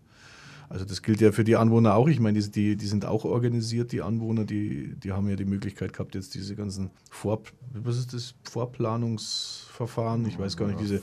Also 0.70 0.86
das 0.86 1.02
gilt 1.02 1.20
ja 1.20 1.32
für 1.32 1.44
die 1.44 1.56
Anwohner 1.56 1.96
auch. 1.96 2.08
Ich 2.08 2.20
meine, 2.20 2.40
die, 2.40 2.78
die, 2.78 2.88
sind 2.88 3.06
auch 3.06 3.26
organisiert, 3.26 3.92
die 3.92 4.04
Anwohner, 4.04 4.46
die, 4.46 4.94
die 5.04 5.12
haben 5.12 5.28
ja 5.30 5.36
die 5.36 5.46
Möglichkeit 5.46 5.94
gehabt, 5.94 6.14
jetzt 6.14 6.36
diese 6.36 6.56
ganzen 6.56 6.92
Vor, 7.10 7.42
was 7.74 7.98
ist 7.98 8.14
das, 8.14 8.36
Vorplanungsverfahren, 8.44 10.28
ich 10.28 10.38
weiß 10.38 10.56
gar 10.58 10.68
nicht, 10.68 10.80
diese 10.80 11.02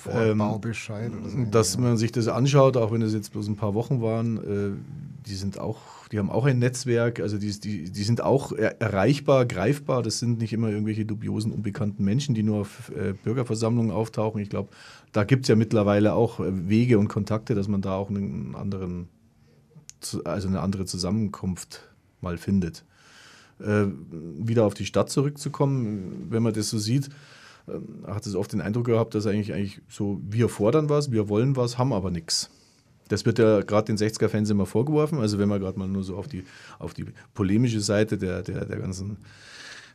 Vorbaubescheid 0.00 1.12
ähm, 1.12 1.20
oder 1.20 1.28
so. 1.30 1.44
Dass 1.50 1.78
man 1.78 1.96
sich 1.96 2.12
das 2.12 2.28
anschaut, 2.28 2.76
auch 2.76 2.92
wenn 2.92 3.02
es 3.02 3.12
jetzt 3.12 3.32
bloß 3.32 3.48
ein 3.48 3.56
paar 3.56 3.74
Wochen 3.74 4.00
waren, 4.00 4.36
äh, 4.38 5.26
die 5.26 5.34
sind 5.34 5.58
auch, 5.58 6.08
die 6.10 6.18
haben 6.18 6.30
auch 6.30 6.46
ein 6.46 6.58
Netzwerk, 6.58 7.20
also 7.20 7.38
die, 7.38 7.50
die, 7.60 7.90
die 7.90 8.02
sind 8.02 8.22
auch 8.22 8.52
er 8.52 8.80
erreichbar, 8.80 9.44
greifbar. 9.44 10.02
Das 10.02 10.18
sind 10.18 10.38
nicht 10.38 10.52
immer 10.52 10.68
irgendwelche 10.70 11.04
dubiosen, 11.04 11.52
unbekannten 11.52 12.04
Menschen, 12.04 12.34
die 12.34 12.42
nur 12.42 12.62
auf 12.62 12.90
äh, 12.96 13.12
Bürgerversammlungen 13.12 13.92
auftauchen. 13.92 14.40
Ich 14.40 14.50
glaube, 14.50 14.70
da 15.12 15.24
gibt 15.24 15.44
es 15.44 15.48
ja 15.48 15.56
mittlerweile 15.56 16.14
auch 16.14 16.40
äh, 16.40 16.68
Wege 16.68 16.98
und 16.98 17.08
Kontakte, 17.08 17.54
dass 17.54 17.68
man 17.68 17.82
da 17.82 17.94
auch 17.94 18.08
einen 18.08 18.54
anderen, 18.54 19.08
also 20.24 20.48
eine 20.48 20.60
andere 20.60 20.86
Zusammenkunft 20.86 21.88
mal 22.20 22.38
findet. 22.38 22.84
Äh, 23.60 23.86
wieder 24.38 24.64
auf 24.64 24.74
die 24.74 24.86
Stadt 24.86 25.10
zurückzukommen, 25.10 26.28
wenn 26.30 26.42
man 26.42 26.54
das 26.54 26.70
so 26.70 26.78
sieht, 26.78 27.10
hat 28.06 28.26
es 28.26 28.34
oft 28.34 28.52
den 28.52 28.60
Eindruck 28.60 28.86
gehabt, 28.86 29.14
dass 29.14 29.26
eigentlich, 29.26 29.52
eigentlich 29.52 29.80
so, 29.88 30.20
wir 30.28 30.48
fordern 30.48 30.88
was, 30.88 31.12
wir 31.12 31.28
wollen 31.28 31.56
was, 31.56 31.78
haben 31.78 31.92
aber 31.92 32.10
nichts. 32.10 32.50
Das 33.08 33.26
wird 33.26 33.38
ja 33.38 33.60
gerade 33.62 33.92
den 33.92 33.96
60er-Fans 33.96 34.50
immer 34.50 34.66
vorgeworfen. 34.66 35.18
Also 35.18 35.38
wenn 35.38 35.48
man 35.48 35.60
gerade 35.60 35.78
mal 35.78 35.88
nur 35.88 36.04
so 36.04 36.16
auf 36.16 36.28
die, 36.28 36.44
auf 36.78 36.94
die 36.94 37.06
polemische 37.34 37.80
Seite 37.80 38.16
der, 38.16 38.42
der, 38.42 38.64
der 38.64 38.78
ganzen 38.78 39.18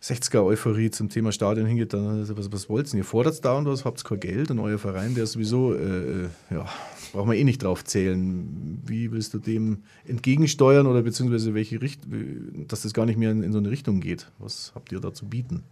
60er-Euphorie 0.04 0.91
zum 0.91 1.10
Thema 1.10 1.32
Stadion 1.32 1.65
hingeht, 1.65 1.93
dann 1.93 2.28
was, 2.38 2.51
was 2.51 2.69
wollt 2.69 2.93
ihr? 2.93 2.99
Ihr 2.99 3.06
fordert 3.06 3.43
da 3.43 3.58
und 3.58 3.65
was, 3.65 3.86
habt 3.86 4.04
kein 4.04 4.19
Geld 4.19 4.51
und 4.51 4.60
euer 4.60 4.78
Verein, 4.78 5.15
der 5.15 5.23
ist 5.23 5.32
sowieso, 5.32 5.73
äh, 5.73 6.25
äh 6.25 6.30
ja, 6.51 6.65
braucht 7.13 7.28
man 7.28 7.38
eh 7.38 7.43
nicht 7.43 7.63
drauf 7.63 7.86
zählen. 7.86 8.82
Wie 8.86 9.12
willst 9.12 9.34
du 9.34 9.39
dem 9.39 9.84
entgegensteuern 10.06 10.86
oder 10.86 11.01
beziehungsweise 11.01 11.54
welche 11.54 11.82
Richtung, 11.82 12.67
dass 12.67 12.82
das 12.82 12.93
gar 12.93 13.06
nicht 13.06 13.17
mehr 13.17 13.32
in, 13.32 13.43
in 13.43 13.51
so 13.54 13.60
eine 13.60 13.71
Richtung 13.71 14.01
geht? 14.01 14.30
Was 14.38 14.73
habt 14.75 14.91
ihr 14.91 14.99
da 14.99 15.13
zu 15.13 15.25
bieten? 15.25 15.63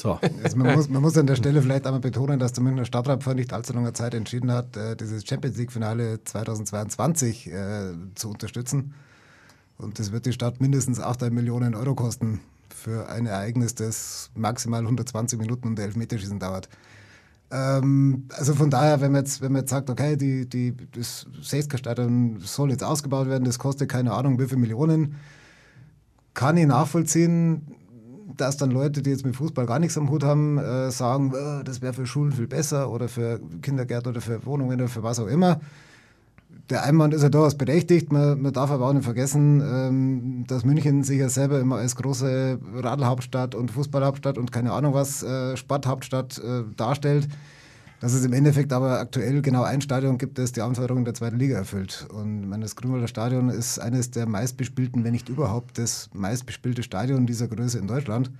So. 0.00 0.18
Also 0.42 0.56
man, 0.56 0.74
muss, 0.74 0.88
man 0.88 1.02
muss 1.02 1.18
an 1.18 1.26
der 1.26 1.36
Stelle 1.36 1.60
vielleicht 1.60 1.84
einmal 1.84 2.00
betonen, 2.00 2.38
dass 2.38 2.54
der 2.54 2.62
Münchner 2.62 2.86
Stadtrat 2.86 3.22
vor 3.22 3.34
nicht 3.34 3.52
allzu 3.52 3.74
langer 3.74 3.92
Zeit 3.92 4.14
entschieden 4.14 4.50
hat, 4.50 4.74
äh, 4.74 4.96
dieses 4.96 5.26
Champions 5.26 5.58
League-Finale 5.58 6.24
2022 6.24 7.48
äh, 7.48 7.92
zu 8.14 8.30
unterstützen. 8.30 8.94
Und 9.76 9.98
das 9.98 10.10
wird 10.10 10.24
die 10.24 10.32
Stadt 10.32 10.58
mindestens 10.58 11.00
8 11.00 11.30
Millionen 11.30 11.74
Euro 11.74 11.94
kosten 11.94 12.40
für 12.74 13.10
ein 13.10 13.26
Ereignis, 13.26 13.74
das 13.74 14.30
maximal 14.34 14.80
120 14.80 15.38
Minuten 15.38 15.68
und 15.68 15.78
Elfmeterschießen 15.78 16.38
dauert. 16.38 16.70
Ähm, 17.50 18.26
also 18.30 18.54
von 18.54 18.70
daher, 18.70 19.02
wenn 19.02 19.12
man 19.12 19.24
jetzt, 19.24 19.42
wenn 19.42 19.52
man 19.52 19.62
jetzt 19.62 19.70
sagt, 19.70 19.90
okay, 19.90 20.16
die, 20.16 20.48
die, 20.48 20.74
das 20.92 21.26
60er-Stadion 21.42 22.38
soll 22.40 22.70
jetzt 22.70 22.84
ausgebaut 22.84 23.28
werden, 23.28 23.44
das 23.44 23.58
kostet 23.58 23.90
keine 23.90 24.12
Ahnung 24.12 24.38
wie 24.38 24.46
viele 24.46 24.60
Millionen, 24.60 25.16
kann 26.32 26.56
ich 26.56 26.66
nachvollziehen, 26.66 27.74
dass 28.36 28.56
dann 28.56 28.70
Leute, 28.70 29.02
die 29.02 29.10
jetzt 29.10 29.24
mit 29.24 29.36
Fußball 29.36 29.66
gar 29.66 29.78
nichts 29.78 29.96
am 29.98 30.10
Hut 30.10 30.24
haben, 30.24 30.58
äh, 30.58 30.90
sagen, 30.90 31.32
äh, 31.34 31.64
das 31.64 31.82
wäre 31.82 31.92
für 31.92 32.06
Schulen 32.06 32.32
viel 32.32 32.46
besser 32.46 32.90
oder 32.90 33.08
für 33.08 33.40
Kindergärten 33.62 34.10
oder 34.10 34.20
für 34.20 34.44
Wohnungen 34.46 34.80
oder 34.80 34.88
für 34.88 35.02
was 35.02 35.18
auch 35.18 35.26
immer 35.26 35.60
der 36.70 36.84
Einwand 36.84 37.14
ist 37.14 37.22
ja 37.22 37.28
durchaus 37.28 37.56
berechtigt. 37.56 38.12
Man, 38.12 38.40
man, 38.40 38.52
darf 38.52 38.70
aber 38.70 38.88
auch 38.88 38.92
nicht 38.92 39.04
vergessen, 39.04 39.60
ähm, 39.60 40.44
dass 40.46 40.64
München 40.64 41.02
sich 41.02 41.18
ja 41.18 41.28
selber 41.28 41.60
immer 41.60 41.76
als 41.76 41.96
große 41.96 42.58
Radlhauptstadt 42.76 43.54
und 43.54 43.70
Fußballhauptstadt 43.70 44.38
und 44.38 44.52
keine 44.52 44.72
Ahnung 44.72 44.94
was, 44.94 45.22
äh, 45.22 45.56
Sporthauptstadt 45.56 46.38
äh, 46.38 46.62
darstellt. 46.76 47.28
Dass 48.00 48.14
es 48.14 48.24
im 48.24 48.32
Endeffekt 48.32 48.72
aber 48.72 48.98
aktuell 48.98 49.42
genau 49.42 49.62
ein 49.62 49.82
Stadion 49.82 50.16
gibt, 50.16 50.38
das 50.38 50.52
die 50.52 50.62
Anforderungen 50.62 51.04
der 51.04 51.14
zweiten 51.14 51.38
Liga 51.38 51.58
erfüllt. 51.58 52.08
Und 52.10 52.50
das 52.60 52.74
Grünwalder 52.74 53.08
Stadion 53.08 53.50
ist 53.50 53.78
eines 53.78 54.10
der 54.10 54.26
meistbespielten, 54.26 55.04
wenn 55.04 55.12
nicht 55.12 55.28
überhaupt 55.28 55.76
das 55.76 56.08
meistbespielte 56.14 56.82
Stadion 56.82 57.26
dieser 57.26 57.46
Größe 57.46 57.78
in 57.78 57.86
Deutschland. 57.86 58.30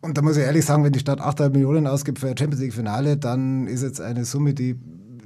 Und 0.00 0.16
da 0.16 0.22
muss 0.22 0.36
ich 0.36 0.44
ehrlich 0.44 0.64
sagen, 0.64 0.84
wenn 0.84 0.92
die 0.92 1.00
Stadt 1.00 1.20
8,5 1.20 1.50
Millionen 1.50 1.86
ausgibt 1.86 2.18
für 2.18 2.28
ein 2.28 2.36
Champions 2.36 2.60
League-Finale, 2.60 3.16
dann 3.16 3.66
ist 3.66 3.82
jetzt 3.82 4.00
eine 4.00 4.24
Summe, 4.24 4.54
die 4.54 4.76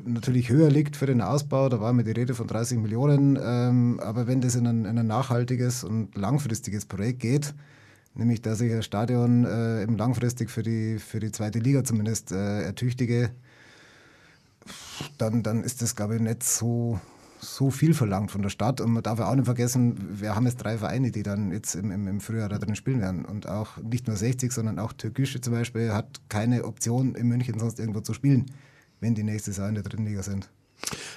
natürlich 0.04 0.48
höher 0.48 0.70
liegt 0.70 0.96
für 0.96 1.06
den 1.06 1.20
Ausbau. 1.20 1.68
Da 1.68 1.80
war 1.80 1.92
mir 1.92 2.04
die 2.04 2.12
Rede 2.12 2.34
von 2.34 2.46
30 2.46 2.78
Millionen. 2.78 3.38
Ähm, 3.42 4.00
aber 4.00 4.26
wenn 4.26 4.40
das 4.40 4.54
in 4.54 4.66
ein, 4.66 4.84
in 4.84 4.98
ein, 4.98 5.06
nachhaltiges 5.06 5.84
und 5.84 6.16
langfristiges 6.16 6.86
Projekt 6.86 7.20
geht, 7.20 7.54
nämlich 8.14 8.42
dass 8.42 8.60
ich 8.60 8.72
das 8.72 8.84
Stadion 8.84 9.44
äh, 9.44 9.82
eben 9.82 9.96
langfristig 9.96 10.50
für 10.50 10.62
die, 10.62 10.98
für 10.98 11.20
die 11.20 11.32
zweite 11.32 11.58
Liga 11.58 11.84
zumindest 11.84 12.32
äh, 12.32 12.62
ertüchtige, 12.62 13.30
dann, 15.18 15.42
dann 15.42 15.64
ist 15.64 15.82
das, 15.82 15.96
glaube 15.96 16.16
ich, 16.16 16.20
nicht 16.20 16.44
so, 16.44 17.00
so 17.40 17.70
viel 17.70 17.94
verlangt 17.94 18.30
von 18.30 18.42
der 18.42 18.50
Stadt. 18.50 18.80
Und 18.80 18.92
man 18.92 19.02
darf 19.02 19.18
auch 19.18 19.34
nicht 19.34 19.46
vergessen, 19.46 20.20
wir 20.20 20.36
haben 20.36 20.46
jetzt 20.46 20.58
drei 20.58 20.78
Vereine, 20.78 21.10
die 21.10 21.24
dann 21.24 21.50
jetzt 21.50 21.74
im, 21.74 21.90
im, 21.90 22.06
im 22.06 22.20
Frühjahr 22.20 22.48
da 22.48 22.58
drin 22.58 22.76
spielen 22.76 23.00
werden. 23.00 23.24
Und 23.24 23.48
auch 23.48 23.78
nicht 23.78 24.06
nur 24.06 24.16
60, 24.16 24.52
sondern 24.52 24.78
auch 24.78 24.92
Türkische 24.92 25.40
zum 25.40 25.52
Beispiel 25.52 25.92
hat 25.92 26.20
keine 26.28 26.64
Option, 26.64 27.16
in 27.16 27.26
München 27.26 27.58
sonst 27.58 27.80
irgendwo 27.80 28.00
zu 28.00 28.14
spielen 28.14 28.46
wenn 29.02 29.14
die 29.16 29.24
nächstes 29.24 29.58
Jahr 29.58 29.68
in 29.68 29.74
der 29.74 29.82
dritten 29.82 30.06
Liga 30.06 30.22
sind. 30.22 30.48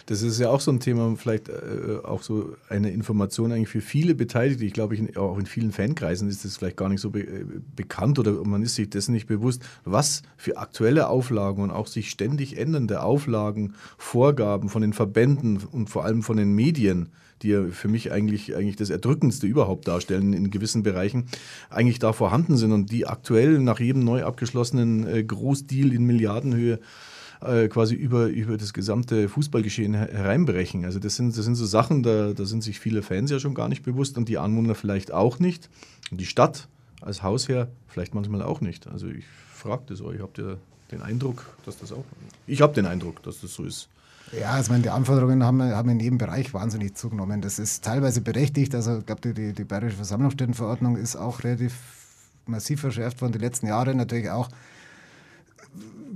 Das 0.06 0.22
ist 0.22 0.40
ja 0.40 0.50
auch 0.50 0.60
so 0.60 0.72
ein 0.72 0.80
Thema, 0.80 1.16
vielleicht 1.16 1.50
äh, 1.50 1.98
auch 2.04 2.22
so 2.22 2.56
eine 2.70 2.92
Information 2.92 3.52
eigentlich 3.52 3.70
für 3.70 3.82
viele 3.82 4.14
Beteiligte. 4.14 4.64
Ich 4.64 4.74
glaube, 4.74 4.96
in, 4.96 5.16
auch 5.18 5.38
in 5.38 5.46
vielen 5.46 5.72
Fankreisen 5.72 6.30
ist 6.30 6.46
das 6.46 6.58
vielleicht 6.58 6.78
gar 6.78 6.90
nicht 6.90 7.02
so 7.02 7.10
be 7.10 7.22
äh, 7.22 7.46
bekannt 7.76 8.20
oder 8.20 8.32
man 8.44 8.62
ist 8.62 8.76
sich 8.76 8.90
dessen 8.90 9.14
nicht 9.14 9.28
bewusst, 9.28 9.64
was 9.84 10.22
für 10.38 10.58
aktuelle 10.58 11.08
Auflagen 11.10 11.64
und 11.64 11.72
auch 11.72 11.88
sich 11.88 12.10
ständig 12.10 12.58
ändernde 12.58 13.02
Auflagen, 13.02 13.74
Vorgaben 13.98 14.70
von 14.70 14.82
den 14.82 14.94
Verbänden 14.94 15.58
und 15.58 15.90
vor 15.90 16.06
allem 16.06 16.22
von 16.22 16.38
den 16.38 16.54
Medien, 16.54 17.10
die 17.42 17.50
ja 17.50 17.66
für 17.68 17.88
mich 17.88 18.12
eigentlich, 18.12 18.56
eigentlich 18.56 18.76
das 18.76 18.90
Erdrückendste 18.92 19.48
überhaupt 19.48 19.88
darstellen 19.88 20.34
in 20.34 20.52
gewissen 20.52 20.84
Bereichen, 20.84 21.26
eigentlich 21.70 22.00
da 22.00 22.14
vorhanden 22.14 22.58
sind 22.58 22.72
und 22.72 22.92
die 22.92 23.08
aktuell 23.08 23.60
nach 23.60 23.80
jedem 23.80 24.04
neu 24.04 24.24
abgeschlossenen 24.24 25.08
äh, 25.08 25.24
Großdeal 25.24 25.92
in 25.92 26.06
Milliardenhöhe 26.06 26.80
äh, 27.42 27.68
quasi 27.68 27.96
über, 27.96 28.28
über 28.28 28.58
das 28.58 28.74
gesamte 28.74 29.30
Fußballgeschehen 29.30 29.94
hereinbrechen. 29.94 30.86
Also 30.86 31.00
das 31.00 31.16
sind, 31.16 31.38
das 31.38 31.46
sind 31.46 31.56
so 31.56 31.66
Sachen, 31.66 32.04
da, 32.04 32.34
da 32.34 32.46
sind 32.46 32.64
sich 32.64 32.80
viele 32.80 33.02
Fans 33.02 33.32
ja 33.32 33.40
schon 33.40 33.54
gar 33.54 33.70
nicht 33.70 33.84
bewusst 33.84 34.18
und 34.18 34.30
die 34.30 34.38
Anwohner 34.38 34.76
vielleicht 34.76 35.12
auch 35.12 35.40
nicht. 35.40 35.70
Und 36.12 36.22
die 36.22 36.26
Stadt 36.26 36.68
als 37.02 37.24
Hausherr 37.24 37.68
vielleicht 37.88 38.14
manchmal 38.14 38.42
auch 38.42 38.62
nicht. 38.62 38.88
Also 38.88 39.08
ich 39.08 39.26
frage 39.54 39.84
das 39.88 40.02
euch, 40.02 40.22
habt 40.22 40.38
ihr 40.38 40.58
den 40.92 41.02
Eindruck, 41.02 41.46
dass 41.66 41.78
das 41.78 41.92
auch... 41.92 42.04
Ich 42.48 42.62
habe 42.62 42.74
den 42.74 42.86
Eindruck, 42.86 43.24
dass 43.24 43.42
das 43.42 43.54
so 43.54 43.64
ist. 43.64 43.90
Ja, 44.32 44.52
also 44.52 44.72
meine, 44.72 44.84
die 44.84 44.90
Anforderungen 44.90 45.44
haben, 45.44 45.62
haben 45.62 45.90
in 45.90 46.00
jedem 46.00 46.18
Bereich 46.18 46.54
wahnsinnig 46.54 46.96
zugenommen. 46.96 47.42
Das 47.42 47.60
ist 47.60 47.84
teilweise 47.84 48.22
berechtigt. 48.22 48.74
Also 48.74 49.00
ich 49.00 49.06
glaube, 49.06 49.34
die, 49.34 49.54
die 49.54 49.64
Bayerische 49.64 49.98
Versammlungsstättenverordnung 49.98 50.98
ist 50.98 51.16
auch 51.16 51.44
relativ 51.44 51.76
massiv 52.48 52.82
verschärft 52.82 53.22
worden 53.22 53.34
die 53.34 53.40
letzten 53.40 53.68
Jahre. 53.68 53.94
Natürlich 53.94 54.30
auch 54.30 54.50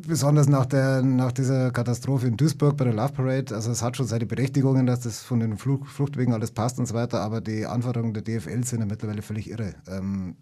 besonders 0.07 0.47
nach, 0.47 0.65
der, 0.65 1.01
nach 1.01 1.31
dieser 1.31 1.71
Katastrophe 1.71 2.27
in 2.27 2.37
Duisburg 2.37 2.77
bei 2.77 2.85
der 2.85 2.93
Love 2.93 3.13
Parade, 3.13 3.53
also 3.53 3.71
es 3.71 3.81
hat 3.81 3.97
schon 3.97 4.07
seine 4.07 4.25
Berechtigungen, 4.25 4.85
dass 4.85 5.01
das 5.01 5.19
von 5.21 5.39
den 5.39 5.57
Fluch, 5.57 5.85
Fluchtwegen 5.87 6.33
alles 6.33 6.51
passt 6.51 6.79
und 6.79 6.87
so 6.87 6.95
weiter, 6.95 7.21
aber 7.21 7.41
die 7.41 7.65
Anforderungen 7.65 8.13
der 8.13 8.23
DFL 8.23 8.63
sind 8.63 8.79
ja 8.79 8.85
mittlerweile 8.85 9.21
völlig 9.21 9.49
irre. 9.49 9.75
Ähm, 9.87 10.35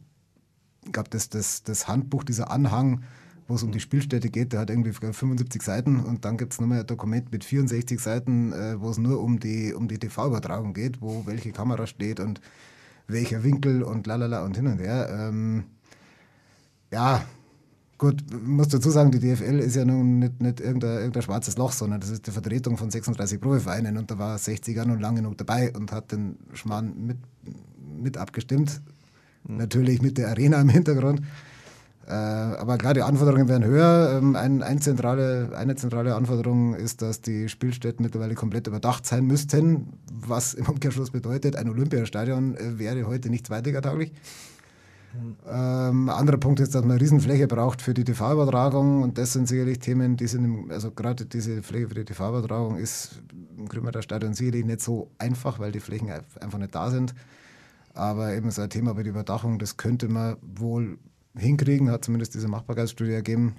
glaube, 0.92 1.10
das, 1.10 1.30
das, 1.30 1.64
das 1.64 1.88
Handbuch, 1.88 2.24
dieser 2.24 2.52
Anhang, 2.52 3.04
wo 3.48 3.56
es 3.56 3.64
um 3.64 3.72
die 3.72 3.80
Spielstätte 3.80 4.30
geht, 4.30 4.54
der 4.54 4.62
hat 4.62 4.70
irgendwie 4.70 4.92
75 4.92 5.62
Seiten 5.62 6.00
und 6.00 6.26
dann 6.26 6.38
gibt 6.38 6.54
es 6.54 6.60
nochmal 6.60 6.82
ein 6.82 6.88
Dokument 6.88 7.32
mit 7.32 7.44
64 7.44 8.00
Seiten, 8.00 8.52
äh, 8.52 8.80
wo 8.80 8.90
es 8.90 8.98
nur 8.98 9.22
um 9.22 9.40
die, 9.40 9.74
um 9.74 9.88
die 9.88 10.00
TV-Übertragung 10.00 10.74
geht, 10.74 11.02
wo 11.02 11.26
welche 11.26 11.52
Kamera 11.52 11.88
steht 11.88 12.20
und 12.20 12.42
welcher 13.08 13.44
Winkel 13.44 13.84
und 13.84 14.06
lalala 14.06 14.44
und 14.44 14.58
hin 14.58 14.68
und 14.68 14.80
her. 14.80 15.10
Ähm, 15.12 15.64
ja, 16.92 17.24
Gut, 17.98 18.24
muss 18.46 18.68
dazu 18.68 18.92
sagen, 18.92 19.10
die 19.10 19.20
DFL 19.20 19.60
ist 19.60 19.76
ja 19.76 19.84
nun 19.84 20.20
nicht, 20.20 20.40
nicht 20.40 20.60
irgendein, 20.60 20.98
irgendein 20.98 21.24
schwarzes 21.24 21.58
Loch, 21.58 21.72
sondern 21.72 22.00
das 22.00 22.12
ist 22.12 22.28
die 22.28 22.32
Vertretung 22.32 22.78
von 22.78 22.92
36 22.92 23.42
Profivereinen 23.42 23.98
und 23.98 24.12
da 24.12 24.20
war 24.20 24.38
60er 24.38 24.86
nun 24.86 25.00
lange 25.00 25.22
genug 25.22 25.38
dabei 25.38 25.74
und 25.74 25.92
hat 25.92 26.12
den 26.12 26.38
Schmarrn 26.54 26.94
mit, 26.96 27.18
mit 28.00 28.18
abgestimmt. 28.18 28.82
Mhm. 29.48 29.58
Natürlich 29.58 30.02
mit 30.04 30.20
der 30.20 30.30
Arena 30.30 30.62
im 30.62 30.70
Hintergrund. 30.70 31.22
Äh, 32.08 32.12
aber 32.12 32.78
klar, 32.78 32.94
die 32.94 33.02
Anforderungen 33.02 33.50
werden 33.50 33.66
höher. 33.66 34.20
Ähm, 34.20 34.36
ein, 34.36 34.62
ein 34.62 34.80
zentrale, 34.80 35.50
eine 35.58 35.76
zentrale 35.76 36.14
Anforderung 36.14 36.76
ist, 36.76 37.02
dass 37.02 37.22
die 37.22 37.50
Spielstätten 37.50 38.04
mittlerweile 38.04 38.36
komplett 38.36 38.68
überdacht 38.68 39.08
sein 39.08 39.26
müssten, 39.26 39.94
was 40.14 40.54
im 40.54 40.68
Umkehrschluss 40.68 41.10
bedeutet, 41.10 41.56
ein 41.56 41.68
Olympiastadion 41.68 42.56
äh, 42.56 42.78
wäre 42.78 43.08
heute 43.08 43.32
nicht 43.32 43.48
zweitligatauglich. 43.48 44.14
Ähm, 45.50 46.10
anderer 46.10 46.38
Punkt 46.38 46.60
ist, 46.60 46.76
dass 46.76 46.82
man 46.82 46.92
eine 46.92 47.02
Riesenfläche 47.02 47.48
braucht 47.48 47.82
für 47.82 47.94
die 47.94 48.04
TV-Übertragung 48.04 49.02
und 49.02 49.18
das 49.18 49.34
sind 49.34 49.48
sicherlich 49.48 49.80
Themen, 49.80 50.18
die 50.18 50.28
sind, 50.28 50.46
im, 50.46 50.72
also 50.72 50.92
gerade 50.92 51.26
diese 51.26 51.64
Fläche 51.64 51.88
für 51.88 51.96
die 51.96 52.06
TV-Übertragung 52.06 52.78
ist 52.78 53.22
im 53.58 53.68
Grünwalder 53.68 54.02
Stadion 54.02 54.34
sicherlich 54.34 54.66
nicht 54.66 54.82
so 54.82 55.12
einfach, 55.18 55.60
weil 55.60 55.72
die 55.72 55.80
Flächen 55.80 56.10
einfach 56.10 56.60
nicht 56.60 56.76
da 56.76 56.90
sind. 56.90 57.14
Aber 57.94 58.34
eben 58.34 58.52
so 58.52 58.62
ein 58.62 58.70
Thema 58.70 58.94
bei 58.94 59.04
der 59.04 59.12
Überdachung, 59.12 59.58
das 59.60 59.78
könnte 59.78 60.08
man 60.08 60.38
wohl 60.42 61.00
hinkriegen, 61.36 61.90
hat 61.90 62.06
zumindest 62.06 62.36
diese 62.36 62.48
Machbarkeitsstudie 62.48 63.14
ergeben. 63.14 63.56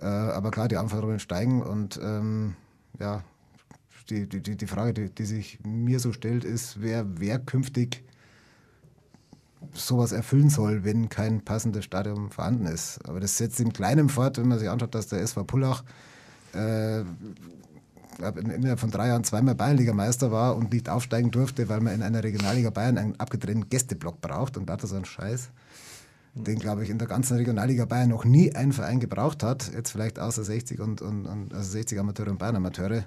Äh, 0.00 0.06
aber 0.06 0.50
klar, 0.50 0.68
die 0.68 0.76
Anforderungen 0.76 1.20
steigen 1.20 1.62
und 1.62 2.00
ähm, 2.02 2.54
ja, 2.98 3.22
die, 4.10 4.28
die, 4.28 4.56
die 4.56 4.66
Frage, 4.66 4.92
die, 4.92 5.14
die 5.14 5.24
sich 5.24 5.60
mir 5.64 6.00
so 6.00 6.12
stellt, 6.12 6.44
ist, 6.44 6.80
wer, 6.82 7.06
wer 7.18 7.38
künftig 7.38 8.04
sowas 9.72 10.12
erfüllen 10.12 10.50
soll, 10.50 10.84
wenn 10.84 11.08
kein 11.08 11.40
passendes 11.40 11.84
Stadion 11.84 12.30
vorhanden 12.30 12.66
ist. 12.66 13.00
Aber 13.08 13.20
das 13.20 13.38
setzt 13.38 13.60
im 13.60 13.72
Kleinen 13.72 14.08
fort, 14.08 14.38
wenn 14.38 14.48
man 14.48 14.58
sich 14.58 14.68
anschaut, 14.68 14.94
dass 14.94 15.08
der 15.08 15.20
SV 15.20 15.44
Pullach 15.44 15.84
äh, 16.54 17.04
innerhalb 18.18 18.80
von 18.80 18.90
drei 18.90 19.08
Jahren 19.08 19.24
zweimal 19.24 19.54
Bayernligameister 19.54 20.30
war 20.30 20.56
und 20.56 20.72
nicht 20.72 20.88
aufsteigen 20.88 21.30
durfte, 21.30 21.68
weil 21.68 21.80
man 21.80 21.94
in 21.94 22.02
einer 22.02 22.22
Regionalliga 22.22 22.70
Bayern 22.70 22.98
einen 22.98 23.18
abgetrennten 23.18 23.68
Gästeblock 23.68 24.20
braucht 24.20 24.56
und 24.56 24.66
da 24.66 24.78
so 24.80 24.94
ein 24.94 25.04
Scheiß, 25.04 25.50
den, 26.34 26.58
glaube 26.58 26.84
ich, 26.84 26.90
in 26.90 26.98
der 26.98 27.08
ganzen 27.08 27.36
Regionalliga 27.36 27.84
Bayern 27.84 28.10
noch 28.10 28.24
nie 28.24 28.54
ein 28.54 28.72
Verein 28.72 29.00
gebraucht 29.00 29.42
hat, 29.42 29.72
jetzt 29.72 29.90
vielleicht 29.90 30.18
außer 30.18 30.44
60 30.44 30.80
und, 30.80 31.02
und, 31.02 31.26
und 31.26 31.54
also 31.54 31.70
60 31.70 31.98
Amateure 31.98 32.30
und 32.30 32.38
Bayern 32.38 32.56
Amateure, 32.56 33.04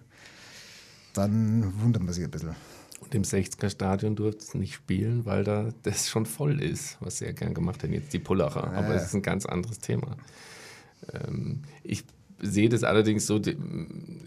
dann 1.14 1.74
wundert 1.82 2.03
man 2.03 2.14
sich 2.14 2.24
ein 2.24 2.32
bisschen. 2.32 2.55
Und 3.00 3.14
im 3.16 3.24
60er-Stadion 3.24 4.16
durfte 4.16 4.41
es 4.41 4.54
nicht 4.54 4.74
spielen, 4.74 5.26
weil 5.26 5.43
da 5.43 5.70
das 5.84 6.10
schon 6.10 6.26
voll 6.26 6.62
ist, 6.62 6.98
was 7.00 7.20
sie 7.20 7.26
ja 7.26 7.32
gern 7.32 7.54
gemacht 7.54 7.84
haben, 7.84 7.93
jetzt 7.93 8.12
die 8.14 8.20
Pullacher. 8.20 8.74
Aber 8.74 8.95
es 8.95 9.06
ist 9.06 9.14
ein 9.14 9.22
ganz 9.22 9.45
anderes 9.45 9.80
Thema. 9.80 10.18
Ähm, 11.14 11.62
ich 11.84 12.04
sehe 12.40 12.70
das 12.70 12.84
allerdings 12.84 13.26
so, 13.26 13.40
die, 13.40 13.56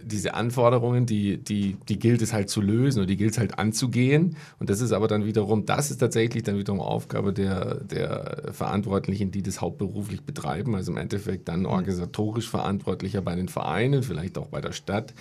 diese 0.04 0.34
Anforderungen, 0.34 1.06
die, 1.06 1.38
die, 1.38 1.76
die 1.88 1.98
gilt 1.98 2.22
es 2.22 2.32
halt 2.32 2.50
zu 2.50 2.60
lösen 2.60 3.00
und 3.00 3.08
die 3.08 3.16
gilt 3.16 3.32
es 3.32 3.38
halt 3.38 3.58
anzugehen. 3.58 4.36
Und 4.58 4.70
das 4.70 4.80
ist 4.80 4.92
aber 4.92 5.08
dann 5.08 5.24
wiederum, 5.24 5.66
das 5.66 5.90
ist 5.90 5.98
tatsächlich 5.98 6.42
dann 6.42 6.58
wiederum 6.58 6.80
Aufgabe 6.80 7.32
der, 7.32 7.76
der 7.76 8.52
Verantwortlichen, 8.52 9.30
die 9.30 9.42
das 9.42 9.60
hauptberuflich 9.60 10.22
betreiben. 10.22 10.74
Also 10.74 10.92
im 10.92 10.98
Endeffekt 10.98 11.48
dann 11.48 11.66
organisatorisch 11.66 12.48
Verantwortlicher 12.48 13.22
bei 13.22 13.34
den 13.36 13.48
Vereinen, 13.48 14.02
vielleicht 14.02 14.38
auch 14.38 14.48
bei 14.48 14.60
der 14.60 14.72
Stadt 14.72 15.14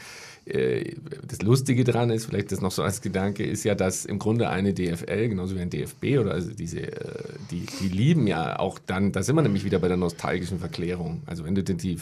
äh, 0.49 0.95
das 1.27 1.41
Lustige 1.41 1.83
daran 1.83 2.09
ist, 2.09 2.25
vielleicht 2.25 2.51
das 2.51 2.61
noch 2.61 2.71
so 2.71 2.83
als 2.83 3.01
Gedanke, 3.01 3.43
ist 3.45 3.63
ja, 3.63 3.75
dass 3.75 4.05
im 4.05 4.19
Grunde 4.19 4.49
eine 4.49 4.73
DFL, 4.73 5.29
genauso 5.29 5.55
wie 5.55 5.61
ein 5.61 5.69
DFB 5.69 6.19
oder 6.19 6.31
also 6.31 6.51
diese, 6.51 6.81
äh, 6.81 7.23
die, 7.51 7.65
die 7.79 7.87
lieben 7.87 8.27
ja 8.27 8.59
auch 8.59 8.79
dann, 8.79 9.11
da 9.11 9.23
sind 9.23 9.35
wir 9.35 9.41
nämlich 9.41 9.63
wieder 9.63 9.79
bei 9.79 9.87
der 9.87 9.97
nostalgischen 9.97 10.59
Verklärung. 10.59 11.21
Also 11.25 11.45
wenn 11.45 11.55
du 11.55 11.63
dir 11.63 11.75
die 11.75 11.97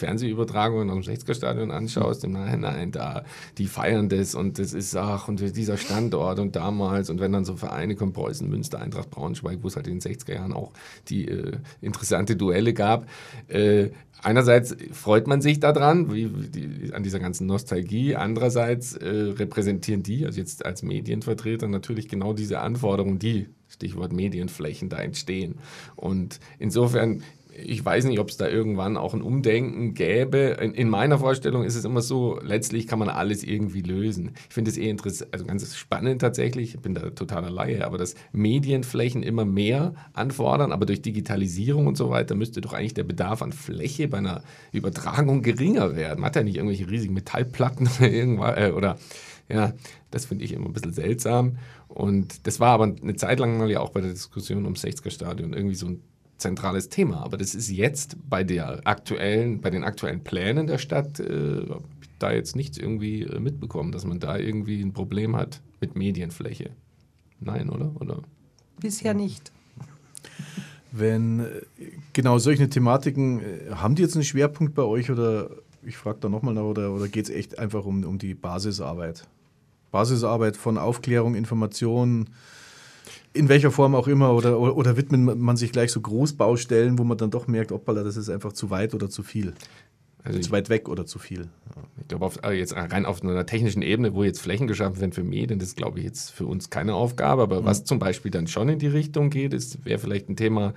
Fernsehübertragungen 0.78 0.90
am 0.92 1.00
60er-Stadion 1.00 1.72
anschaust, 1.72 2.24
im 2.24 2.32
Nachhinein, 2.32 2.92
da, 2.92 3.24
die 3.58 3.68
feiern 3.68 4.10
das 4.10 4.36
und 4.36 4.60
das 4.60 4.74
ist, 4.74 4.96
ach, 4.96 5.28
und 5.28 5.40
dieser 5.56 5.78
Standort 5.78 6.40
und 6.40 6.56
damals 6.56 7.10
und 7.10 7.20
wenn 7.20 7.32
dann 7.32 7.46
so 7.46 7.56
Vereine 7.56 7.96
kommen, 7.96 8.14
Preußen, 8.14 8.48
Münster, 8.48 8.80
Eintracht 8.80 9.10
Braunschweig, 9.10 9.60
wo 9.62 9.68
es 9.68 9.76
halt 9.76 9.88
in 9.88 10.00
den 10.00 10.02
60er 10.02 10.36
Jahren 10.36 10.54
auch 10.54 10.72
die 11.10 11.28
äh, 11.28 11.58
interessante 11.82 12.36
Duelle 12.36 12.74
gab, 12.74 13.08
äh, 13.48 13.90
einerseits 14.22 14.76
freut 14.92 15.28
man 15.28 15.42
sich 15.42 15.60
daran, 15.60 16.14
wie, 16.14 16.28
die, 16.28 16.94
an 16.94 17.04
dieser 17.04 17.20
ganzen 17.20 17.48
Nostalgie. 17.48 18.16
Andererseits 18.16 18.96
äh, 18.96 19.08
repräsentieren 19.08 20.04
die, 20.04 20.26
also 20.26 20.40
jetzt 20.40 20.66
als 20.66 20.84
Medienvertreter, 20.84 21.68
natürlich 21.68 22.08
genau 22.08 22.34
diese 22.34 22.60
Anforderungen, 22.60 23.20
die, 23.20 23.48
Stichwort 23.70 24.14
Medienflächen, 24.14 24.90
da 24.90 24.98
entstehen. 24.98 25.56
Und 25.96 26.40
insofern 26.58 27.22
ich 27.58 27.84
weiß 27.84 28.06
nicht, 28.06 28.20
ob 28.20 28.30
es 28.30 28.38
da 28.38 28.48
irgendwann 28.48 28.98
auch 28.98 29.14
ein 29.14 29.22
Umdenken 29.22 29.94
gäbe. 29.94 30.58
In, 30.62 30.74
in, 30.74 30.90
meiner 30.90 31.20
Vorstellung 31.20 31.64
ist 31.64 31.76
es 31.76 31.86
immer 31.86 32.02
so, 32.02 32.40
letztlich 32.42 32.88
kann 32.88 33.00
man 33.00 33.10
alles 33.10 33.44
irgendwie 33.44 33.82
lösen. 33.82 34.32
Ich 34.48 34.54
finde 34.54 34.70
es 34.70 34.78
eh 34.78 34.90
interessant, 34.90 35.34
also 35.34 35.46
ganz 35.46 35.76
spannend 35.76 36.22
tatsächlich, 36.22 36.76
ich 36.76 36.80
bin 36.80 36.94
da 36.94 37.10
totaler 37.10 37.50
Laie, 37.50 37.86
aber 37.86 37.98
dass 37.98 38.16
Medienflächen 38.32 39.24
immer 39.24 39.46
mehr 39.46 39.96
anfordern, 40.14 40.72
aber 40.72 40.86
durch 40.86 41.02
Digitalisierung 41.02 41.88
und 41.88 41.98
so 41.98 42.10
weiter 42.10 42.36
müsste 42.36 42.62
doch 42.62 42.74
eigentlich 42.74 42.94
der 42.94 43.04
Bedarf 43.04 43.42
an 43.42 43.52
Fläche 43.52 44.08
bei 44.08 44.20
einer 44.20 44.44
Übertragung 44.72 45.42
geringer 45.42 45.96
werden. 45.96 46.22
Man 46.22 46.28
hat 46.28 46.36
ja 46.36 46.44
nicht 46.44 46.58
irgendwelche 46.58 46.90
riesigen 46.90 47.14
Metallplatten 47.14 47.90
oder 48.00 48.10
irgendwas, 48.10 48.58
äh, 48.58 48.72
oder 48.72 48.98
ja, 49.50 49.74
das 50.12 50.26
finde 50.26 50.44
ich 50.44 50.54
immer 50.54 50.68
ein 50.68 50.74
bisschen 50.74 50.94
seltsam. 50.94 51.58
Und 51.88 52.46
das 52.46 52.60
war 52.60 52.72
aber 52.72 52.84
eine 52.84 53.16
Zeit 53.16 53.40
lang 53.40 53.58
mal 53.58 53.72
ja 53.72 53.80
auch 53.80 53.90
bei 53.90 54.02
der 54.02 54.12
Diskussion 54.12 54.66
ums 54.66 54.84
60er-Stadion 54.84 55.54
irgendwie 55.54 55.76
so 55.76 55.88
ein 55.88 56.02
zentrales 56.38 56.90
Thema. 56.90 57.24
Aber 57.24 57.38
das 57.38 57.56
ist 57.56 57.70
jetzt 57.70 58.18
bei, 58.30 58.44
der 58.44 58.82
aktuellen, 58.86 59.62
bei 59.62 59.70
den 59.70 59.84
aktuellen 59.84 60.24
Plänen 60.24 60.68
der 60.68 60.78
Stadt 60.78 61.20
äh, 61.20 61.66
da 62.20 62.32
jetzt 62.32 62.56
nichts 62.56 62.78
irgendwie 62.78 63.24
äh, 63.24 63.40
mitbekommen, 63.40 63.92
dass 63.92 64.06
man 64.06 64.20
da 64.20 64.38
irgendwie 64.38 64.82
ein 64.82 64.94
Problem 64.94 65.36
hat 65.36 65.62
mit 65.80 65.96
Medienfläche. 65.96 66.72
Nein, 67.40 67.70
oder? 67.70 67.92
oder? 68.00 68.22
Bisher 68.80 69.14
nicht. 69.14 69.52
Wenn 70.92 71.42
äh, 71.42 71.62
genau 72.14 72.40
solche 72.40 72.70
Thematiken, 72.70 73.42
äh, 73.42 73.72
haben 73.76 73.96
die 73.96 74.02
jetzt 74.02 74.16
einen 74.16 74.24
Schwerpunkt 74.24 74.74
bei 74.74 74.84
euch 74.84 75.12
oder 75.12 75.50
ich 75.84 75.98
frage 75.98 76.20
da 76.20 76.30
nochmal 76.30 76.54
nach, 76.54 76.64
oder, 76.64 76.92
oder 76.92 77.08
geht 77.08 77.26
es 77.26 77.30
echt 77.30 77.60
einfach 77.60 77.86
um, 77.86 78.04
um 78.04 78.18
die 78.18 78.34
Basisarbeit? 78.34 79.28
Basisarbeit 79.92 80.58
von 80.58 80.78
Aufklärung, 80.78 81.36
Information, 81.36 82.30
in 83.34 83.50
welcher 83.50 83.72
Form 83.72 83.96
auch 83.96 84.08
immer 84.08 84.34
oder, 84.34 84.60
oder, 84.60 84.98
widmet 84.98 85.38
man 85.38 85.58
sich 85.58 85.72
gleich 85.72 85.92
so 85.92 86.02
Großbaustellen, 86.02 86.98
wo 86.98 87.04
man 87.04 87.18
dann 87.18 87.32
doch 87.32 87.48
merkt, 87.48 87.72
hoppala, 87.72 88.04
das 88.04 88.18
ist 88.18 88.30
einfach 88.30 88.54
zu 88.54 88.70
weit 88.70 88.94
oder 88.94 89.10
zu 89.10 89.24
viel. 89.24 89.54
Also 90.24 90.40
zu 90.40 90.52
weit 90.52 90.70
weg 90.70 90.90
oder 90.90 91.06
zu 91.06 91.20
viel. 91.20 91.48
Ich 92.02 92.08
glaube, 92.10 92.30
äh, 92.44 92.52
jetzt 92.52 92.76
rein 92.76 93.06
auf 93.06 93.24
einer 93.24 93.46
technischen 93.46 93.82
Ebene, 93.82 94.14
wo 94.14 94.24
jetzt 94.24 94.42
Flächen 94.42 94.68
geschaffen 94.68 95.00
werden 95.00 95.14
für 95.14 95.24
Medien, 95.24 95.60
das 95.60 95.70
ist, 95.70 95.78
glaube 95.78 96.00
ich, 96.00 96.06
jetzt 96.06 96.32
für 96.32 96.46
uns 96.46 96.70
keine 96.70 96.96
Aufgabe. 96.96 97.44
Aber 97.44 97.62
mhm. 97.62 97.66
was 97.66 97.86
zum 97.86 98.00
Beispiel 98.00 98.32
dann 98.32 98.48
schon 98.48 98.68
in 98.68 98.80
die 98.80 98.88
Richtung 98.88 99.30
geht, 99.30 99.54
ist, 99.54 99.86
wäre 99.86 100.00
vielleicht 100.00 100.28
ein 100.28 100.36
Thema, 100.36 100.74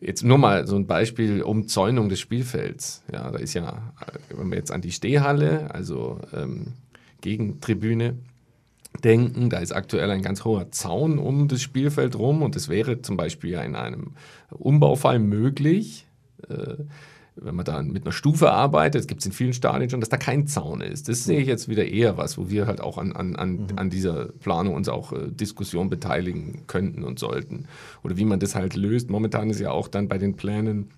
jetzt 0.00 0.24
nur 0.24 0.36
mal 0.36 0.66
so 0.66 0.76
ein 0.76 0.86
Beispiel 0.86 1.42
Umzäunung 1.42 2.10
des 2.10 2.20
Spielfelds. 2.20 3.02
Ja, 3.10 3.30
da 3.30 3.38
ist 3.38 3.54
ja, 3.54 3.94
wenn 4.36 4.50
wir 4.50 4.58
jetzt 4.58 4.72
an 4.72 4.82
die 4.82 4.92
Stehhalle, 4.92 5.72
also 5.72 6.20
ähm, 6.34 6.74
Gegentribüne, 7.22 8.18
denken. 9.04 9.50
Da 9.50 9.58
ist 9.58 9.72
aktuell 9.72 10.10
ein 10.10 10.22
ganz 10.22 10.44
hoher 10.44 10.70
Zaun 10.70 11.18
um 11.18 11.48
das 11.48 11.62
Spielfeld 11.62 12.16
rum 12.16 12.42
und 12.42 12.56
es 12.56 12.68
wäre 12.68 13.02
zum 13.02 13.16
Beispiel 13.16 13.50
ja 13.50 13.62
in 13.62 13.76
einem 13.76 14.12
Umbaufall 14.50 15.18
möglich, 15.18 16.06
äh, 16.48 16.76
wenn 17.36 17.54
man 17.54 17.64
da 17.64 17.82
mit 17.82 18.04
einer 18.04 18.12
Stufe 18.12 18.50
arbeitet, 18.50 19.00
es 19.00 19.06
gibt 19.06 19.20
es 19.20 19.26
in 19.26 19.32
vielen 19.32 19.54
Stadien 19.54 19.88
schon, 19.88 20.00
dass 20.00 20.10
da 20.10 20.18
kein 20.18 20.46
Zaun 20.46 20.82
ist. 20.82 21.08
Das 21.08 21.24
sehe 21.24 21.40
ich 21.40 21.46
jetzt 21.46 21.68
wieder 21.68 21.86
eher 21.86 22.18
was, 22.18 22.36
wo 22.36 22.50
wir 22.50 22.66
halt 22.66 22.80
auch 22.80 22.98
an, 22.98 23.12
an, 23.12 23.36
an, 23.36 23.52
mhm. 23.52 23.66
an 23.76 23.90
dieser 23.90 24.26
Planung 24.26 24.74
uns 24.74 24.88
auch 24.88 25.12
äh, 25.12 25.30
Diskussion 25.30 25.88
beteiligen 25.88 26.66
könnten 26.66 27.04
und 27.04 27.18
sollten. 27.18 27.66
Oder 28.02 28.16
wie 28.18 28.26
man 28.26 28.38
das 28.38 28.54
halt 28.54 28.76
löst. 28.76 29.08
Momentan 29.08 29.48
ist 29.48 29.60
ja 29.60 29.70
auch 29.70 29.88
dann 29.88 30.08
bei 30.08 30.18
den 30.18 30.36
Plänen 30.36 30.90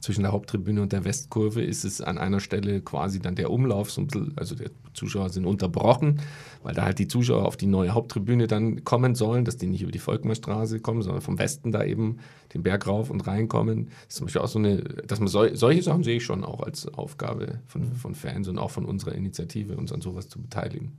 zwischen 0.00 0.22
der 0.22 0.32
Haupttribüne 0.32 0.82
und 0.82 0.92
der 0.92 1.04
Westkurve 1.04 1.62
ist 1.62 1.84
es 1.84 2.00
an 2.00 2.18
einer 2.18 2.40
Stelle 2.40 2.80
quasi 2.80 3.20
dann 3.20 3.34
der 3.34 3.50
Umlauf, 3.50 3.90
so 3.90 4.00
ein 4.00 4.06
bisschen, 4.06 4.32
also 4.36 4.54
die 4.54 4.66
Zuschauer 4.94 5.28
sind 5.28 5.46
unterbrochen, 5.46 6.20
weil 6.62 6.74
da 6.74 6.84
halt 6.84 6.98
die 6.98 7.08
Zuschauer 7.08 7.46
auf 7.46 7.56
die 7.56 7.66
neue 7.66 7.90
Haupttribüne 7.90 8.46
dann 8.46 8.84
kommen 8.84 9.14
sollen, 9.14 9.44
dass 9.44 9.56
die 9.56 9.66
nicht 9.66 9.82
über 9.82 9.92
die 9.92 9.98
Volkmarstraße 9.98 10.80
kommen, 10.80 11.02
sondern 11.02 11.22
vom 11.22 11.38
Westen 11.38 11.72
da 11.72 11.84
eben 11.84 12.18
den 12.54 12.62
Berg 12.62 12.86
rauf 12.86 13.10
und 13.10 13.26
reinkommen. 13.26 13.86
Das 13.86 14.08
ist 14.08 14.16
zum 14.16 14.26
Beispiel 14.26 14.42
auch 14.42 14.48
so 14.48 14.58
eine, 14.58 14.78
dass 14.78 15.20
man 15.20 15.28
sol 15.28 15.54
solche 15.54 15.82
Sachen 15.82 16.02
sehe 16.02 16.16
ich 16.16 16.24
schon 16.24 16.44
auch 16.44 16.60
als 16.60 16.88
Aufgabe 16.88 17.60
von, 17.66 17.92
von 17.94 18.14
Fans 18.14 18.48
und 18.48 18.58
auch 18.58 18.70
von 18.70 18.84
unserer 18.84 19.14
Initiative, 19.14 19.76
uns 19.76 19.92
an 19.92 20.00
sowas 20.00 20.28
zu 20.28 20.40
beteiligen. 20.40 20.92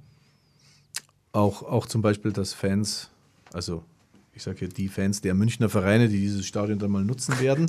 Auch, 1.34 1.64
auch 1.64 1.86
zum 1.86 2.02
Beispiel, 2.02 2.34
dass 2.34 2.54
Fans, 2.54 3.10
also 3.54 3.84
ich 4.42 4.46
sage 4.46 4.66
ja 4.66 4.68
die 4.76 4.88
Fans 4.88 5.22
der 5.22 5.36
Münchner 5.36 5.70
Vereine, 5.70 6.10
die 6.10 6.20
dieses 6.20 6.48
Stadion 6.48 6.80
dann 6.80 6.90
mal 6.90 7.04
nutzen 7.04 7.40
werden. 7.40 7.68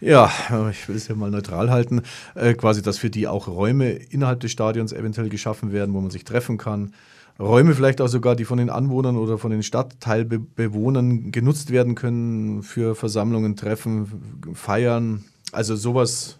Ja, 0.00 0.30
ich 0.70 0.88
will 0.88 0.94
es 0.94 1.08
ja 1.08 1.16
mal 1.16 1.32
neutral 1.32 1.68
halten, 1.68 2.02
äh, 2.36 2.54
quasi, 2.54 2.80
dass 2.80 2.96
für 2.96 3.10
die 3.10 3.26
auch 3.26 3.48
Räume 3.48 3.90
innerhalb 3.90 4.38
des 4.38 4.52
Stadions 4.52 4.92
eventuell 4.92 5.28
geschaffen 5.30 5.72
werden, 5.72 5.92
wo 5.94 6.00
man 6.00 6.12
sich 6.12 6.22
treffen 6.22 6.58
kann. 6.58 6.92
Räume 7.40 7.74
vielleicht 7.74 8.00
auch 8.00 8.06
sogar, 8.06 8.36
die 8.36 8.44
von 8.44 8.58
den 8.58 8.70
Anwohnern 8.70 9.16
oder 9.16 9.36
von 9.36 9.50
den 9.50 9.64
Stadtteilbewohnern 9.64 11.32
genutzt 11.32 11.72
werden 11.72 11.96
können 11.96 12.62
für 12.62 12.94
Versammlungen, 12.94 13.56
Treffen, 13.56 14.52
Feiern. 14.54 15.24
Also 15.50 15.74
sowas 15.74 16.38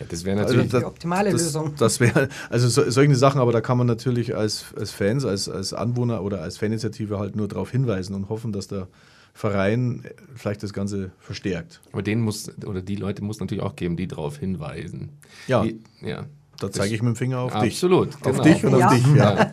ja, 0.00 0.06
das 0.08 0.24
wäre 0.24 0.36
natürlich 0.36 0.62
also 0.62 0.72
das, 0.72 0.80
die 0.80 0.86
optimale 0.86 1.30
das, 1.30 1.42
Lösung. 1.42 1.74
Das 1.78 2.00
wäre, 2.00 2.28
also 2.48 2.68
so, 2.68 2.90
solche 2.90 3.14
Sachen, 3.14 3.40
aber 3.40 3.52
da 3.52 3.60
kann 3.60 3.76
man 3.76 3.86
natürlich 3.86 4.34
als, 4.34 4.64
als 4.76 4.92
Fans, 4.92 5.26
als, 5.26 5.48
als 5.48 5.74
Anwohner 5.74 6.22
oder 6.22 6.40
als 6.40 6.56
Faninitiative 6.56 7.18
halt 7.18 7.36
nur 7.36 7.48
darauf 7.48 7.70
hinweisen 7.70 8.14
und 8.14 8.30
hoffen, 8.30 8.50
dass 8.52 8.66
der 8.66 8.88
Verein 9.34 10.04
vielleicht 10.34 10.62
das 10.62 10.72
Ganze 10.72 11.12
verstärkt. 11.18 11.82
Aber 11.92 12.02
den 12.02 12.20
muss, 12.20 12.50
oder 12.64 12.80
die 12.80 12.96
Leute 12.96 13.22
muss 13.22 13.40
natürlich 13.40 13.62
auch 13.62 13.76
geben, 13.76 13.96
die 13.96 14.08
darauf 14.08 14.38
hinweisen. 14.38 15.10
Ja. 15.46 15.62
Die, 15.62 15.80
ja. 16.00 16.26
Da 16.60 16.70
zeige 16.70 16.94
ich 16.94 17.02
mit 17.02 17.14
dem 17.14 17.16
Finger 17.16 17.38
auf 17.38 17.54
Absolut, 17.54 18.08
dich. 18.08 18.14
Absolut. 18.14 18.26
Auf 18.26 18.32
genau. 18.32 18.42
dich 18.42 18.64
und 18.64 18.78
ja. 18.78 18.86
auf 18.86 18.94
dich, 18.94 19.06
ja. 19.14 19.52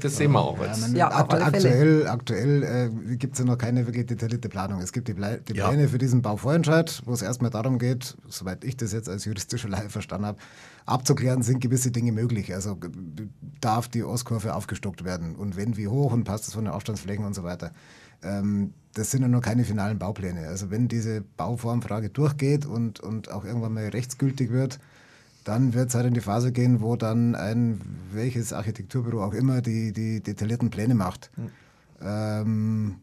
Das 0.00 0.16
sehen 0.16 0.32
wir 0.32 0.40
auch 0.40 0.60
jetzt. 0.60 0.92
Ja, 0.92 1.08
aktu 1.08 1.36
aktuell 1.36 2.06
aktuell 2.08 2.62
äh, 2.62 3.16
gibt 3.16 3.34
es 3.34 3.38
ja 3.38 3.44
noch 3.44 3.56
keine 3.56 3.86
wirklich 3.86 4.06
detaillierte 4.06 4.48
Planung. 4.48 4.80
Es 4.80 4.92
gibt 4.92 5.06
die, 5.08 5.14
Ple 5.14 5.40
die 5.46 5.52
Pläne 5.52 5.88
für 5.88 5.98
diesen 5.98 6.20
Bauvorentscheid, 6.20 7.02
wo 7.04 7.12
es 7.12 7.22
erstmal 7.22 7.52
darum 7.52 7.78
geht, 7.78 8.16
soweit 8.28 8.64
ich 8.64 8.76
das 8.76 8.92
jetzt 8.92 9.08
als 9.08 9.24
juristische 9.24 9.68
Laie 9.68 9.88
verstanden 9.88 10.26
habe, 10.26 10.38
abzuklären, 10.84 11.42
sind 11.42 11.60
gewisse 11.60 11.92
Dinge 11.92 12.10
möglich. 12.10 12.52
Also 12.52 12.76
darf 13.60 13.88
die 13.88 14.02
Ostkurve 14.02 14.54
aufgestockt 14.54 15.04
werden 15.04 15.36
und 15.36 15.56
wenn, 15.56 15.76
wie 15.76 15.86
hoch 15.86 16.12
und 16.12 16.24
passt 16.24 16.48
das 16.48 16.54
von 16.54 16.64
den 16.64 16.74
Aufstandsflächen 16.74 17.24
und 17.24 17.34
so 17.34 17.44
weiter. 17.44 17.72
Ähm, 18.22 18.74
das 18.94 19.12
sind 19.12 19.22
ja 19.22 19.28
noch 19.28 19.42
keine 19.42 19.64
finalen 19.64 19.98
Baupläne. 19.98 20.48
Also 20.48 20.70
wenn 20.70 20.88
diese 20.88 21.20
Bauformfrage 21.36 22.10
durchgeht 22.10 22.66
und, 22.66 22.98
und 22.98 23.30
auch 23.30 23.44
irgendwann 23.44 23.74
mal 23.74 23.88
rechtsgültig 23.88 24.50
wird, 24.50 24.80
dann 25.44 25.74
wird 25.74 25.88
es 25.88 25.94
halt 25.94 26.06
in 26.06 26.14
die 26.14 26.20
Phase 26.20 26.52
gehen, 26.52 26.80
wo 26.80 26.96
dann 26.96 27.34
ein 27.34 27.80
welches 28.12 28.52
Architekturbüro 28.52 29.22
auch 29.22 29.34
immer 29.34 29.62
die, 29.62 29.92
die 29.92 30.20
detaillierten 30.20 30.70
Pläne 30.70 30.94
macht. 30.94 31.30
Mhm. 31.36 31.50
Ähm, 32.02 32.94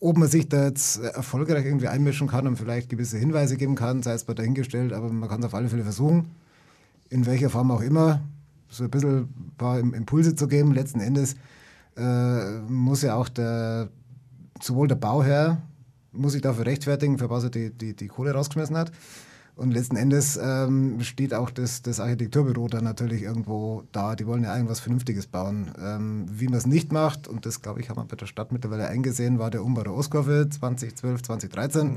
ob 0.00 0.16
man 0.16 0.28
sich 0.28 0.48
da 0.48 0.64
jetzt 0.64 0.98
erfolgreich 0.98 1.66
irgendwie 1.66 1.88
einmischen 1.88 2.26
kann 2.26 2.46
und 2.46 2.56
vielleicht 2.56 2.88
gewisse 2.88 3.18
Hinweise 3.18 3.56
geben 3.56 3.74
kann, 3.74 4.02
sei 4.02 4.14
es 4.14 4.26
mal 4.26 4.34
dahingestellt, 4.34 4.92
aber 4.92 5.10
man 5.10 5.28
kann 5.28 5.40
es 5.40 5.46
auf 5.46 5.54
alle 5.54 5.68
Fälle 5.68 5.82
versuchen, 5.82 6.30
in 7.10 7.26
welcher 7.26 7.50
Form 7.50 7.70
auch 7.70 7.82
immer, 7.82 8.22
so 8.70 8.84
ein 8.84 8.90
bisschen 8.90 9.20
ein 9.20 9.52
paar 9.58 9.78
Impulse 9.78 10.34
zu 10.34 10.48
geben. 10.48 10.72
Letzten 10.72 11.00
Endes 11.00 11.34
äh, 11.96 12.60
muss 12.68 13.02
ja 13.02 13.14
auch 13.14 13.28
der, 13.28 13.90
sowohl 14.62 14.88
der 14.88 14.94
Bauherr, 14.94 15.60
muss 16.12 16.32
sich 16.32 16.42
dafür 16.42 16.66
rechtfertigen, 16.66 17.18
für 17.18 17.28
was 17.28 17.44
er 17.44 17.50
die, 17.50 17.70
die, 17.70 17.94
die 17.94 18.08
Kohle 18.08 18.32
rausgeschmissen 18.32 18.76
hat, 18.76 18.92
und 19.60 19.72
letzten 19.72 19.96
Endes 19.96 20.40
ähm, 20.42 21.00
steht 21.02 21.34
auch 21.34 21.50
das, 21.50 21.82
das 21.82 22.00
Architekturbüro 22.00 22.66
dann 22.68 22.82
natürlich 22.82 23.22
irgendwo 23.22 23.82
da. 23.92 24.16
Die 24.16 24.26
wollen 24.26 24.42
ja 24.42 24.54
irgendwas 24.54 24.80
Vernünftiges 24.80 25.26
bauen. 25.26 25.70
Ähm, 25.78 26.24
wie 26.32 26.46
man 26.46 26.54
es 26.54 26.66
nicht 26.66 26.92
macht, 26.92 27.28
und 27.28 27.44
das 27.44 27.60
glaube 27.60 27.80
ich, 27.80 27.90
haben 27.90 27.98
wir 27.98 28.06
bei 28.06 28.16
der 28.16 28.24
Stadt 28.24 28.52
mittlerweile 28.52 28.88
eingesehen, 28.88 29.38
war 29.38 29.50
der 29.50 29.62
Umbau 29.62 29.82
der 29.82 29.92
Ostkurve 29.92 30.48
2012, 30.48 31.22
2013. 31.22 31.88
Mhm. 31.88 31.96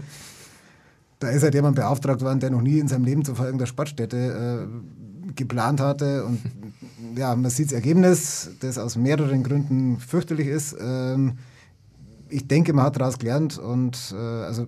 Da 1.20 1.30
ist 1.30 1.44
halt 1.44 1.54
jemand 1.54 1.78
beauftragt 1.78 2.22
worden, 2.22 2.42
der 2.42 2.50
noch 2.50 2.62
nie 2.62 2.80
in 2.80 2.90
seinem 2.90 3.06
Leben 3.06 3.24
zuvor 3.24 3.46
irgendeiner 3.46 3.68
Sportstätte 3.68 4.68
äh, 4.68 5.32
geplant 5.34 5.80
hatte 5.80 6.26
und 6.26 6.42
ja, 7.16 7.34
man 7.34 7.50
sieht 7.50 7.68
das 7.68 7.76
Ergebnis, 7.76 8.50
das 8.60 8.78
aus 8.78 8.98
mehreren 8.98 9.42
Gründen 9.42 10.00
fürchterlich 10.00 10.48
ist. 10.48 10.76
Ähm, 10.82 11.38
ich 12.28 12.46
denke, 12.46 12.74
man 12.74 12.84
hat 12.84 12.98
daraus 12.98 13.20
gelernt 13.20 13.58
und 13.58 14.14
äh, 14.14 14.18
also 14.18 14.68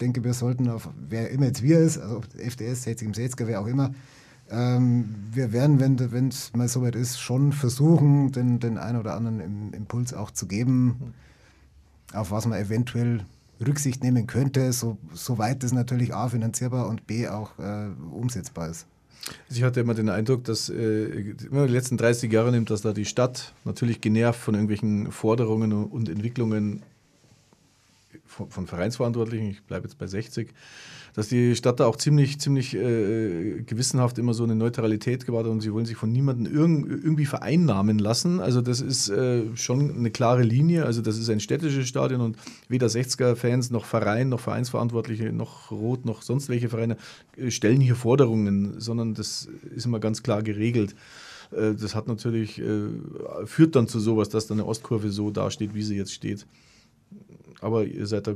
denke, 0.00 0.24
wir 0.24 0.34
sollten 0.34 0.68
auf, 0.68 0.88
wer 1.08 1.30
immer 1.30 1.46
jetzt 1.46 1.62
wir 1.62 1.78
ist, 1.78 1.98
also 1.98 2.22
FDS, 2.36 2.84
60 2.84 3.08
im 3.08 3.12
60er, 3.12 3.46
wer 3.46 3.60
auch 3.60 3.66
immer, 3.66 3.92
ähm, 4.50 5.14
wir 5.32 5.52
werden, 5.52 5.80
wenn 5.80 6.28
es 6.28 6.52
mal 6.54 6.68
soweit 6.68 6.96
ist, 6.96 7.20
schon 7.20 7.52
versuchen, 7.52 8.32
den, 8.32 8.58
den 8.58 8.78
einen 8.78 8.98
oder 8.98 9.14
anderen 9.14 9.72
Impuls 9.72 10.12
auch 10.12 10.30
zu 10.30 10.46
geben, 10.46 11.14
auf 12.12 12.30
was 12.30 12.46
man 12.46 12.58
eventuell 12.58 13.24
Rücksicht 13.64 14.02
nehmen 14.02 14.26
könnte, 14.26 14.72
so, 14.72 14.96
soweit 15.12 15.62
es 15.62 15.72
natürlich 15.72 16.14
A 16.14 16.28
finanzierbar 16.28 16.88
und 16.88 17.06
B 17.06 17.28
auch 17.28 17.58
äh, 17.58 17.88
umsetzbar 18.10 18.70
ist. 18.70 18.86
Also 19.48 19.58
ich 19.58 19.62
hatte 19.62 19.80
immer 19.80 19.94
den 19.94 20.08
Eindruck, 20.08 20.44
dass 20.44 20.70
äh, 20.70 21.34
man 21.50 21.66
die 21.66 21.72
letzten 21.72 21.98
30 21.98 22.32
Jahre 22.32 22.50
nimmt, 22.50 22.70
dass 22.70 22.80
da 22.80 22.92
die 22.92 23.04
Stadt 23.04 23.52
natürlich 23.64 24.00
genervt 24.00 24.40
von 24.40 24.54
irgendwelchen 24.54 25.12
Forderungen 25.12 25.72
und 25.72 26.08
Entwicklungen 26.08 26.82
von, 28.30 28.48
von 28.48 28.66
Vereinsverantwortlichen, 28.66 29.48
ich 29.48 29.62
bleibe 29.64 29.86
jetzt 29.86 29.98
bei 29.98 30.06
60, 30.06 30.52
dass 31.14 31.28
die 31.28 31.56
Stadt 31.56 31.80
da 31.80 31.86
auch 31.86 31.96
ziemlich, 31.96 32.38
ziemlich 32.38 32.76
äh, 32.76 33.62
gewissenhaft 33.62 34.18
immer 34.18 34.32
so 34.32 34.44
eine 34.44 34.54
Neutralität 34.54 35.26
gewahrt 35.26 35.46
hat 35.46 35.50
und 35.50 35.60
sie 35.60 35.72
wollen 35.72 35.84
sich 35.84 35.96
von 35.96 36.12
niemandem 36.12 36.46
irg 36.46 36.86
irgendwie 36.88 37.26
vereinnahmen 37.26 37.98
lassen. 37.98 38.38
Also 38.38 38.60
das 38.60 38.80
ist 38.80 39.08
äh, 39.08 39.44
schon 39.56 39.96
eine 39.96 40.10
klare 40.10 40.42
Linie. 40.42 40.86
Also 40.86 41.02
das 41.02 41.18
ist 41.18 41.28
ein 41.28 41.40
städtisches 41.40 41.88
Stadion 41.88 42.20
und 42.20 42.36
weder 42.68 42.86
60er-Fans 42.86 43.70
noch 43.70 43.84
Verein 43.84 44.28
noch 44.28 44.40
Vereinsverantwortliche 44.40 45.32
noch 45.32 45.72
Rot 45.72 46.04
noch 46.04 46.22
sonst 46.22 46.48
welche 46.48 46.68
Vereine 46.68 46.96
äh, 47.36 47.50
stellen 47.50 47.80
hier 47.80 47.96
Forderungen, 47.96 48.80
sondern 48.80 49.14
das 49.14 49.48
ist 49.74 49.86
immer 49.86 49.98
ganz 49.98 50.22
klar 50.22 50.44
geregelt. 50.44 50.94
Äh, 51.50 51.74
das 51.74 51.96
hat 51.96 52.06
natürlich, 52.06 52.60
äh, 52.60 52.88
führt 53.44 53.74
dann 53.74 53.88
zu 53.88 53.98
sowas, 53.98 54.28
dass 54.28 54.46
dann 54.46 54.60
eine 54.60 54.68
Ostkurve 54.68 55.10
so 55.10 55.30
dasteht, 55.30 55.74
wie 55.74 55.82
sie 55.82 55.96
jetzt 55.96 56.12
steht. 56.12 56.46
Aber 57.60 57.84
ihr 57.84 58.06
seid 58.06 58.26
da 58.26 58.34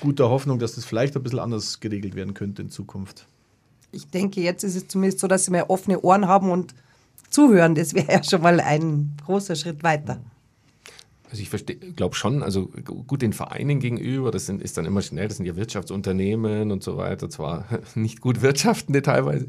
guter 0.00 0.30
Hoffnung, 0.30 0.58
dass 0.58 0.74
das 0.74 0.84
vielleicht 0.84 1.16
ein 1.16 1.22
bisschen 1.22 1.38
anders 1.38 1.80
geregelt 1.80 2.14
werden 2.14 2.34
könnte 2.34 2.62
in 2.62 2.70
Zukunft. 2.70 3.26
Ich 3.92 4.08
denke, 4.08 4.40
jetzt 4.40 4.64
ist 4.64 4.76
es 4.76 4.88
zumindest 4.88 5.20
so, 5.20 5.28
dass 5.28 5.44
sie 5.44 5.50
mehr 5.50 5.70
offene 5.70 6.00
Ohren 6.00 6.26
haben 6.26 6.50
und 6.50 6.74
zuhören. 7.30 7.74
Das 7.74 7.94
wäre 7.94 8.10
ja 8.12 8.22
schon 8.22 8.42
mal 8.42 8.60
ein 8.60 9.16
großer 9.24 9.56
Schritt 9.56 9.82
weiter. 9.82 10.20
Also 11.34 11.42
ich 11.42 11.96
glaube 11.96 12.14
schon, 12.14 12.44
also 12.44 12.70
gut 12.86 13.20
den 13.20 13.32
Vereinen 13.32 13.80
gegenüber, 13.80 14.30
das 14.30 14.46
sind, 14.46 14.62
ist 14.62 14.78
dann 14.78 14.84
immer 14.84 15.02
schnell, 15.02 15.26
das 15.26 15.38
sind 15.38 15.46
ja 15.46 15.56
Wirtschaftsunternehmen 15.56 16.70
und 16.70 16.84
so 16.84 16.96
weiter, 16.96 17.28
zwar 17.28 17.66
nicht 17.96 18.20
gut 18.20 18.40
wirtschaftende 18.40 19.02
teilweise, 19.02 19.48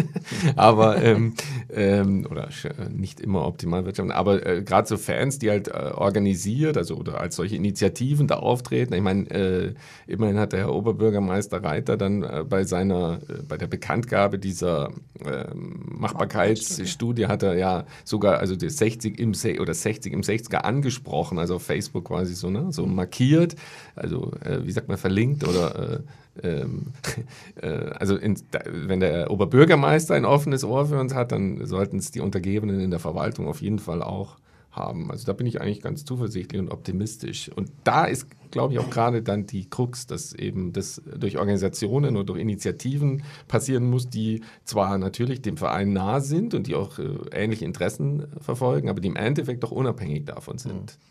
aber 0.56 1.02
ähm, 1.02 1.34
ähm, 1.70 2.26
oder 2.30 2.48
nicht 2.90 3.20
immer 3.20 3.46
optimal 3.46 3.84
wirtschaften, 3.84 4.10
aber 4.10 4.46
äh, 4.46 4.62
gerade 4.62 4.88
so 4.88 4.96
Fans, 4.96 5.38
die 5.38 5.50
halt 5.50 5.68
äh, 5.68 5.90
organisiert, 5.94 6.78
also 6.78 6.96
oder 6.96 7.20
als 7.20 7.36
solche 7.36 7.56
Initiativen 7.56 8.26
da 8.26 8.36
auftreten. 8.36 8.94
Ich 8.94 9.02
meine, 9.02 9.30
äh, 9.30 9.74
immerhin 10.06 10.38
hat 10.38 10.54
der 10.54 10.60
Herr 10.60 10.74
Oberbürgermeister 10.74 11.62
Reiter 11.62 11.98
dann 11.98 12.22
äh, 12.22 12.42
bei 12.48 12.64
seiner, 12.64 13.20
äh, 13.28 13.42
bei 13.46 13.58
der 13.58 13.66
Bekanntgabe 13.66 14.38
dieser 14.38 14.92
ähm, 15.22 15.84
Machbarkeitsstudie 15.90 17.26
hat 17.26 17.42
er 17.42 17.58
ja 17.58 17.84
sogar 18.04 18.38
also 18.38 18.56
die 18.56 18.70
60 18.70 19.18
im 19.18 19.34
oder 19.60 19.74
60 19.74 20.10
im 20.14 20.22
60er 20.22 20.56
angesprochen 20.56 21.17
besprochen, 21.18 21.38
also 21.38 21.56
auf 21.56 21.62
Facebook 21.62 22.04
quasi 22.06 22.34
so, 22.34 22.50
ne, 22.50 22.72
so 22.72 22.86
markiert, 22.86 23.56
also 23.96 24.32
äh, 24.44 24.64
wie 24.64 24.72
sagt 24.72 24.88
man, 24.88 24.98
verlinkt 24.98 25.46
oder 25.46 26.02
äh, 26.42 26.48
ähm, 26.48 26.92
äh, 27.62 27.90
also 27.98 28.16
in, 28.16 28.36
da, 28.50 28.60
wenn 28.66 29.00
der 29.00 29.30
Oberbürgermeister 29.30 30.14
ein 30.14 30.24
offenes 30.24 30.64
Ohr 30.64 30.86
für 30.86 30.98
uns 30.98 31.14
hat, 31.14 31.32
dann 31.32 31.66
sollten 31.66 31.98
es 31.98 32.10
die 32.10 32.20
Untergebenen 32.20 32.80
in 32.80 32.90
der 32.90 33.00
Verwaltung 33.00 33.48
auf 33.48 33.60
jeden 33.60 33.78
Fall 33.78 34.02
auch 34.02 34.36
haben. 34.78 35.10
Also 35.10 35.26
da 35.26 35.32
bin 35.32 35.46
ich 35.46 35.60
eigentlich 35.60 35.82
ganz 35.82 36.04
zuversichtlich 36.04 36.60
und 36.60 36.70
optimistisch. 36.70 37.50
Und 37.54 37.70
da 37.84 38.04
ist, 38.04 38.26
glaube 38.50 38.72
ich, 38.72 38.78
auch 38.78 38.90
gerade 38.90 39.22
dann 39.22 39.46
die 39.46 39.68
Krux, 39.68 40.06
dass 40.06 40.32
eben 40.32 40.72
das 40.72 41.02
durch 41.18 41.38
Organisationen 41.38 42.16
oder 42.16 42.24
durch 42.24 42.40
Initiativen 42.40 43.22
passieren 43.48 43.88
muss, 43.90 44.08
die 44.08 44.42
zwar 44.64 44.98
natürlich 44.98 45.42
dem 45.42 45.56
Verein 45.56 45.92
nah 45.92 46.20
sind 46.20 46.54
und 46.54 46.66
die 46.66 46.74
auch 46.74 46.98
äh, 46.98 47.08
ähnliche 47.32 47.64
Interessen 47.64 48.26
verfolgen, 48.40 48.88
aber 48.88 49.00
die 49.00 49.08
im 49.08 49.16
Endeffekt 49.16 49.62
doch 49.62 49.72
unabhängig 49.72 50.24
davon 50.24 50.58
sind. 50.58 50.74
Mhm. 50.74 51.07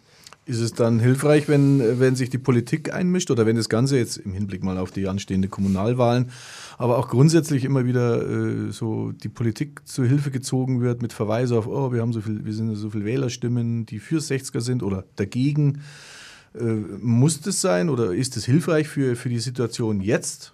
Ist 0.48 0.62
es 0.62 0.72
dann 0.72 1.00
hilfreich, 1.00 1.50
wenn, 1.50 2.00
wenn 2.00 2.16
sich 2.16 2.30
die 2.30 2.38
Politik 2.38 2.94
einmischt 2.94 3.30
oder 3.32 3.46
wenn 3.46 3.58
das 3.58 3.68
Ganze 3.68 3.98
jetzt 3.98 4.16
im 4.16 4.32
Hinblick 4.32 4.64
mal 4.64 4.78
auf 4.78 4.92
die 4.92 5.10
anstehenden 5.10 5.52
Kommunalwahlen, 5.52 6.32
aber 6.78 6.98
auch 6.98 7.10
grundsätzlich 7.10 7.66
immer 7.66 7.86
wieder 7.86 8.22
äh, 8.22 8.72
so 8.72 9.12
die 9.12 9.28
Politik 9.28 9.82
zu 9.86 10.06
Hilfe 10.06 10.32
gezogen 10.32 10.80
wird 10.80 11.02
mit 11.02 11.12
Verweise 11.12 11.58
auf, 11.58 11.68
oh, 11.68 11.92
wir 11.92 12.00
haben 12.00 12.14
so 12.14 12.22
viel, 12.22 12.46
wir 12.46 12.54
sind 12.54 12.74
so 12.76 12.90
viele 12.90 13.04
Wählerstimmen, 13.04 13.86
die 13.86 14.00
für 14.00 14.20
60er 14.20 14.62
sind 14.62 14.84
oder 14.84 15.04
dagegen. 15.18 15.82
Äh, 16.58 16.64
muss 16.64 17.42
das 17.42 17.60
sein 17.60 17.90
oder 17.90 18.14
ist 18.14 18.38
es 18.38 18.46
hilfreich 18.46 18.88
für, 18.88 19.18
für 19.18 19.28
die 19.28 19.40
Situation 19.40 20.00
jetzt? 20.00 20.54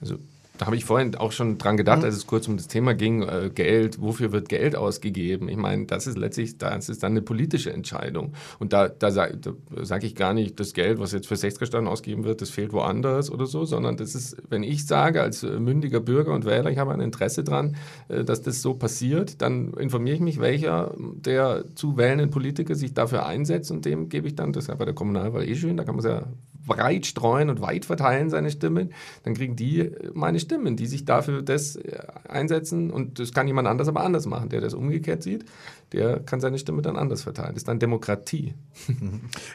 Also 0.00 0.18
da 0.56 0.66
habe 0.66 0.76
ich 0.76 0.84
vorhin 0.84 1.16
auch 1.16 1.32
schon 1.32 1.58
dran 1.58 1.76
gedacht, 1.76 1.98
mhm. 1.98 2.04
als 2.04 2.14
es 2.14 2.26
kurz 2.26 2.46
um 2.46 2.56
das 2.56 2.68
Thema 2.68 2.94
ging, 2.94 3.22
äh, 3.22 3.50
Geld, 3.52 4.00
wofür 4.00 4.30
wird 4.30 4.48
Geld 4.48 4.76
ausgegeben? 4.76 5.48
Ich 5.48 5.56
meine, 5.56 5.86
das 5.86 6.06
ist 6.06 6.16
letztlich, 6.16 6.58
das 6.58 6.88
ist 6.88 7.02
dann 7.02 7.12
eine 7.12 7.22
politische 7.22 7.72
Entscheidung. 7.72 8.34
Und 8.60 8.72
da, 8.72 8.88
da 8.88 9.10
sage 9.10 9.38
sag 9.82 10.04
ich 10.04 10.14
gar 10.14 10.32
nicht, 10.32 10.60
das 10.60 10.72
Geld, 10.72 11.00
was 11.00 11.10
jetzt 11.12 11.26
für 11.26 11.36
Sechsgerstanden 11.36 11.90
ausgegeben 11.90 12.22
wird, 12.24 12.40
das 12.40 12.50
fehlt 12.50 12.72
woanders 12.72 13.32
oder 13.32 13.46
so, 13.46 13.64
sondern 13.64 13.96
das 13.96 14.14
ist, 14.14 14.36
wenn 14.48 14.62
ich 14.62 14.86
sage, 14.86 15.22
als 15.22 15.42
äh, 15.42 15.58
mündiger 15.58 15.98
Bürger 15.98 16.32
und 16.32 16.44
Wähler, 16.44 16.70
ich 16.70 16.78
habe 16.78 16.92
ein 16.92 17.00
Interesse 17.00 17.42
daran, 17.42 17.76
äh, 18.08 18.22
dass 18.22 18.42
das 18.42 18.62
so 18.62 18.74
passiert, 18.74 19.42
dann 19.42 19.72
informiere 19.74 20.14
ich 20.14 20.22
mich, 20.22 20.38
welcher 20.38 20.94
der 20.98 21.64
zu 21.74 21.96
wählenden 21.96 22.30
Politiker 22.30 22.76
sich 22.76 22.94
dafür 22.94 23.26
einsetzt 23.26 23.72
und 23.72 23.84
dem 23.84 24.08
gebe 24.08 24.28
ich 24.28 24.36
dann, 24.36 24.52
das 24.52 24.64
ist 24.64 24.68
ja 24.68 24.76
bei 24.76 24.84
der 24.84 24.94
Kommunalwahl 24.94 25.48
eh 25.48 25.56
schön, 25.56 25.76
da 25.76 25.82
kann 25.82 25.96
man 25.96 26.04
es 26.04 26.10
ja 26.10 26.22
breit 26.66 27.06
streuen 27.06 27.50
und 27.50 27.60
weit 27.60 27.84
verteilen, 27.84 28.30
seine 28.30 28.50
Stimmen, 28.50 28.92
dann 29.22 29.34
kriegen 29.34 29.56
die 29.56 29.90
meine 30.12 30.40
Stimmen, 30.40 30.76
die 30.76 30.86
sich 30.86 31.04
dafür 31.04 31.42
das 31.42 31.76
äh, 31.76 31.98
einsetzen 32.28 32.90
und 32.90 33.18
das 33.18 33.32
kann 33.32 33.46
jemand 33.46 33.68
anders 33.68 33.88
aber 33.88 34.02
anders 34.02 34.26
machen. 34.26 34.48
Der 34.48 34.60
das 34.60 34.74
umgekehrt 34.74 35.22
sieht, 35.22 35.44
der 35.92 36.20
kann 36.20 36.40
seine 36.40 36.58
Stimme 36.58 36.82
dann 36.82 36.96
anders 36.96 37.22
verteilen. 37.22 37.50
Das 37.50 37.58
ist 37.58 37.68
dann 37.68 37.78
Demokratie. 37.78 38.54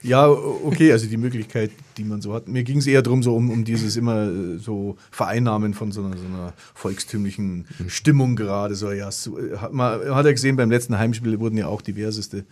Ja, 0.01 0.27
okay, 0.29 0.91
also 0.91 1.07
die 1.07 1.17
Möglichkeit, 1.17 1.71
die 1.97 2.03
man 2.03 2.21
so 2.21 2.33
hat. 2.33 2.47
Mir 2.47 2.63
ging 2.63 2.77
es 2.77 2.87
eher 2.87 3.01
darum, 3.01 3.21
so 3.21 3.35
um, 3.35 3.49
um 3.49 3.65
dieses 3.65 3.97
immer 3.97 4.29
äh, 4.29 4.57
so 4.57 4.95
Vereinnahmen 5.11 5.73
von 5.73 5.91
so 5.91 6.03
einer, 6.03 6.17
so 6.17 6.25
einer 6.25 6.53
volkstümlichen 6.73 7.65
Stimmung 7.87 8.35
gerade. 8.35 8.75
So, 8.75 8.91
ja, 8.91 9.11
so, 9.11 9.37
äh, 9.37 9.57
hat, 9.57 9.73
man, 9.73 10.15
hat 10.15 10.25
er 10.25 10.33
gesehen, 10.33 10.55
beim 10.55 10.71
letzten 10.71 10.97
Heimspiel 10.97 11.39
wurden 11.39 11.57
ja 11.57 11.67
auch 11.67 11.81
diverseste 11.81 12.45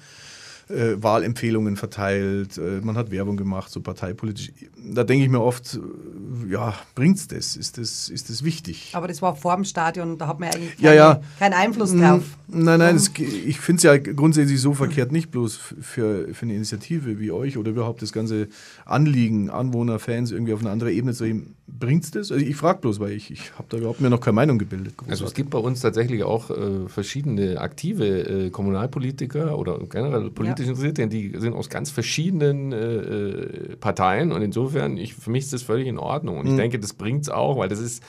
äh, 0.69 1.01
Wahlempfehlungen 1.01 1.77
verteilt, 1.77 2.57
äh, 2.57 2.81
man 2.81 2.97
hat 2.97 3.11
Werbung 3.11 3.37
gemacht, 3.37 3.71
so 3.71 3.81
parteipolitisch. 3.81 4.51
Da 4.77 5.03
denke 5.03 5.23
ich 5.23 5.29
mir 5.29 5.41
oft, 5.41 5.75
äh, 5.75 6.51
ja, 6.51 6.73
bringt's 6.95 7.27
das? 7.27 7.55
Ist 7.55 7.77
das, 7.77 8.09
ist 8.09 8.29
das 8.29 8.43
wichtig? 8.43 8.91
Aber 8.93 9.07
das 9.07 9.21
war 9.21 9.35
vor 9.35 9.55
dem 9.55 9.63
Stadion, 9.63 10.17
da 10.17 10.27
hat 10.27 10.39
man 10.39 10.49
eigentlich 10.49 10.77
keine, 10.77 10.95
ja, 10.95 11.13
ja. 11.13 11.21
keinen 11.39 11.53
Einfluss 11.53 11.95
drauf. 11.95 12.23
Nein, 12.49 12.79
nein, 12.79 12.95
das, 12.95 13.11
ich 13.17 13.59
finde 13.59 13.77
es 13.77 13.83
ja 13.83 13.97
grundsätzlich 13.97 14.61
so 14.61 14.73
verkehrt, 14.73 15.11
nicht 15.11 15.31
bloß 15.31 15.57
für, 15.81 16.33
für 16.33 16.43
eine 16.43 16.55
Initiative 16.55 17.19
wie 17.19 17.31
euch 17.31 17.57
oder 17.57 17.71
überhaupt 17.71 18.01
das 18.01 18.11
ganze 18.11 18.47
Anliegen, 18.85 19.49
Anwohner, 19.49 19.99
Fans 19.99 20.31
irgendwie 20.31 20.53
auf 20.53 20.61
eine 20.61 20.69
andere 20.69 20.91
Ebene 20.91 21.13
zu 21.13 21.25
heben. 21.25 21.55
Bringt's 21.67 22.11
das? 22.11 22.31
Also 22.31 22.45
ich 22.45 22.55
frage 22.55 22.79
bloß, 22.79 22.99
weil 22.99 23.11
ich, 23.11 23.31
ich 23.31 23.53
habe 23.57 23.65
da 23.69 23.77
überhaupt 23.77 23.99
mir 23.99 24.09
noch 24.09 24.21
keine 24.21 24.35
Meinung 24.35 24.57
gebildet. 24.57 24.95
Großartig. 24.97 25.11
Also 25.11 25.25
es 25.25 25.33
gibt 25.33 25.49
bei 25.49 25.59
uns 25.59 25.81
tatsächlich 25.81 26.23
auch 26.23 26.49
äh, 26.49 26.87
verschiedene 26.87 27.59
aktive 27.59 28.05
äh, 28.05 28.49
Kommunalpolitiker 28.49 29.57
oder 29.57 29.77
generell 29.89 30.29
Politiker, 30.31 30.56
politisch 30.57 30.67
interessiert, 30.67 30.97
denn 30.97 31.09
die 31.09 31.33
sind 31.37 31.53
aus 31.53 31.69
ganz 31.69 31.91
verschiedenen 31.91 32.71
äh, 32.71 32.77
äh, 32.77 33.75
Parteien 33.77 34.31
und 34.31 34.41
insofern, 34.41 34.97
ich, 34.97 35.13
für 35.15 35.29
mich 35.29 35.45
ist 35.45 35.53
das 35.53 35.63
völlig 35.63 35.87
in 35.87 35.97
Ordnung 35.97 36.37
und 36.37 36.45
mhm. 36.45 36.51
ich 36.51 36.57
denke, 36.57 36.79
das 36.79 36.93
bringt 36.93 37.23
es 37.23 37.29
auch, 37.29 37.57
weil 37.57 37.69
das 37.69 37.79
ist, 37.79 38.03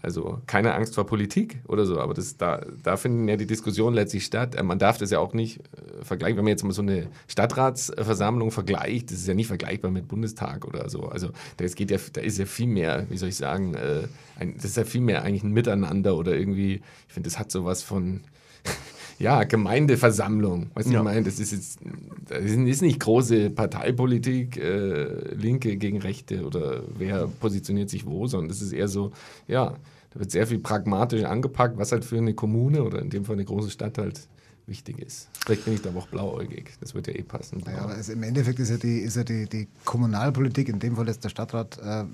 also 0.00 0.40
keine 0.46 0.74
Angst 0.74 0.94
vor 0.94 1.06
Politik 1.06 1.60
oder 1.68 1.84
so, 1.84 2.00
aber 2.00 2.14
das, 2.14 2.36
da, 2.36 2.64
da 2.82 2.96
finden 2.96 3.28
ja 3.28 3.36
die 3.36 3.46
Diskussionen 3.46 3.94
letztlich 3.94 4.24
statt. 4.24 4.54
Äh, 4.54 4.62
man 4.62 4.78
darf 4.78 4.98
das 4.98 5.10
ja 5.10 5.18
auch 5.18 5.32
nicht 5.34 5.60
äh, 5.60 6.04
vergleichen, 6.04 6.36
wenn 6.36 6.44
man 6.44 6.50
jetzt 6.50 6.64
mal 6.64 6.72
so 6.72 6.82
eine 6.82 7.08
Stadtratsversammlung 7.28 8.50
vergleicht, 8.50 9.10
das 9.10 9.18
ist 9.18 9.28
ja 9.28 9.34
nicht 9.34 9.46
vergleichbar 9.46 9.90
mit 9.90 10.08
Bundestag 10.08 10.66
oder 10.66 10.88
so. 10.88 11.04
Also 11.04 11.30
da, 11.56 11.66
geht 11.66 11.90
ja, 11.90 11.98
da 12.12 12.20
ist 12.20 12.38
ja 12.38 12.46
viel 12.46 12.66
mehr, 12.66 13.06
wie 13.10 13.16
soll 13.16 13.28
ich 13.28 13.36
sagen, 13.36 13.74
äh, 13.74 14.08
ein, 14.38 14.54
das 14.56 14.66
ist 14.66 14.76
ja 14.76 14.84
viel 14.84 15.02
mehr 15.02 15.22
eigentlich 15.22 15.44
ein 15.44 15.52
Miteinander 15.52 16.16
oder 16.16 16.34
irgendwie, 16.34 16.82
ich 17.06 17.14
finde, 17.14 17.28
das 17.28 17.38
hat 17.38 17.50
sowas 17.50 17.82
von 17.82 18.22
ja, 19.18 19.44
Gemeindeversammlung. 19.44 20.70
Was 20.74 20.90
ja. 20.90 20.98
ich 20.98 21.04
meine, 21.04 21.22
das 21.22 21.38
ist 21.38 21.52
jetzt 21.52 21.80
das 22.28 22.42
ist 22.44 22.82
nicht 22.82 23.00
große 23.00 23.50
Parteipolitik, 23.50 24.56
äh, 24.56 25.34
Linke 25.34 25.76
gegen 25.76 25.98
Rechte 25.98 26.44
oder 26.44 26.82
wer 26.96 27.26
positioniert 27.26 27.90
sich 27.90 28.06
wo, 28.06 28.26
sondern 28.26 28.48
das 28.48 28.62
ist 28.62 28.72
eher 28.72 28.88
so, 28.88 29.12
ja, 29.46 29.76
da 30.12 30.20
wird 30.20 30.30
sehr 30.30 30.46
viel 30.46 30.58
pragmatisch 30.58 31.24
angepackt, 31.24 31.78
was 31.78 31.92
halt 31.92 32.04
für 32.04 32.18
eine 32.18 32.34
Kommune 32.34 32.82
oder 32.82 33.00
in 33.00 33.10
dem 33.10 33.24
Fall 33.24 33.34
eine 33.34 33.44
große 33.44 33.70
Stadt 33.70 33.98
halt 33.98 34.28
wichtig 34.66 34.98
ist. 35.00 35.28
Vielleicht 35.44 35.64
bin 35.64 35.74
ich 35.74 35.82
da 35.82 35.90
aber 35.90 36.00
auch 36.00 36.08
blauäugig, 36.08 36.72
das 36.80 36.94
wird 36.94 37.08
ja 37.08 37.14
eh 37.14 37.22
passen. 37.22 37.62
Ja, 37.66 37.82
aber 37.82 37.94
also 37.94 38.12
im 38.12 38.22
Endeffekt 38.22 38.60
ist 38.60 38.70
ja, 38.70 38.76
die, 38.76 38.98
ist 38.98 39.16
ja 39.16 39.24
die, 39.24 39.48
die 39.48 39.68
Kommunalpolitik, 39.84 40.68
in 40.68 40.78
dem 40.78 40.96
Fall 40.96 41.08
ist 41.08 41.24
der 41.24 41.30
Stadtrat 41.30 41.78
äh, 41.78 42.04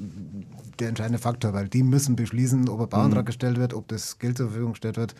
der 0.78 0.88
entscheidende 0.88 1.18
Faktor, 1.18 1.52
weil 1.52 1.68
die 1.68 1.82
müssen 1.82 2.16
beschließen, 2.16 2.68
ob 2.68 2.80
ein 2.80 2.88
Bauantrag 2.88 3.24
mhm. 3.24 3.26
gestellt 3.26 3.58
wird, 3.58 3.74
ob 3.74 3.88
das 3.88 4.18
Geld 4.18 4.38
zur 4.38 4.48
Verfügung 4.48 4.72
gestellt 4.72 4.96
wird. 4.96 5.14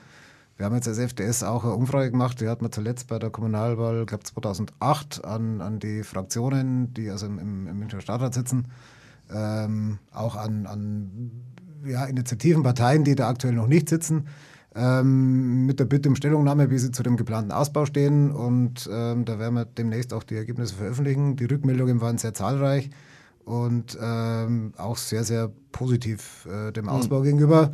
Wir 0.58 0.66
haben 0.66 0.74
jetzt 0.74 0.88
als 0.88 0.98
FDS 0.98 1.44
auch 1.44 1.62
eine 1.62 1.72
Umfrage 1.72 2.10
gemacht, 2.10 2.40
die 2.40 2.48
hat 2.48 2.62
man 2.62 2.72
zuletzt 2.72 3.06
bei 3.06 3.20
der 3.20 3.30
Kommunalwahl, 3.30 4.00
ich 4.00 4.06
glaube 4.06 4.24
2008, 4.24 5.24
an, 5.24 5.60
an 5.60 5.78
die 5.78 6.02
Fraktionen, 6.02 6.92
die 6.94 7.10
also 7.10 7.26
im, 7.26 7.38
im, 7.38 7.78
Münchner 7.78 8.00
Stadtrat 8.00 8.34
sitzen, 8.34 8.66
ähm, 9.32 9.98
auch 10.12 10.34
an, 10.34 10.66
an 10.66 11.30
ja, 11.86 12.04
Initiativen, 12.06 12.64
Parteien, 12.64 13.04
die 13.04 13.14
da 13.14 13.28
aktuell 13.28 13.54
noch 13.54 13.68
nicht 13.68 13.88
sitzen, 13.88 14.26
ähm, 14.74 15.64
mit 15.64 15.78
der 15.78 15.84
Bitte 15.84 16.08
um 16.08 16.16
Stellungnahme, 16.16 16.70
wie 16.70 16.78
sie 16.78 16.90
zu 16.90 17.04
dem 17.04 17.16
geplanten 17.16 17.52
Ausbau 17.52 17.86
stehen. 17.86 18.32
Und 18.32 18.90
ähm, 18.92 19.24
da 19.24 19.38
werden 19.38 19.54
wir 19.54 19.64
demnächst 19.64 20.12
auch 20.12 20.24
die 20.24 20.34
Ergebnisse 20.34 20.74
veröffentlichen. 20.74 21.36
Die 21.36 21.44
Rückmeldungen 21.44 22.00
waren 22.00 22.18
sehr 22.18 22.34
zahlreich 22.34 22.90
und 23.44 23.96
ähm, 24.02 24.72
auch 24.76 24.96
sehr, 24.96 25.22
sehr 25.22 25.52
positiv 25.70 26.48
äh, 26.50 26.72
dem 26.72 26.88
Ausbau 26.88 27.20
mhm. 27.20 27.24
gegenüber. 27.24 27.72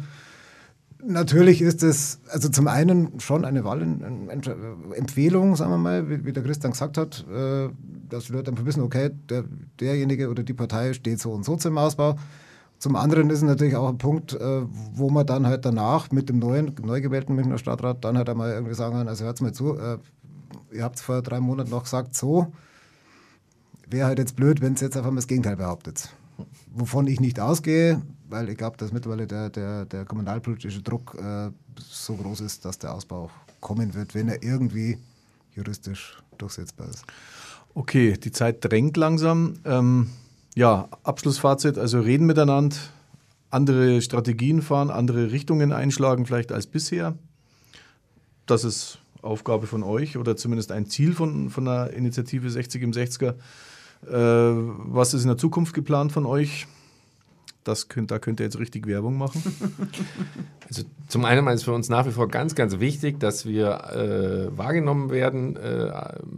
Natürlich 1.07 1.61
ist 1.61 1.83
es, 1.83 2.19
also 2.31 2.49
zum 2.49 2.67
einen 2.67 3.21
schon 3.21 3.45
eine 3.45 3.65
Wahlempfehlung, 3.65 5.55
sagen 5.55 5.71
wir 5.73 5.79
mal, 5.79 6.09
wie, 6.09 6.25
wie 6.25 6.33
der 6.33 6.43
Christian 6.43 6.73
gesagt 6.73 6.97
hat, 6.97 7.27
äh, 7.31 7.69
dass 8.09 8.27
die 8.27 8.33
Leute 8.33 8.51
einfach 8.51 8.65
wissen, 8.65 8.83
okay, 8.83 9.11
der, 9.29 9.45
derjenige 9.81 10.31
oder 10.31 10.43
die 10.43 10.55
Partei 10.55 10.95
steht 10.95 11.21
so 11.21 11.33
und 11.33 11.45
so 11.45 11.57
zum 11.57 11.77
Ausbau. 11.77 12.17
Zum 12.79 12.97
anderen 12.97 13.29
ist 13.31 13.39
es 13.39 13.45
natürlich 13.45 13.77
auch 13.77 13.89
ein 13.89 13.99
Punkt, 13.99 14.33
äh, 14.33 14.63
wo 14.95 15.11
man 15.11 15.27
dann 15.27 15.47
halt 15.47 15.65
danach 15.65 16.11
mit 16.11 16.29
dem 16.29 16.39
neuen, 16.39 16.75
neu 16.83 17.01
gewählten 17.01 17.35
Münchner 17.35 17.59
Stadtrat 17.59 18.03
dann 18.05 18.17
halt 18.17 18.29
einmal 18.29 18.53
irgendwie 18.53 18.75
sagen 18.75 18.97
kann, 18.97 19.09
also 19.09 19.25
hört 19.25 19.41
mal 19.43 19.53
zu, 19.53 19.77
äh, 19.77 19.99
ihr 20.73 20.85
habt 20.85 20.97
es 20.97 21.03
vor 21.03 21.21
drei 21.21 21.41
Monaten 21.41 21.71
noch 21.71 21.85
gesagt, 21.85 22.15
so, 22.15 22.53
wäre 23.89 24.07
halt 24.07 24.19
jetzt 24.19 24.37
blöd, 24.37 24.63
wenn 24.63 24.75
es 24.75 24.81
jetzt 24.81 24.97
einfach 24.97 25.11
mal 25.11 25.17
das 25.17 25.27
Gegenteil 25.27 25.57
behauptet. 25.57 26.11
Wovon 26.75 27.07
ich 27.07 27.21
nicht 27.21 27.41
ausgehe, 27.41 28.01
weil 28.35 28.49
ich 28.49 28.59
glaube, 28.59 28.77
dass 28.77 28.93
mittlerweile 28.93 29.29
der, 29.29 29.49
der, 29.49 29.85
der 29.85 30.05
kommunalpolitische 30.05 30.83
Druck 30.83 31.15
äh, 31.15 31.51
so 31.79 32.17
groß 32.17 32.41
ist, 32.41 32.65
dass 32.65 32.79
der 32.79 32.93
Ausbau 32.93 33.31
kommen 33.61 33.95
wird, 33.95 34.13
wenn 34.15 34.29
er 34.29 34.43
irgendwie 34.43 34.99
juristisch 35.55 36.19
durchsetzbar 36.37 36.89
ist. 36.89 37.05
Okay, 37.75 38.15
die 38.15 38.33
Zeit 38.33 38.65
drängt 38.65 38.97
langsam. 38.97 39.55
Ähm, 39.65 40.11
ja, 40.57 40.89
Abschlussfazit, 41.05 41.79
also 41.79 42.01
reden 42.01 42.27
miteinander, 42.27 42.77
andere 43.51 44.03
Strategien 44.03 44.63
fahren, 44.63 44.91
andere 44.91 45.31
Richtungen 45.31 45.73
einschlagen 45.73 46.27
vielleicht 46.27 46.51
als 46.51 46.67
bisher. 46.67 47.15
Das 48.47 48.65
ist 48.65 48.99
Aufgabe 49.23 49.69
von 49.69 49.85
euch 49.85 50.17
oder 50.17 50.37
zumindest 50.37 50.73
ein 50.73 50.87
Ziel 50.87 51.15
von, 51.15 51.51
von 51.51 51.67
der 51.67 51.93
Initiative 51.93 52.51
60 52.51 52.83
im 52.83 52.91
60er. 52.91 53.35
Äh, 54.07 54.11
was 54.11 55.15
ist 55.15 55.23
in 55.23 55.29
der 55.29 55.39
Zukunft 55.39 55.73
geplant 55.73 56.11
von 56.11 56.27
euch? 56.27 56.67
Das 57.65 57.89
könnt, 57.89 58.11
da 58.11 58.19
könnt 58.19 58.41
ihr 58.41 58.45
jetzt 58.45 58.59
richtig 58.59 58.87
Werbung 58.87 59.17
machen. 59.17 59.43
Also 60.67 60.83
zum 61.09 61.27
einen 61.27 61.47
ist 61.49 61.57
es 61.57 61.63
für 61.65 61.73
uns 61.73 61.91
nach 61.91 62.07
wie 62.07 62.11
vor 62.11 62.27
ganz, 62.27 62.55
ganz 62.55 62.81
wichtig, 62.81 63.21
dass 63.21 63.45
wir 63.45 63.85
äh, 63.93 64.57
wahrgenommen 64.57 65.11
werden 65.11 65.57
äh, 65.57 65.93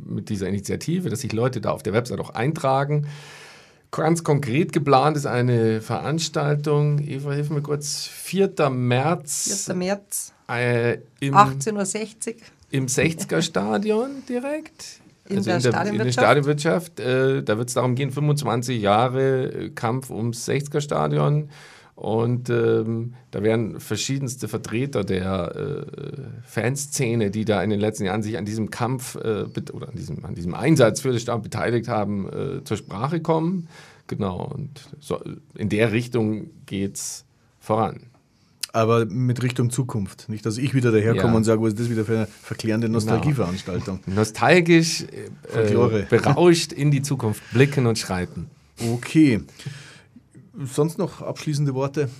mit 0.05 0.29
dieser 0.29 0.49
Initiative, 0.49 1.09
dass 1.09 1.21
sich 1.21 1.33
Leute 1.33 1.61
da 1.61 1.71
auf 1.71 1.85
der 1.85 1.93
Website 1.93 2.19
auch 2.19 2.31
eintragen. 2.31 3.07
Ganz 3.93 4.25
konkret 4.25 4.73
geplant 4.73 5.17
ist 5.17 5.27
eine 5.27 5.81
Veranstaltung, 5.81 6.99
Eva, 6.99 7.33
hilf 7.33 7.51
mir 7.51 7.63
kurz, 7.63 8.05
4. 8.07 8.69
März. 8.69 9.65
4. 9.67 9.77
März. 9.77 10.35
Äh, 10.49 10.99
18.60 11.23 12.27
Uhr. 12.29 12.35
Im 12.73 12.87
60er 12.87 13.43
Stadion 13.43 14.25
direkt. 14.29 15.01
In, 15.29 15.39
also 15.39 15.51
der, 15.51 15.57
in, 15.57 15.63
der, 15.63 15.71
Stadionwirtschaft. 15.71 15.91
in 15.91 16.05
der 16.05 16.13
Stadionwirtschaft. 16.13 17.01
Äh, 17.01 17.43
da 17.43 17.59
wird 17.59 17.69
es 17.69 17.75
darum 17.75 17.95
gehen, 17.95 18.11
25 18.11 18.81
Jahre 18.81 19.53
äh, 19.53 19.71
Kampf 19.71 20.11
ums 20.11 20.49
60er 20.49 20.81
Stadion. 20.81 21.51
Und 21.95 22.51
ähm, 22.51 23.15
da 23.31 23.43
werden 23.43 23.81
verschiedenste 23.81 24.49
Vertreter 24.49 25.03
der 25.03 25.57
äh, 25.57 26.43
Fanszene, 26.45 27.31
die 27.31 27.47
da 27.47 27.63
in 27.63 27.71
den 27.71 27.81
letzten 27.81 28.05
Jahren 28.05 28.23
sich 28.23 28.37
an 28.37 28.45
diesem 28.45 28.71
Kampf 28.71 29.15
äh, 29.15 29.45
oder 29.73 29.89
an 29.89 29.97
diesem, 29.97 30.23
an 30.27 30.35
diesem 30.35 30.55
Einsatz 30.55 31.01
für 31.01 31.13
das 31.13 31.23
Stadion 31.23 31.43
beteiligt 31.43 31.89
haben, 31.89 32.29
äh, 32.29 32.65
zur 32.65 32.77
Sprache 32.77 33.21
kommen. 33.21 33.69
Genau, 34.09 34.45
und 34.45 34.89
so, 35.01 35.21
in 35.55 35.71
der 35.71 35.93
Richtung 35.93 36.51
geht 36.67 36.97
es 36.97 37.25
voran 37.59 38.01
aber 38.77 39.07
mit 39.07 39.43
Richtung 39.43 39.71
Zukunft. 39.71 40.29
Nicht, 40.29 40.45
dass 40.45 40.59
ich 40.59 40.75
wieder 40.75 40.93
daherkomme 40.93 41.33
ja. 41.33 41.37
und 41.39 41.45
sage, 41.45 41.63
was 41.63 41.71
ist 41.71 41.81
das 41.81 41.89
wieder 41.89 42.05
für 42.05 42.17
eine 42.17 42.27
verklärende 42.27 42.89
genau. 42.89 42.99
Nostalgieveranstaltung. 42.99 44.01
Genau. 44.05 44.17
Nostalgisch, 44.17 45.05
äh, 45.55 46.05
berauscht 46.11 46.73
in 46.73 46.91
die 46.91 47.01
Zukunft 47.01 47.43
blicken 47.55 47.87
und 47.87 47.99
schreiten. 47.99 48.51
Okay. 48.93 49.41
Sonst 50.63 50.99
noch 50.99 51.23
abschließende 51.23 51.73
Worte? 51.73 52.11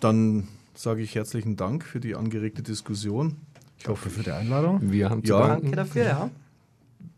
Dann 0.00 0.48
sage 0.74 1.02
ich 1.02 1.14
herzlichen 1.14 1.54
Dank 1.54 1.84
für 1.84 2.00
die 2.00 2.16
angeregte 2.16 2.62
Diskussion. 2.62 3.36
Ich 3.78 3.86
hoffe 3.86 4.10
für 4.10 4.24
die 4.24 4.32
Einladung. 4.32 4.80
Wir 4.90 5.08
haben 5.08 5.24
zu 5.24 5.34
ja. 5.34 5.46
Danke 5.46 5.76
dafür, 5.76 6.04
ja. 6.04 6.30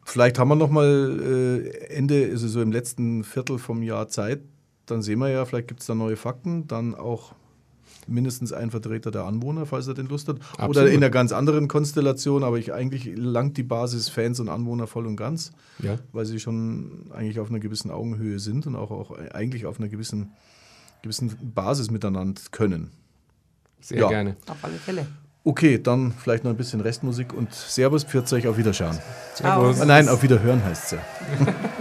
Vielleicht 0.04 0.38
haben 0.38 0.48
wir 0.48 0.56
noch 0.56 0.70
mal 0.70 1.62
äh, 1.64 1.86
Ende, 1.86 2.28
also 2.32 2.48
so 2.48 2.60
im 2.60 2.70
letzten 2.70 3.24
Viertel 3.24 3.58
vom 3.58 3.82
Jahr 3.82 4.08
Zeit. 4.08 4.42
Dann 4.84 5.00
sehen 5.00 5.20
wir 5.20 5.30
ja, 5.30 5.46
vielleicht 5.46 5.68
gibt 5.68 5.80
es 5.80 5.86
da 5.86 5.94
neue 5.94 6.16
Fakten. 6.16 6.66
Dann 6.66 6.94
auch 6.94 7.34
mindestens 8.08 8.52
ein 8.52 8.70
Vertreter 8.70 9.10
der 9.10 9.24
Anwohner, 9.24 9.66
falls 9.66 9.86
er 9.86 9.94
den 9.94 10.06
Lust 10.06 10.28
hat. 10.28 10.36
Absolut. 10.52 10.76
Oder 10.76 10.86
in 10.88 10.96
einer 10.96 11.10
ganz 11.10 11.32
anderen 11.32 11.68
Konstellation, 11.68 12.44
aber 12.44 12.58
ich 12.58 12.72
eigentlich 12.72 13.10
langt 13.16 13.56
die 13.56 13.62
Basis 13.62 14.08
Fans 14.08 14.40
und 14.40 14.48
Anwohner 14.48 14.86
voll 14.86 15.06
und 15.06 15.16
ganz, 15.16 15.52
ja. 15.78 15.98
weil 16.12 16.24
sie 16.26 16.40
schon 16.40 17.10
eigentlich 17.12 17.40
auf 17.40 17.50
einer 17.50 17.60
gewissen 17.60 17.90
Augenhöhe 17.90 18.38
sind 18.38 18.66
und 18.66 18.76
auch, 18.76 18.90
auch 18.90 19.16
eigentlich 19.32 19.66
auf 19.66 19.78
einer 19.78 19.88
gewissen, 19.88 20.32
gewissen 21.02 21.36
Basis 21.54 21.90
miteinander 21.90 22.40
können. 22.50 22.90
Sehr 23.80 23.98
ja. 23.98 24.08
gerne. 24.08 24.36
Auf 24.46 24.62
alle 24.62 24.74
Fälle. 24.74 25.06
Okay, 25.44 25.82
dann 25.82 26.12
vielleicht 26.12 26.44
noch 26.44 26.52
ein 26.52 26.56
bisschen 26.56 26.80
Restmusik 26.80 27.32
und 27.34 27.52
Servus, 27.52 28.04
pfiat 28.04 28.32
euch, 28.32 28.46
auf 28.46 28.58
Wiederschauen. 28.58 28.96
Servus. 29.34 29.84
Nein, 29.84 30.08
auf 30.08 30.22
Wiederhören 30.22 30.64
heißt 30.64 30.84
es 30.84 30.90
ja. 30.92 30.98